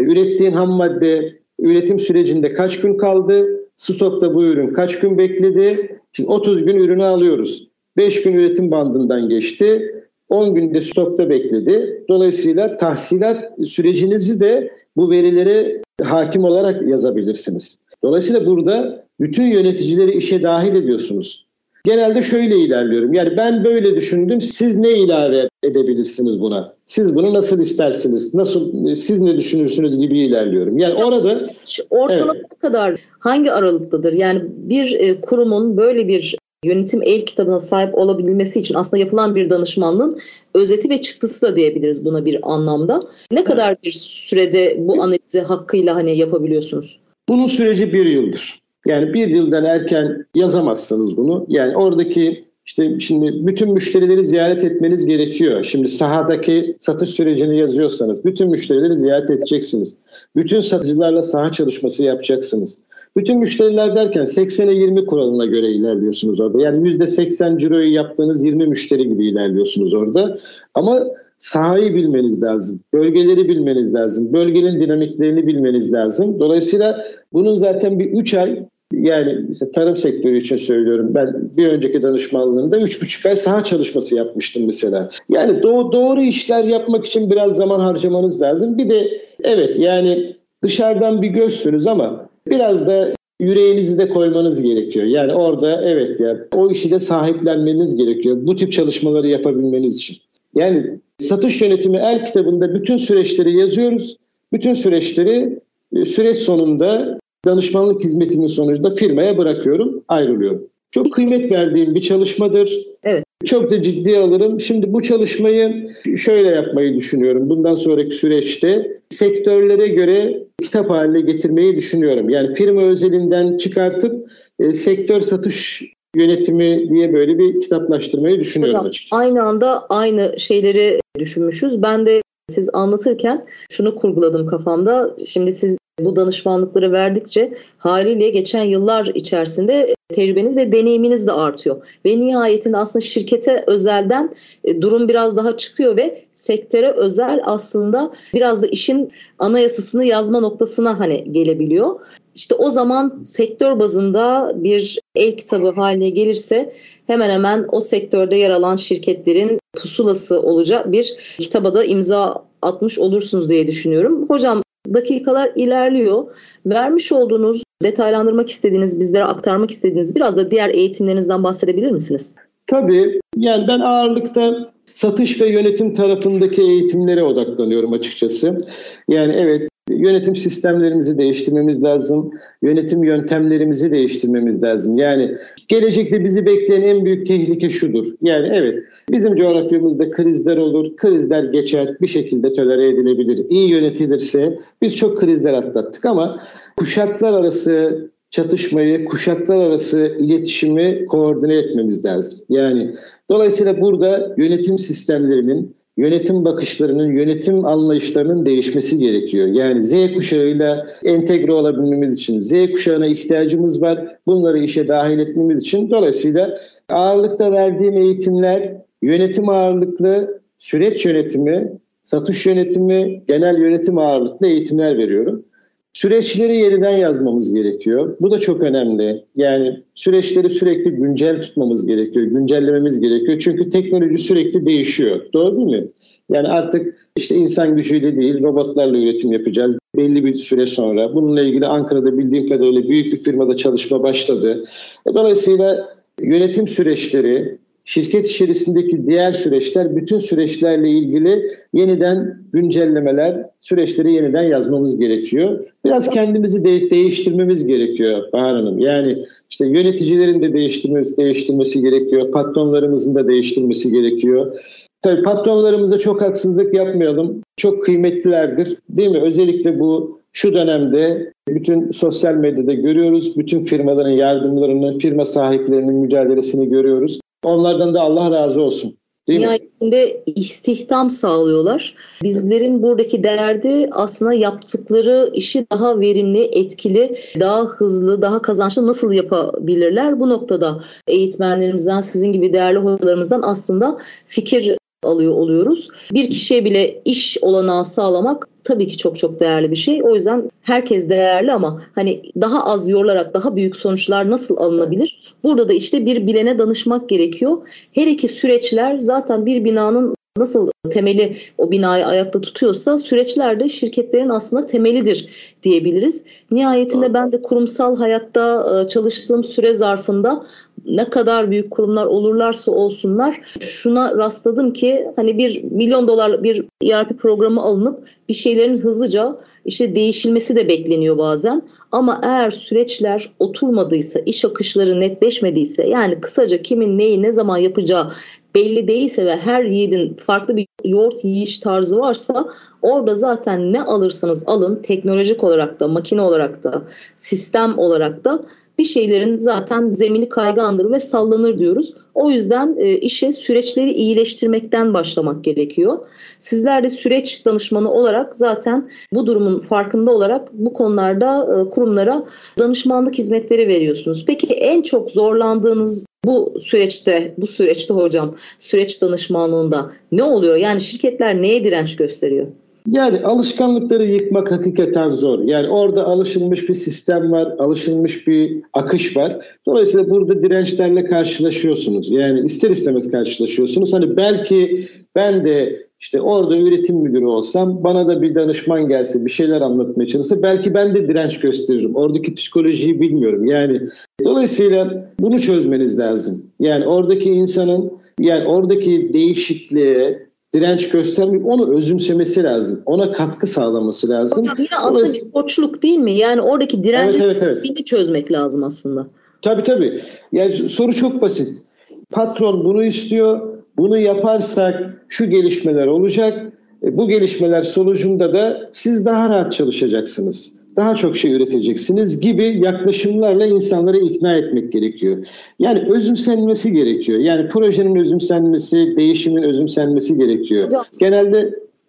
E, 0.00 0.02
ürettiğin 0.02 0.52
ham 0.52 0.70
madde 0.70 1.38
üretim 1.58 1.98
sürecinde 1.98 2.48
kaç 2.48 2.80
gün 2.80 2.98
kaldı? 2.98 3.46
Stokta 3.76 4.34
bu 4.34 4.44
ürün 4.44 4.72
kaç 4.72 5.00
gün 5.00 5.18
bekledi? 5.18 5.98
Şimdi 6.12 6.30
30 6.30 6.64
gün 6.64 6.76
ürünü 6.76 7.04
alıyoruz. 7.04 7.69
5 8.00 8.22
gün 8.22 8.32
üretim 8.32 8.70
bandından 8.70 9.28
geçti. 9.28 9.94
10 10.28 10.54
günde 10.54 10.80
stokta 10.80 11.30
bekledi. 11.30 12.04
Dolayısıyla 12.08 12.76
tahsilat 12.76 13.52
sürecinizi 13.64 14.40
de 14.40 14.70
bu 14.96 15.10
verilere 15.10 15.82
hakim 16.02 16.44
olarak 16.44 16.88
yazabilirsiniz. 16.88 17.78
Dolayısıyla 18.02 18.46
burada 18.46 19.06
bütün 19.20 19.46
yöneticileri 19.46 20.16
işe 20.16 20.42
dahil 20.42 20.74
ediyorsunuz. 20.74 21.46
Genelde 21.84 22.22
şöyle 22.22 22.58
ilerliyorum. 22.58 23.14
Yani 23.14 23.36
ben 23.36 23.64
böyle 23.64 23.94
düşündüm. 23.94 24.40
Siz 24.40 24.76
ne 24.76 24.92
ilave 24.92 25.48
edebilirsiniz 25.62 26.40
buna? 26.40 26.74
Siz 26.86 27.14
bunu 27.14 27.34
nasıl 27.34 27.60
istersiniz? 27.60 28.34
Nasıl 28.34 28.94
siz 28.94 29.20
ne 29.20 29.36
düşünürsünüz 29.36 29.98
gibi 29.98 30.18
ilerliyorum. 30.18 30.78
Yani 30.78 30.94
Çok 30.96 31.06
orada 31.06 31.48
ortalama 31.90 32.32
evet. 32.36 32.58
kadar 32.58 33.00
hangi 33.18 33.52
aralıktadır? 33.52 34.12
Yani 34.12 34.42
bir 34.56 34.96
e, 34.98 35.20
kurumun 35.20 35.76
böyle 35.76 36.08
bir 36.08 36.36
yönetim 36.64 37.02
el 37.02 37.24
kitabına 37.24 37.60
sahip 37.60 37.98
olabilmesi 37.98 38.60
için 38.60 38.74
aslında 38.74 39.00
yapılan 39.00 39.34
bir 39.34 39.50
danışmanlığın 39.50 40.18
özeti 40.54 40.90
ve 40.90 41.00
çıktısı 41.00 41.46
da 41.46 41.56
diyebiliriz 41.56 42.04
buna 42.04 42.24
bir 42.24 42.52
anlamda. 42.54 43.02
Ne 43.32 43.44
kadar 43.44 43.76
bir 43.84 43.90
sürede 43.90 44.76
bu 44.78 45.02
analizi 45.02 45.40
hakkıyla 45.40 45.94
hani 45.94 46.18
yapabiliyorsunuz? 46.18 47.00
Bunun 47.28 47.46
süreci 47.46 47.92
bir 47.92 48.06
yıldır. 48.06 48.60
Yani 48.86 49.14
bir 49.14 49.28
yıldan 49.28 49.64
erken 49.64 50.26
yazamazsınız 50.34 51.16
bunu. 51.16 51.46
Yani 51.48 51.76
oradaki 51.76 52.44
işte 52.66 53.00
şimdi 53.00 53.46
bütün 53.46 53.72
müşterileri 53.72 54.24
ziyaret 54.24 54.64
etmeniz 54.64 55.04
gerekiyor. 55.04 55.64
Şimdi 55.64 55.88
sahadaki 55.88 56.76
satış 56.78 57.10
sürecini 57.10 57.58
yazıyorsanız 57.58 58.24
bütün 58.24 58.50
müşterileri 58.50 58.96
ziyaret 58.96 59.30
edeceksiniz. 59.30 59.96
Bütün 60.36 60.60
satıcılarla 60.60 61.22
saha 61.22 61.52
çalışması 61.52 62.04
yapacaksınız. 62.04 62.82
Bütün 63.16 63.38
müşteriler 63.38 63.96
derken 63.96 64.22
80'e 64.22 64.74
20 64.74 65.06
kuralına 65.06 65.46
göre 65.46 65.68
ilerliyorsunuz 65.68 66.40
orada. 66.40 66.62
Yani 66.62 66.88
%80 66.88 67.58
ciroyu 67.58 67.92
yaptığınız 67.92 68.44
20 68.44 68.66
müşteri 68.66 69.08
gibi 69.08 69.26
ilerliyorsunuz 69.26 69.94
orada. 69.94 70.38
Ama 70.74 71.06
sahayı 71.38 71.94
bilmeniz 71.94 72.42
lazım. 72.42 72.80
Bölgeleri 72.94 73.48
bilmeniz 73.48 73.94
lazım. 73.94 74.32
Bölgenin 74.32 74.80
dinamiklerini 74.80 75.46
bilmeniz 75.46 75.92
lazım. 75.92 76.40
Dolayısıyla 76.40 77.04
bunun 77.32 77.54
zaten 77.54 77.98
bir 77.98 78.10
3 78.12 78.34
ay 78.34 78.64
yani 78.92 79.38
mesela 79.48 79.70
tarım 79.72 79.96
sektörü 79.96 80.38
için 80.38 80.56
söylüyorum. 80.56 81.10
Ben 81.14 81.50
bir 81.56 81.68
önceki 81.68 82.02
danışmanlığımda 82.02 82.78
3,5 82.78 83.28
ay 83.28 83.36
saha 83.36 83.64
çalışması 83.64 84.16
yapmıştım 84.16 84.66
mesela. 84.66 85.10
Yani 85.28 85.58
do- 85.58 85.92
doğru 85.92 86.22
işler 86.22 86.64
yapmak 86.64 87.06
için 87.06 87.30
biraz 87.30 87.56
zaman 87.56 87.80
harcamanız 87.80 88.42
lazım. 88.42 88.78
Bir 88.78 88.88
de 88.88 89.20
evet 89.44 89.78
yani 89.78 90.36
dışarıdan 90.62 91.22
bir 91.22 91.28
gözsünüz 91.28 91.86
ama 91.86 92.29
biraz 92.46 92.86
da 92.86 93.14
yüreğinizi 93.40 93.98
de 93.98 94.08
koymanız 94.08 94.62
gerekiyor. 94.62 95.06
Yani 95.06 95.34
orada 95.34 95.82
evet 95.84 96.20
ya 96.20 96.36
o 96.54 96.70
işi 96.70 96.90
de 96.90 97.00
sahiplenmeniz 97.00 97.96
gerekiyor. 97.96 98.36
Bu 98.40 98.56
tip 98.56 98.72
çalışmaları 98.72 99.28
yapabilmeniz 99.28 99.96
için. 99.96 100.16
Yani 100.54 100.98
satış 101.18 101.62
yönetimi 101.62 101.96
el 101.96 102.24
kitabında 102.24 102.74
bütün 102.74 102.96
süreçleri 102.96 103.56
yazıyoruz. 103.56 104.16
Bütün 104.52 104.72
süreçleri 104.72 105.60
e, 105.96 106.04
süreç 106.04 106.36
sonunda 106.36 107.18
danışmanlık 107.44 108.04
hizmetimin 108.04 108.46
sonucunda 108.46 108.94
firmaya 108.94 109.38
bırakıyorum, 109.38 110.04
ayrılıyorum. 110.08 110.68
Çok 110.90 111.12
kıymet 111.12 111.50
verdiğim 111.50 111.94
bir 111.94 112.00
çalışmadır. 112.00 112.86
Evet. 113.02 113.24
Çok 113.44 113.70
da 113.70 113.82
ciddiye 113.82 114.18
alırım. 114.18 114.60
Şimdi 114.60 114.92
bu 114.92 115.02
çalışmayı 115.02 115.90
şöyle 116.16 116.48
yapmayı 116.48 116.94
düşünüyorum. 116.96 117.50
Bundan 117.50 117.74
sonraki 117.74 118.14
süreçte 118.14 119.00
sektörlere 119.10 119.88
göre 119.88 120.44
kitap 120.62 120.90
haline 120.90 121.20
getirmeyi 121.20 121.76
düşünüyorum. 121.76 122.30
Yani 122.30 122.54
firma 122.54 122.82
özelinden 122.82 123.56
çıkartıp 123.56 124.30
e, 124.60 124.72
sektör 124.72 125.20
satış 125.20 125.82
yönetimi 126.16 126.90
diye 126.90 127.12
böyle 127.12 127.38
bir 127.38 127.60
kitaplaştırmayı 127.60 128.40
düşünüyorum 128.40 128.78
Hocam, 128.78 128.88
açıkçası. 128.88 129.22
Aynı 129.22 129.42
anda 129.42 129.86
aynı 129.88 130.34
şeyleri 130.38 131.00
düşünmüşüz. 131.18 131.82
Ben 131.82 132.06
de 132.06 132.22
siz 132.50 132.70
anlatırken 132.72 133.46
şunu 133.70 133.94
kurguladım 133.94 134.46
kafamda. 134.46 135.10
Şimdi 135.26 135.52
siz 135.52 135.78
bu 136.00 136.16
danışmanlıkları 136.16 136.92
verdikçe 136.92 137.52
haliyle 137.78 138.30
geçen 138.30 138.64
yıllar 138.64 139.10
içerisinde 139.14 139.94
tecrübeniz 140.12 140.56
ve 140.56 140.72
deneyiminiz 140.72 141.26
de 141.26 141.32
artıyor. 141.32 141.86
Ve 142.06 142.20
nihayetinde 142.20 142.76
aslında 142.76 143.04
şirkete 143.04 143.64
özelden 143.66 144.34
e, 144.64 144.80
durum 144.80 145.08
biraz 145.08 145.36
daha 145.36 145.56
çıkıyor 145.56 145.96
ve 145.96 146.24
sektöre 146.32 146.90
özel 146.90 147.40
aslında 147.44 148.12
biraz 148.34 148.62
da 148.62 148.66
işin 148.66 149.12
anayasasını 149.38 150.04
yazma 150.04 150.40
noktasına 150.40 150.98
hani 150.98 151.32
gelebiliyor. 151.32 152.00
İşte 152.34 152.54
o 152.54 152.70
zaman 152.70 153.20
sektör 153.24 153.78
bazında 153.78 154.52
bir 154.54 154.98
el 155.16 155.36
kitabı 155.36 155.70
haline 155.70 156.10
gelirse 156.10 156.72
hemen 157.06 157.30
hemen 157.30 157.66
o 157.72 157.80
sektörde 157.80 158.36
yer 158.36 158.50
alan 158.50 158.76
şirketlerin 158.76 159.58
pusulası 159.76 160.42
olacak 160.42 160.92
bir 160.92 161.36
kitaba 161.38 161.74
da 161.74 161.84
imza 161.84 162.44
atmış 162.62 162.98
olursunuz 162.98 163.48
diye 163.48 163.66
düşünüyorum. 163.66 164.28
Hocam 164.28 164.62
dakikalar 164.94 165.52
ilerliyor. 165.56 166.24
Vermiş 166.66 167.12
olduğunuz, 167.12 167.62
detaylandırmak 167.82 168.48
istediğiniz, 168.48 169.00
bizlere 169.00 169.24
aktarmak 169.24 169.70
istediğiniz 169.70 170.16
biraz 170.16 170.36
da 170.36 170.50
diğer 170.50 170.68
eğitimlerinizden 170.68 171.44
bahsedebilir 171.44 171.90
misiniz? 171.90 172.34
Tabii. 172.66 173.20
Yani 173.36 173.68
ben 173.68 173.80
ağırlıkta 173.80 174.72
satış 174.94 175.40
ve 175.40 175.46
yönetim 175.46 175.94
tarafındaki 175.94 176.62
eğitimlere 176.62 177.22
odaklanıyorum 177.22 177.92
açıkçası. 177.92 178.66
Yani 179.08 179.32
evet 179.32 179.70
yönetim 179.90 180.36
sistemlerimizi 180.36 181.18
değiştirmemiz 181.18 181.82
lazım. 181.82 182.30
Yönetim 182.62 183.04
yöntemlerimizi 183.04 183.90
değiştirmemiz 183.90 184.62
lazım. 184.62 184.98
Yani 184.98 185.36
gelecekte 185.68 186.24
bizi 186.24 186.46
bekleyen 186.46 186.82
en 186.82 187.04
büyük 187.04 187.26
tehlike 187.26 187.70
şudur. 187.70 188.06
Yani 188.22 188.48
evet 188.52 188.78
bizim 189.10 189.34
coğrafyamızda 189.34 190.08
krizler 190.08 190.56
olur. 190.56 190.96
Krizler 190.96 191.44
geçer 191.44 191.96
bir 192.00 192.06
şekilde 192.06 192.54
tolere 192.54 192.88
edilebilir. 192.88 193.46
İyi 193.50 193.70
yönetilirse 193.70 194.58
biz 194.82 194.96
çok 194.96 195.20
krizler 195.20 195.52
atlattık 195.52 196.04
ama 196.04 196.40
kuşaklar 196.80 197.32
arası 197.32 198.10
çatışmayı, 198.30 199.04
kuşaklar 199.04 199.56
arası 199.56 200.16
iletişimi 200.18 201.06
koordine 201.06 201.54
etmemiz 201.54 202.04
lazım. 202.04 202.38
Yani 202.48 202.94
dolayısıyla 203.30 203.80
burada 203.80 204.34
yönetim 204.36 204.78
sistemlerinin 204.78 205.76
yönetim 205.96 206.44
bakışlarının, 206.44 207.12
yönetim 207.12 207.66
anlayışlarının 207.66 208.46
değişmesi 208.46 208.98
gerekiyor. 208.98 209.46
Yani 209.46 209.82
Z 209.82 210.14
kuşağıyla 210.14 210.86
entegre 211.04 211.52
olabilmemiz 211.52 212.18
için 212.18 212.40
Z 212.40 212.72
kuşağına 212.72 213.06
ihtiyacımız 213.06 213.82
var. 213.82 214.16
Bunları 214.26 214.58
işe 214.58 214.88
dahil 214.88 215.18
etmemiz 215.18 215.62
için 215.62 215.90
dolayısıyla 215.90 216.60
ağırlıkta 216.88 217.52
verdiğim 217.52 217.96
eğitimler 217.96 218.74
yönetim 219.02 219.48
ağırlıklı, 219.48 220.40
süreç 220.56 221.06
yönetimi, 221.06 221.72
satış 222.02 222.46
yönetimi, 222.46 223.22
genel 223.28 223.58
yönetim 223.58 223.98
ağırlıklı 223.98 224.46
eğitimler 224.46 224.98
veriyorum. 224.98 225.44
Süreçleri 225.92 226.56
yeniden 226.56 226.96
yazmamız 226.96 227.54
gerekiyor. 227.54 228.16
Bu 228.20 228.30
da 228.30 228.38
çok 228.38 228.62
önemli. 228.62 229.24
Yani 229.36 229.82
süreçleri 229.94 230.50
sürekli 230.50 230.90
güncel 230.90 231.42
tutmamız 231.42 231.86
gerekiyor, 231.86 232.26
güncellememiz 232.26 233.00
gerekiyor. 233.00 233.38
Çünkü 233.38 233.68
teknoloji 233.68 234.18
sürekli 234.18 234.66
değişiyor. 234.66 235.20
Doğru 235.32 235.56
değil 235.56 235.80
mi? 235.80 235.88
Yani 236.30 236.48
artık 236.48 236.94
işte 237.16 237.34
insan 237.34 237.76
gücüyle 237.76 238.16
değil 238.16 238.42
robotlarla 238.42 238.98
üretim 238.98 239.32
yapacağız 239.32 239.76
belli 239.96 240.24
bir 240.24 240.34
süre 240.34 240.66
sonra. 240.66 241.14
Bununla 241.14 241.42
ilgili 241.42 241.66
Ankara'da 241.66 242.18
bildiğim 242.18 242.48
kadarıyla 242.48 242.82
büyük 242.82 243.12
bir 243.12 243.16
firmada 243.16 243.56
çalışma 243.56 244.02
başladı. 244.02 244.64
E, 245.10 245.14
dolayısıyla 245.14 245.94
yönetim 246.20 246.68
süreçleri, 246.68 247.58
şirket 247.84 248.26
içerisindeki 248.26 249.06
diğer 249.06 249.32
süreçler, 249.32 249.96
bütün 249.96 250.18
süreçlerle 250.18 250.90
ilgili 250.90 251.42
yeniden 251.72 252.38
güncellemeler, 252.52 253.46
süreçleri 253.60 254.14
yeniden 254.14 254.42
yazmamız 254.42 254.98
gerekiyor. 254.98 255.66
Biraz 255.84 256.10
kendimizi 256.10 256.64
de- 256.64 256.90
değiştirmemiz 256.90 257.66
gerekiyor 257.66 258.32
Bahar 258.32 258.56
Hanım. 258.56 258.78
Yani 258.78 259.24
işte 259.50 259.66
yöneticilerin 259.66 260.42
de 260.42 260.52
değiştirmesi, 260.52 261.16
değiştirmesi 261.16 261.80
gerekiyor, 261.80 262.32
patronlarımızın 262.32 263.14
da 263.14 263.28
değiştirmesi 263.28 263.92
gerekiyor. 263.92 264.60
Tabii 265.02 265.22
patronlarımıza 265.22 265.98
çok 265.98 266.22
haksızlık 266.22 266.74
yapmayalım. 266.74 267.40
Çok 267.56 267.84
kıymetlilerdir 267.84 268.76
değil 268.90 269.10
mi? 269.10 269.20
Özellikle 269.22 269.80
bu 269.80 270.20
şu 270.32 270.54
dönemde 270.54 271.32
bütün 271.48 271.90
sosyal 271.90 272.34
medyada 272.34 272.74
görüyoruz. 272.74 273.36
Bütün 273.36 273.60
firmaların 273.60 274.10
yardımlarını, 274.10 274.98
firma 274.98 275.24
sahiplerinin 275.24 275.94
mücadelesini 275.94 276.68
görüyoruz. 276.68 277.20
Onlardan 277.44 277.94
da 277.94 278.00
Allah 278.00 278.30
razı 278.30 278.62
olsun. 278.62 278.96
Değil 279.28 279.40
mi? 279.40 279.44
Nihayetinde 279.44 280.22
istihdam 280.26 281.10
sağlıyorlar. 281.10 281.94
Bizlerin 282.22 282.82
buradaki 282.82 283.24
derdi 283.24 283.88
aslında 283.92 284.32
yaptıkları 284.32 285.30
işi 285.34 285.66
daha 285.72 286.00
verimli, 286.00 286.42
etkili, 286.42 287.16
daha 287.40 287.64
hızlı, 287.64 288.22
daha 288.22 288.42
kazançlı 288.42 288.86
nasıl 288.86 289.12
yapabilirler? 289.12 290.20
Bu 290.20 290.28
noktada 290.28 290.80
eğitmenlerimizden, 291.08 292.00
sizin 292.00 292.32
gibi 292.32 292.52
değerli 292.52 292.78
hocalarımızdan 292.78 293.42
aslında 293.42 293.98
fikir 294.26 294.76
alıyor 295.02 295.32
oluyoruz. 295.32 295.88
Bir 296.12 296.30
kişiye 296.30 296.64
bile 296.64 297.02
iş 297.04 297.38
olanağı 297.42 297.84
sağlamak 297.84 298.48
tabii 298.64 298.88
ki 298.88 298.96
çok 298.96 299.16
çok 299.16 299.40
değerli 299.40 299.70
bir 299.70 299.76
şey. 299.76 300.02
O 300.02 300.14
yüzden 300.14 300.50
herkes 300.62 301.08
değerli 301.08 301.52
ama 301.52 301.82
hani 301.94 302.22
daha 302.40 302.64
az 302.64 302.88
yorularak 302.88 303.34
daha 303.34 303.56
büyük 303.56 303.76
sonuçlar 303.76 304.30
nasıl 304.30 304.56
alınabilir? 304.56 305.29
Burada 305.44 305.68
da 305.68 305.72
işte 305.72 306.06
bir 306.06 306.26
bilene 306.26 306.58
danışmak 306.58 307.08
gerekiyor. 307.08 307.68
Her 307.92 308.06
iki 308.06 308.28
süreçler 308.28 308.98
zaten 308.98 309.46
bir 309.46 309.64
binanın 309.64 310.14
nasıl 310.36 310.70
temeli 310.90 311.36
o 311.58 311.70
binayı 311.70 312.06
ayakta 312.06 312.40
tutuyorsa 312.40 312.98
süreçler 312.98 313.60
de 313.60 313.68
şirketlerin 313.68 314.28
aslında 314.28 314.66
temelidir 314.66 315.28
diyebiliriz. 315.62 316.24
Nihayetinde 316.50 317.14
ben 317.14 317.32
de 317.32 317.42
kurumsal 317.42 317.96
hayatta 317.96 318.66
e, 318.80 318.88
çalıştığım 318.88 319.44
süre 319.44 319.74
zarfında 319.74 320.46
ne 320.86 321.10
kadar 321.10 321.50
büyük 321.50 321.70
kurumlar 321.70 322.06
olurlarsa 322.06 322.72
olsunlar 322.72 323.40
şuna 323.60 324.18
rastladım 324.18 324.72
ki 324.72 325.06
hani 325.16 325.38
bir 325.38 325.64
milyon 325.64 326.08
dolar 326.08 326.42
bir 326.42 326.64
ERP 326.84 327.18
programı 327.18 327.62
alınıp 327.62 328.08
bir 328.28 328.34
şeylerin 328.34 328.78
hızlıca 328.78 329.36
işte 329.64 329.94
değişilmesi 329.94 330.56
de 330.56 330.68
bekleniyor 330.68 331.18
bazen. 331.18 331.62
Ama 331.92 332.20
eğer 332.24 332.50
süreçler 332.50 333.32
oturmadıysa, 333.38 334.20
iş 334.20 334.44
akışları 334.44 335.00
netleşmediyse 335.00 335.86
yani 335.86 336.20
kısaca 336.20 336.62
kimin 336.62 336.98
neyi 336.98 337.22
ne 337.22 337.32
zaman 337.32 337.56
yapacağı 337.56 338.12
belli 338.54 338.88
değilse 338.88 339.26
ve 339.26 339.36
her 339.36 339.64
yiğidin 339.64 340.14
farklı 340.14 340.56
bir 340.56 340.66
yoğurt 340.84 341.24
yiyiş 341.24 341.58
tarzı 341.58 341.98
varsa 341.98 342.48
orada 342.82 343.14
zaten 343.14 343.72
ne 343.72 343.82
alırsanız 343.82 344.44
alın 344.46 344.76
teknolojik 344.76 345.44
olarak 345.44 345.80
da 345.80 345.88
makine 345.88 346.20
olarak 346.20 346.64
da 346.64 346.82
sistem 347.16 347.78
olarak 347.78 348.24
da 348.24 348.42
bir 348.80 348.84
şeylerin 348.84 349.36
zaten 349.36 349.88
zemini 349.88 350.28
kaygandır 350.28 350.90
ve 350.90 351.00
sallanır 351.00 351.58
diyoruz. 351.58 351.94
O 352.14 352.30
yüzden 352.30 352.76
e, 352.78 352.96
işe 352.96 353.32
süreçleri 353.32 353.92
iyileştirmekten 353.92 354.94
başlamak 354.94 355.44
gerekiyor. 355.44 355.98
Sizler 356.38 356.82
de 356.82 356.88
süreç 356.88 357.46
danışmanı 357.46 357.92
olarak 357.92 358.36
zaten 358.36 358.90
bu 359.14 359.26
durumun 359.26 359.60
farkında 359.60 360.10
olarak 360.10 360.48
bu 360.52 360.72
konularda 360.72 361.60
e, 361.60 361.70
kurumlara 361.70 362.24
danışmanlık 362.58 363.14
hizmetleri 363.14 363.68
veriyorsunuz. 363.68 364.24
Peki 364.26 364.46
en 364.46 364.82
çok 364.82 365.10
zorlandığınız 365.10 366.06
bu 366.24 366.60
süreçte, 366.60 367.34
bu 367.38 367.46
süreçte 367.46 367.94
hocam, 367.94 368.34
süreç 368.58 369.02
danışmanlığında 369.02 369.92
ne 370.12 370.22
oluyor? 370.22 370.56
Yani 370.56 370.80
şirketler 370.80 371.42
neye 371.42 371.64
direnç 371.64 371.96
gösteriyor? 371.96 372.46
Yani 372.86 373.20
alışkanlıkları 373.20 374.04
yıkmak 374.04 374.50
hakikaten 374.50 375.10
zor. 375.10 375.44
Yani 375.44 375.68
orada 375.68 376.04
alışılmış 376.04 376.68
bir 376.68 376.74
sistem 376.74 377.32
var, 377.32 377.54
alışılmış 377.58 378.26
bir 378.26 378.62
akış 378.72 379.16
var. 379.16 379.46
Dolayısıyla 379.66 380.10
burada 380.10 380.42
dirençlerle 380.42 381.04
karşılaşıyorsunuz. 381.04 382.10
Yani 382.10 382.40
ister 382.46 382.70
istemez 382.70 383.10
karşılaşıyorsunuz. 383.10 383.92
Hani 383.92 384.16
belki 384.16 384.88
ben 385.14 385.44
de 385.44 385.82
işte 386.00 386.20
orada 386.20 386.56
üretim 386.56 386.96
müdürü 386.96 387.26
olsam 387.26 387.84
bana 387.84 388.08
da 388.08 388.22
bir 388.22 388.34
danışman 388.34 388.88
gelse 388.88 389.24
bir 389.24 389.30
şeyler 389.30 389.60
anlatmaya 389.60 390.06
çalışsa 390.06 390.42
belki 390.42 390.74
ben 390.74 390.94
de 390.94 391.08
direnç 391.08 391.40
gösteririm. 391.40 391.96
Oradaki 391.96 392.34
psikolojiyi 392.34 393.00
bilmiyorum. 393.00 393.46
Yani 393.46 393.80
dolayısıyla 394.24 395.10
bunu 395.20 395.38
çözmeniz 395.38 395.98
lazım. 395.98 396.42
Yani 396.60 396.86
oradaki 396.86 397.30
insanın 397.30 397.92
yani 398.20 398.46
oradaki 398.46 399.12
değişikliğe, 399.12 400.26
direnç 400.54 400.88
göstermeyip 400.88 401.46
onu 401.46 401.76
özümsemesi 401.78 402.42
lazım. 402.42 402.82
Ona 402.86 403.12
katkı 403.12 403.46
sağlaması 403.46 404.08
lazım. 404.08 404.42
Hocam 404.42 404.56
yine 404.58 404.78
aslında 404.78 405.12
bir 405.14 405.32
koçluk 405.32 405.82
değil 405.82 405.98
mi? 405.98 406.12
Yani 406.12 406.40
oradaki 406.40 406.84
direnci 406.84 407.18
Evet, 407.18 407.36
evet, 407.42 407.42
evet. 407.42 407.64
bir 407.78 407.84
çözmek 407.84 408.32
lazım 408.32 408.64
aslında. 408.64 409.06
Tabii 409.42 409.62
tabii. 409.62 410.02
Yani 410.32 410.54
soru 410.54 410.92
çok 410.92 411.22
basit. 411.22 411.62
Patron 412.10 412.64
bunu 412.64 412.84
istiyor. 412.84 413.59
Bunu 413.80 413.98
yaparsak 413.98 415.04
şu 415.08 415.30
gelişmeler 415.30 415.86
olacak. 415.86 416.52
E, 416.82 416.96
Bu 416.96 417.08
gelişmeler 417.08 417.62
sonucunda 417.62 418.34
da 418.34 418.68
siz 418.72 419.04
daha 419.04 419.28
rahat 419.28 419.52
çalışacaksınız. 419.52 420.52
Daha 420.76 420.94
çok 420.94 421.16
şey 421.16 421.32
üreteceksiniz 421.32 422.20
gibi 422.20 422.60
yaklaşımlarla 422.64 423.46
insanları 423.46 423.98
ikna 423.98 424.36
etmek 424.36 424.72
gerekiyor. 424.72 425.26
Yani 425.58 425.84
özümsenmesi 425.90 426.72
gerekiyor. 426.72 427.18
Yani 427.18 427.48
projenin 427.48 427.96
özümsenmesi, 427.96 428.96
değişimin 428.96 429.42
özümsenmesi 429.42 430.18
gerekiyor. 430.18 430.64
Hocam, 430.64 430.84
Genelde 430.98 431.42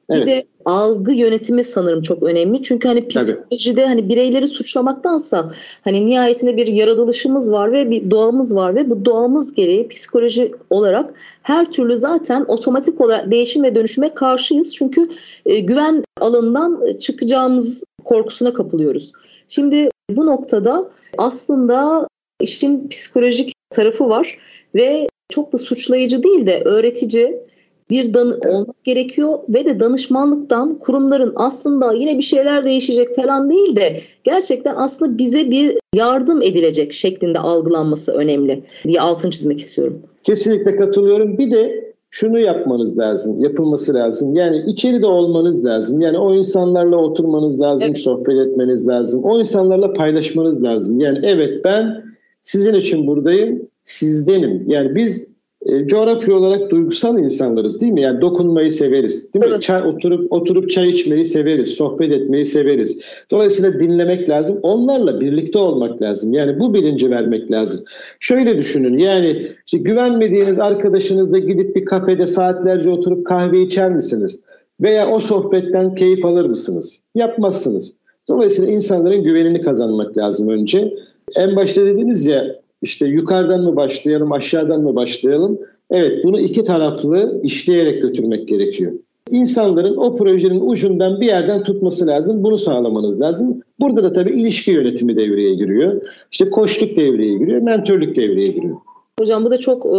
Bir 0.09 0.15
evet. 0.15 0.27
de 0.27 0.43
algı 0.65 1.11
yönetimi 1.11 1.63
sanırım 1.63 2.01
çok 2.01 2.23
önemli. 2.23 2.61
Çünkü 2.61 2.87
hani 2.87 3.07
psikolojide 3.07 3.85
hani 3.85 4.09
bireyleri 4.09 4.47
suçlamaktansa 4.47 5.51
hani 5.81 6.05
nihayetinde 6.05 6.57
bir 6.57 6.67
yaratılışımız 6.67 7.51
var 7.51 7.71
ve 7.71 7.89
bir 7.89 8.11
doğamız 8.11 8.55
var 8.55 8.75
ve 8.75 8.89
bu 8.89 9.05
doğamız 9.05 9.53
gereği 9.53 9.87
psikoloji 9.87 10.51
olarak 10.69 11.13
her 11.43 11.71
türlü 11.71 11.97
zaten 11.97 12.45
otomatik 12.47 13.01
olarak 13.01 13.31
değişim 13.31 13.63
ve 13.63 13.75
dönüşüme 13.75 14.13
karşıyız. 14.13 14.75
Çünkü 14.75 15.09
e, 15.45 15.59
güven 15.59 16.03
alanından 16.19 16.97
çıkacağımız 16.99 17.83
korkusuna 18.03 18.53
kapılıyoruz. 18.53 19.11
Şimdi 19.47 19.89
bu 20.09 20.25
noktada 20.25 20.89
aslında 21.17 22.07
işin 22.41 22.87
psikolojik 22.87 23.53
tarafı 23.69 24.09
var 24.09 24.37
ve 24.75 25.07
çok 25.29 25.53
da 25.53 25.57
suçlayıcı 25.57 26.23
değil 26.23 26.45
de 26.45 26.61
öğretici 26.65 27.43
bir 27.91 28.13
dan 28.13 28.39
olmak 28.47 28.83
gerekiyor 28.83 29.39
ve 29.49 29.65
de 29.65 29.79
danışmanlıktan 29.79 30.79
kurumların 30.79 31.33
aslında 31.35 31.93
yine 31.93 32.17
bir 32.17 32.23
şeyler 32.23 32.65
değişecek 32.65 33.15
falan 33.15 33.49
değil 33.49 33.75
de 33.75 34.01
gerçekten 34.23 34.75
aslında 34.75 35.17
bize 35.17 35.51
bir 35.51 35.77
yardım 35.95 36.41
edilecek 36.41 36.93
şeklinde 36.93 37.39
algılanması 37.39 38.11
önemli 38.11 38.63
diye 38.87 39.01
altını 39.01 39.31
çizmek 39.31 39.59
istiyorum. 39.59 40.01
Kesinlikle 40.23 40.75
katılıyorum. 40.75 41.37
Bir 41.37 41.51
de 41.51 41.91
şunu 42.09 42.39
yapmanız 42.39 42.99
lazım, 42.99 43.41
yapılması 43.41 43.93
lazım. 43.93 44.35
Yani 44.35 44.63
içeride 44.67 45.05
olmanız 45.05 45.65
lazım. 45.65 46.01
Yani 46.01 46.17
o 46.17 46.35
insanlarla 46.35 46.95
oturmanız 46.95 47.61
lazım, 47.61 47.87
evet. 47.91 48.01
sohbet 48.01 48.47
etmeniz 48.47 48.87
lazım. 48.87 49.23
O 49.23 49.39
insanlarla 49.39 49.93
paylaşmanız 49.93 50.63
lazım. 50.63 50.99
Yani 50.99 51.19
evet 51.23 51.63
ben 51.63 52.03
sizin 52.41 52.75
için 52.75 53.07
buradayım, 53.07 53.67
sizdenim. 53.83 54.63
Yani 54.67 54.95
biz 54.95 55.30
e, 55.65 55.87
coğrafya 55.87 56.35
olarak 56.35 56.69
duygusal 56.69 57.19
insanlarız 57.19 57.81
değil 57.81 57.93
mi? 57.93 58.01
Yani 58.01 58.21
dokunmayı 58.21 58.71
severiz. 58.71 59.33
Değil 59.33 59.45
mi? 59.45 59.51
Evet. 59.51 59.63
Çay 59.63 59.81
oturup 59.81 60.33
oturup 60.33 60.69
çay 60.69 60.87
içmeyi 60.87 61.25
severiz, 61.25 61.69
sohbet 61.69 62.11
etmeyi 62.11 62.45
severiz. 62.45 63.01
Dolayısıyla 63.31 63.79
dinlemek 63.79 64.29
lazım. 64.29 64.59
Onlarla 64.63 65.21
birlikte 65.21 65.59
olmak 65.59 66.01
lazım. 66.01 66.33
Yani 66.33 66.59
bu 66.59 66.73
bilinci 66.73 67.09
vermek 67.09 67.51
lazım. 67.51 67.81
Şöyle 68.19 68.57
düşünün. 68.57 68.97
Yani 68.97 69.47
işte 69.65 69.77
güvenmediğiniz 69.77 70.59
arkadaşınızla 70.59 71.37
gidip 71.37 71.75
bir 71.75 71.85
kafede 71.85 72.27
saatlerce 72.27 72.89
oturup 72.89 73.25
kahve 73.25 73.61
içer 73.61 73.91
misiniz? 73.91 74.43
Veya 74.81 75.09
o 75.09 75.19
sohbetten 75.19 75.95
keyif 75.95 76.25
alır 76.25 76.45
mısınız? 76.45 77.01
Yapmazsınız. 77.15 77.97
Dolayısıyla 78.27 78.73
insanların 78.73 79.23
güvenini 79.23 79.61
kazanmak 79.61 80.17
lazım 80.17 80.49
önce. 80.49 80.93
En 81.35 81.55
başta 81.55 81.85
dediniz 81.85 82.25
ya 82.25 82.60
işte 82.81 83.07
yukarıdan 83.07 83.63
mı 83.63 83.75
başlayalım, 83.75 84.31
aşağıdan 84.31 84.81
mı 84.81 84.95
başlayalım? 84.95 85.59
Evet, 85.91 86.23
bunu 86.23 86.39
iki 86.39 86.63
taraflı 86.63 87.41
işleyerek 87.43 88.01
götürmek 88.01 88.47
gerekiyor. 88.47 88.91
İnsanların 89.29 89.97
o 89.97 90.15
projenin 90.15 90.69
ucundan 90.69 91.21
bir 91.21 91.25
yerden 91.25 91.63
tutması 91.63 92.07
lazım. 92.07 92.43
Bunu 92.43 92.57
sağlamanız 92.57 93.21
lazım. 93.21 93.61
Burada 93.79 94.03
da 94.03 94.13
tabii 94.13 94.41
ilişki 94.41 94.71
yönetimi 94.71 95.15
devreye 95.15 95.55
giriyor. 95.55 96.01
İşte 96.31 96.49
koçluk 96.49 96.97
devreye 96.97 97.37
giriyor, 97.37 97.61
mentörlük 97.61 98.15
devreye 98.15 98.47
giriyor. 98.47 98.75
Hocam 99.19 99.45
bu 99.45 99.51
da 99.51 99.57
çok 99.57 99.85
e, 99.85 99.89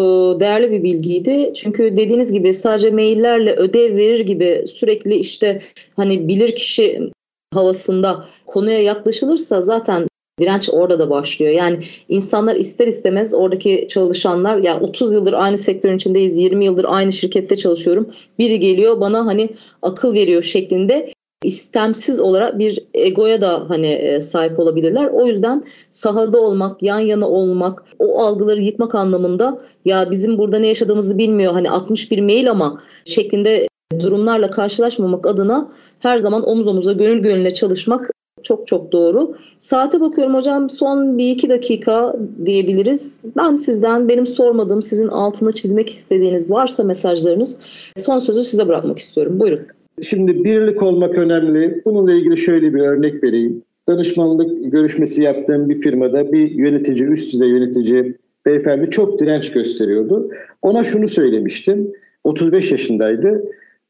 değerli 0.41 0.71
bir 0.71 0.83
bilgiydi. 0.83 1.53
Çünkü 1.55 1.97
dediğiniz 1.97 2.33
gibi 2.33 2.55
sadece 2.55 2.91
maillerle 2.91 3.53
ödev 3.53 3.97
verir 3.97 4.21
gibi 4.21 4.65
sürekli 4.67 5.15
işte 5.15 5.63
hani 5.97 6.29
bilir 6.29 6.55
kişi 6.55 7.11
havasında 7.55 8.25
konuya 8.47 8.83
yaklaşılırsa 8.83 9.63
zaten 9.63 10.07
Direnç 10.41 10.69
orada 10.73 10.99
da 10.99 11.11
başlıyor. 11.11 11.53
Yani 11.53 11.79
insanlar 12.09 12.57
ister 12.57 12.87
istemez 12.87 13.35
oradaki 13.35 13.87
çalışanlar 13.91 14.59
yani 14.59 14.85
30 14.85 15.13
yıldır 15.13 15.33
aynı 15.33 15.59
sektörün 15.59 15.97
içindeyiz, 15.97 16.39
20 16.39 16.65
yıldır 16.65 16.87
aynı 16.89 17.13
şirkette 17.13 17.57
çalışıyorum. 17.57 18.11
Biri 18.39 18.61
geliyor 18.61 19.01
bana 19.01 19.27
hani 19.27 19.49
akıl 19.83 20.15
veriyor 20.15 20.43
şeklinde 20.43 21.13
istemsiz 21.45 22.21
olarak 22.21 22.59
bir 22.59 22.79
egoya 22.95 23.41
da 23.41 23.65
hani 23.69 23.87
e, 23.87 24.21
sahip 24.21 24.59
olabilirler. 24.59 25.11
O 25.13 25.27
yüzden 25.27 25.65
sahada 25.91 26.41
olmak, 26.41 26.83
yan 26.83 27.01
yana 27.01 27.29
olmak, 27.29 27.85
o 27.99 28.23
algıları 28.23 28.63
yıkmak 28.63 28.95
anlamında 28.95 29.61
ya 29.85 30.11
bizim 30.11 30.39
burada 30.39 30.59
ne 30.59 30.67
yaşadığımızı 30.67 31.19
bilmiyor. 31.19 31.53
Hani 31.53 31.71
61 31.71 32.21
mail 32.21 32.51
ama 32.51 32.83
şeklinde 33.05 33.69
durumlarla 34.01 34.51
karşılaşmamak 34.51 35.27
adına 35.27 35.73
her 35.99 36.19
zaman 36.19 36.49
omuz 36.49 36.67
omuza 36.67 36.93
gönül 36.93 37.19
gönüle 37.19 37.55
çalışmak 37.55 38.12
çok 38.43 38.67
çok 38.67 38.93
doğru. 38.93 39.37
Saate 39.59 40.01
bakıyorum 40.01 40.35
hocam 40.35 40.71
son 40.71 41.19
bir 41.19 41.31
iki 41.31 41.49
dakika 41.49 42.17
diyebiliriz. 42.45 43.25
Ben 43.37 43.55
sizden 43.55 44.09
benim 44.09 44.27
sormadığım 44.27 44.83
sizin 44.83 45.09
altını 45.09 45.53
çizmek 45.53 45.89
istediğiniz 45.91 46.51
varsa 46.51 46.85
mesajlarınız 46.85 47.61
son 47.97 48.19
sözü 48.19 48.43
size 48.43 48.69
bırakmak 48.69 48.99
istiyorum. 48.99 49.41
Buyurun. 49.41 49.61
Şimdi 50.03 50.45
birlik 50.45 50.83
olmak 50.83 51.19
önemli. 51.19 51.83
Bununla 51.85 52.13
ilgili 52.13 52.37
şöyle 52.37 52.75
bir 52.75 52.81
örnek 52.81 53.25
vereyim. 53.25 53.63
Danışmanlık 53.89 54.73
görüşmesi 54.73 55.23
yaptığım 55.23 55.69
bir 55.69 55.81
firmada 55.81 56.33
bir 56.33 56.51
yönetici, 56.51 57.09
üst 57.09 57.33
düzey 57.33 57.49
yönetici 57.49 58.17
beyefendi 58.47 58.91
çok 58.91 59.21
direnç 59.21 59.53
gösteriyordu. 59.53 60.31
Ona 60.63 60.85
şunu 60.85 61.09
söylemiştim. 61.09 61.93
35 62.25 62.73
yaşındaydı. 62.73 63.45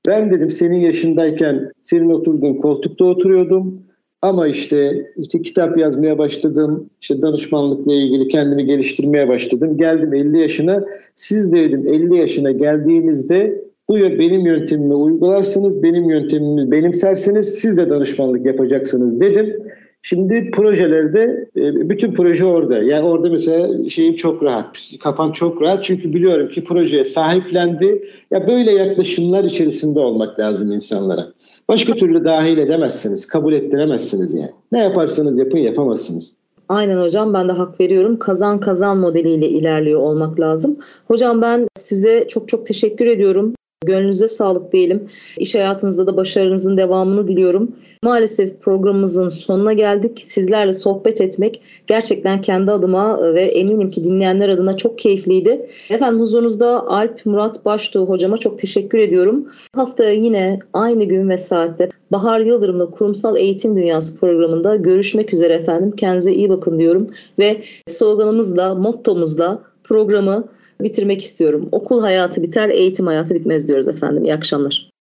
Ben 0.08 0.30
dedim 0.30 0.50
senin 0.50 0.80
yaşındayken 0.80 1.70
senin 1.82 2.10
oturduğun 2.10 2.54
koltukta 2.54 3.04
oturuyordum. 3.04 3.82
Ama 4.22 4.46
işte, 4.46 5.06
işte 5.16 5.42
kitap 5.42 5.78
yazmaya 5.78 6.18
başladım, 6.18 6.90
işte 7.00 7.22
danışmanlıkla 7.22 7.92
ilgili 7.94 8.28
kendimi 8.28 8.66
geliştirmeye 8.66 9.28
başladım. 9.28 9.76
Geldim 9.76 10.14
50 10.14 10.40
yaşına, 10.40 10.84
siz 11.16 11.52
de 11.52 11.56
dedim 11.56 11.86
50 11.86 12.16
yaşına 12.16 12.50
geldiğinizde 12.50 13.62
bu 13.88 13.96
benim 13.98 14.46
yöntemimi 14.46 14.94
uygularsınız, 14.94 15.82
benim 15.82 16.10
yöntemimi 16.10 16.72
benimsersiniz, 16.72 17.48
siz 17.48 17.76
de 17.76 17.90
danışmanlık 17.90 18.46
yapacaksınız 18.46 19.20
dedim. 19.20 19.56
Şimdi 20.02 20.50
projelerde 20.50 21.48
e, 21.56 21.88
bütün 21.90 22.14
proje 22.14 22.44
orada. 22.44 22.82
Yani 22.82 23.08
orada 23.08 23.30
mesela 23.30 23.88
şeyim 23.88 24.16
çok 24.16 24.42
rahat, 24.42 24.66
kafam 25.02 25.32
çok 25.32 25.62
rahat 25.62 25.84
çünkü 25.84 26.14
biliyorum 26.14 26.48
ki 26.48 26.64
projeye 26.64 27.04
sahiplendi. 27.04 28.04
Ya 28.30 28.48
böyle 28.48 28.72
yaklaşımlar 28.72 29.44
içerisinde 29.44 30.00
olmak 30.00 30.40
lazım 30.40 30.72
insanlara. 30.72 31.32
Başka 31.68 31.92
türlü 31.92 32.24
dahil 32.24 32.58
edemezsiniz, 32.58 33.26
kabul 33.26 33.52
ettiremezsiniz 33.52 34.34
yani. 34.34 34.50
Ne 34.72 34.78
yaparsanız 34.78 35.38
yapın 35.38 35.58
yapamazsınız. 35.58 36.34
Aynen 36.68 37.02
hocam 37.02 37.34
ben 37.34 37.48
de 37.48 37.52
hak 37.52 37.80
veriyorum. 37.80 38.18
Kazan 38.18 38.60
kazan 38.60 38.98
modeliyle 38.98 39.48
ilerliyor 39.48 40.00
olmak 40.00 40.40
lazım. 40.40 40.78
Hocam 41.08 41.42
ben 41.42 41.66
size 41.76 42.24
çok 42.28 42.48
çok 42.48 42.66
teşekkür 42.66 43.06
ediyorum. 43.06 43.54
Gönlünüze 43.82 44.28
sağlık 44.28 44.72
diyelim. 44.72 45.08
İş 45.38 45.54
hayatınızda 45.54 46.06
da 46.06 46.16
başarınızın 46.16 46.76
devamını 46.76 47.28
diliyorum. 47.28 47.76
Maalesef 48.02 48.60
programımızın 48.60 49.28
sonuna 49.28 49.72
geldik. 49.72 50.20
Sizlerle 50.20 50.72
sohbet 50.72 51.20
etmek 51.20 51.62
gerçekten 51.86 52.40
kendi 52.40 52.70
adıma 52.70 53.34
ve 53.34 53.42
eminim 53.42 53.90
ki 53.90 54.04
dinleyenler 54.04 54.48
adına 54.48 54.76
çok 54.76 54.98
keyifliydi. 54.98 55.66
Efendim 55.90 56.20
huzurunuzda 56.20 56.86
Alp 56.86 57.26
Murat 57.26 57.64
Baştuğ 57.64 58.00
hocama 58.00 58.36
çok 58.36 58.58
teşekkür 58.58 58.98
ediyorum. 58.98 59.46
Haftaya 59.74 60.12
yine 60.12 60.58
aynı 60.72 61.04
gün 61.04 61.28
ve 61.28 61.38
saatte 61.38 61.90
Bahar 62.12 62.40
Yıldırım'la 62.40 62.90
Kurumsal 62.90 63.36
Eğitim 63.36 63.76
Dünyası 63.76 64.20
programında 64.20 64.76
görüşmek 64.76 65.34
üzere 65.34 65.54
efendim. 65.54 65.90
Kendinize 65.90 66.32
iyi 66.32 66.48
bakın 66.48 66.78
diyorum 66.78 67.10
ve 67.38 67.62
sloganımızla, 67.86 68.74
mottomuzla 68.74 69.62
programı 69.84 70.48
bitirmek 70.84 71.22
istiyorum. 71.22 71.68
Okul 71.72 72.00
hayatı 72.00 72.42
biter, 72.42 72.68
eğitim 72.68 73.06
hayatı 73.06 73.34
bitmez 73.34 73.68
diyoruz 73.68 73.88
efendim. 73.88 74.24
İyi 74.24 74.34
akşamlar. 74.34 74.90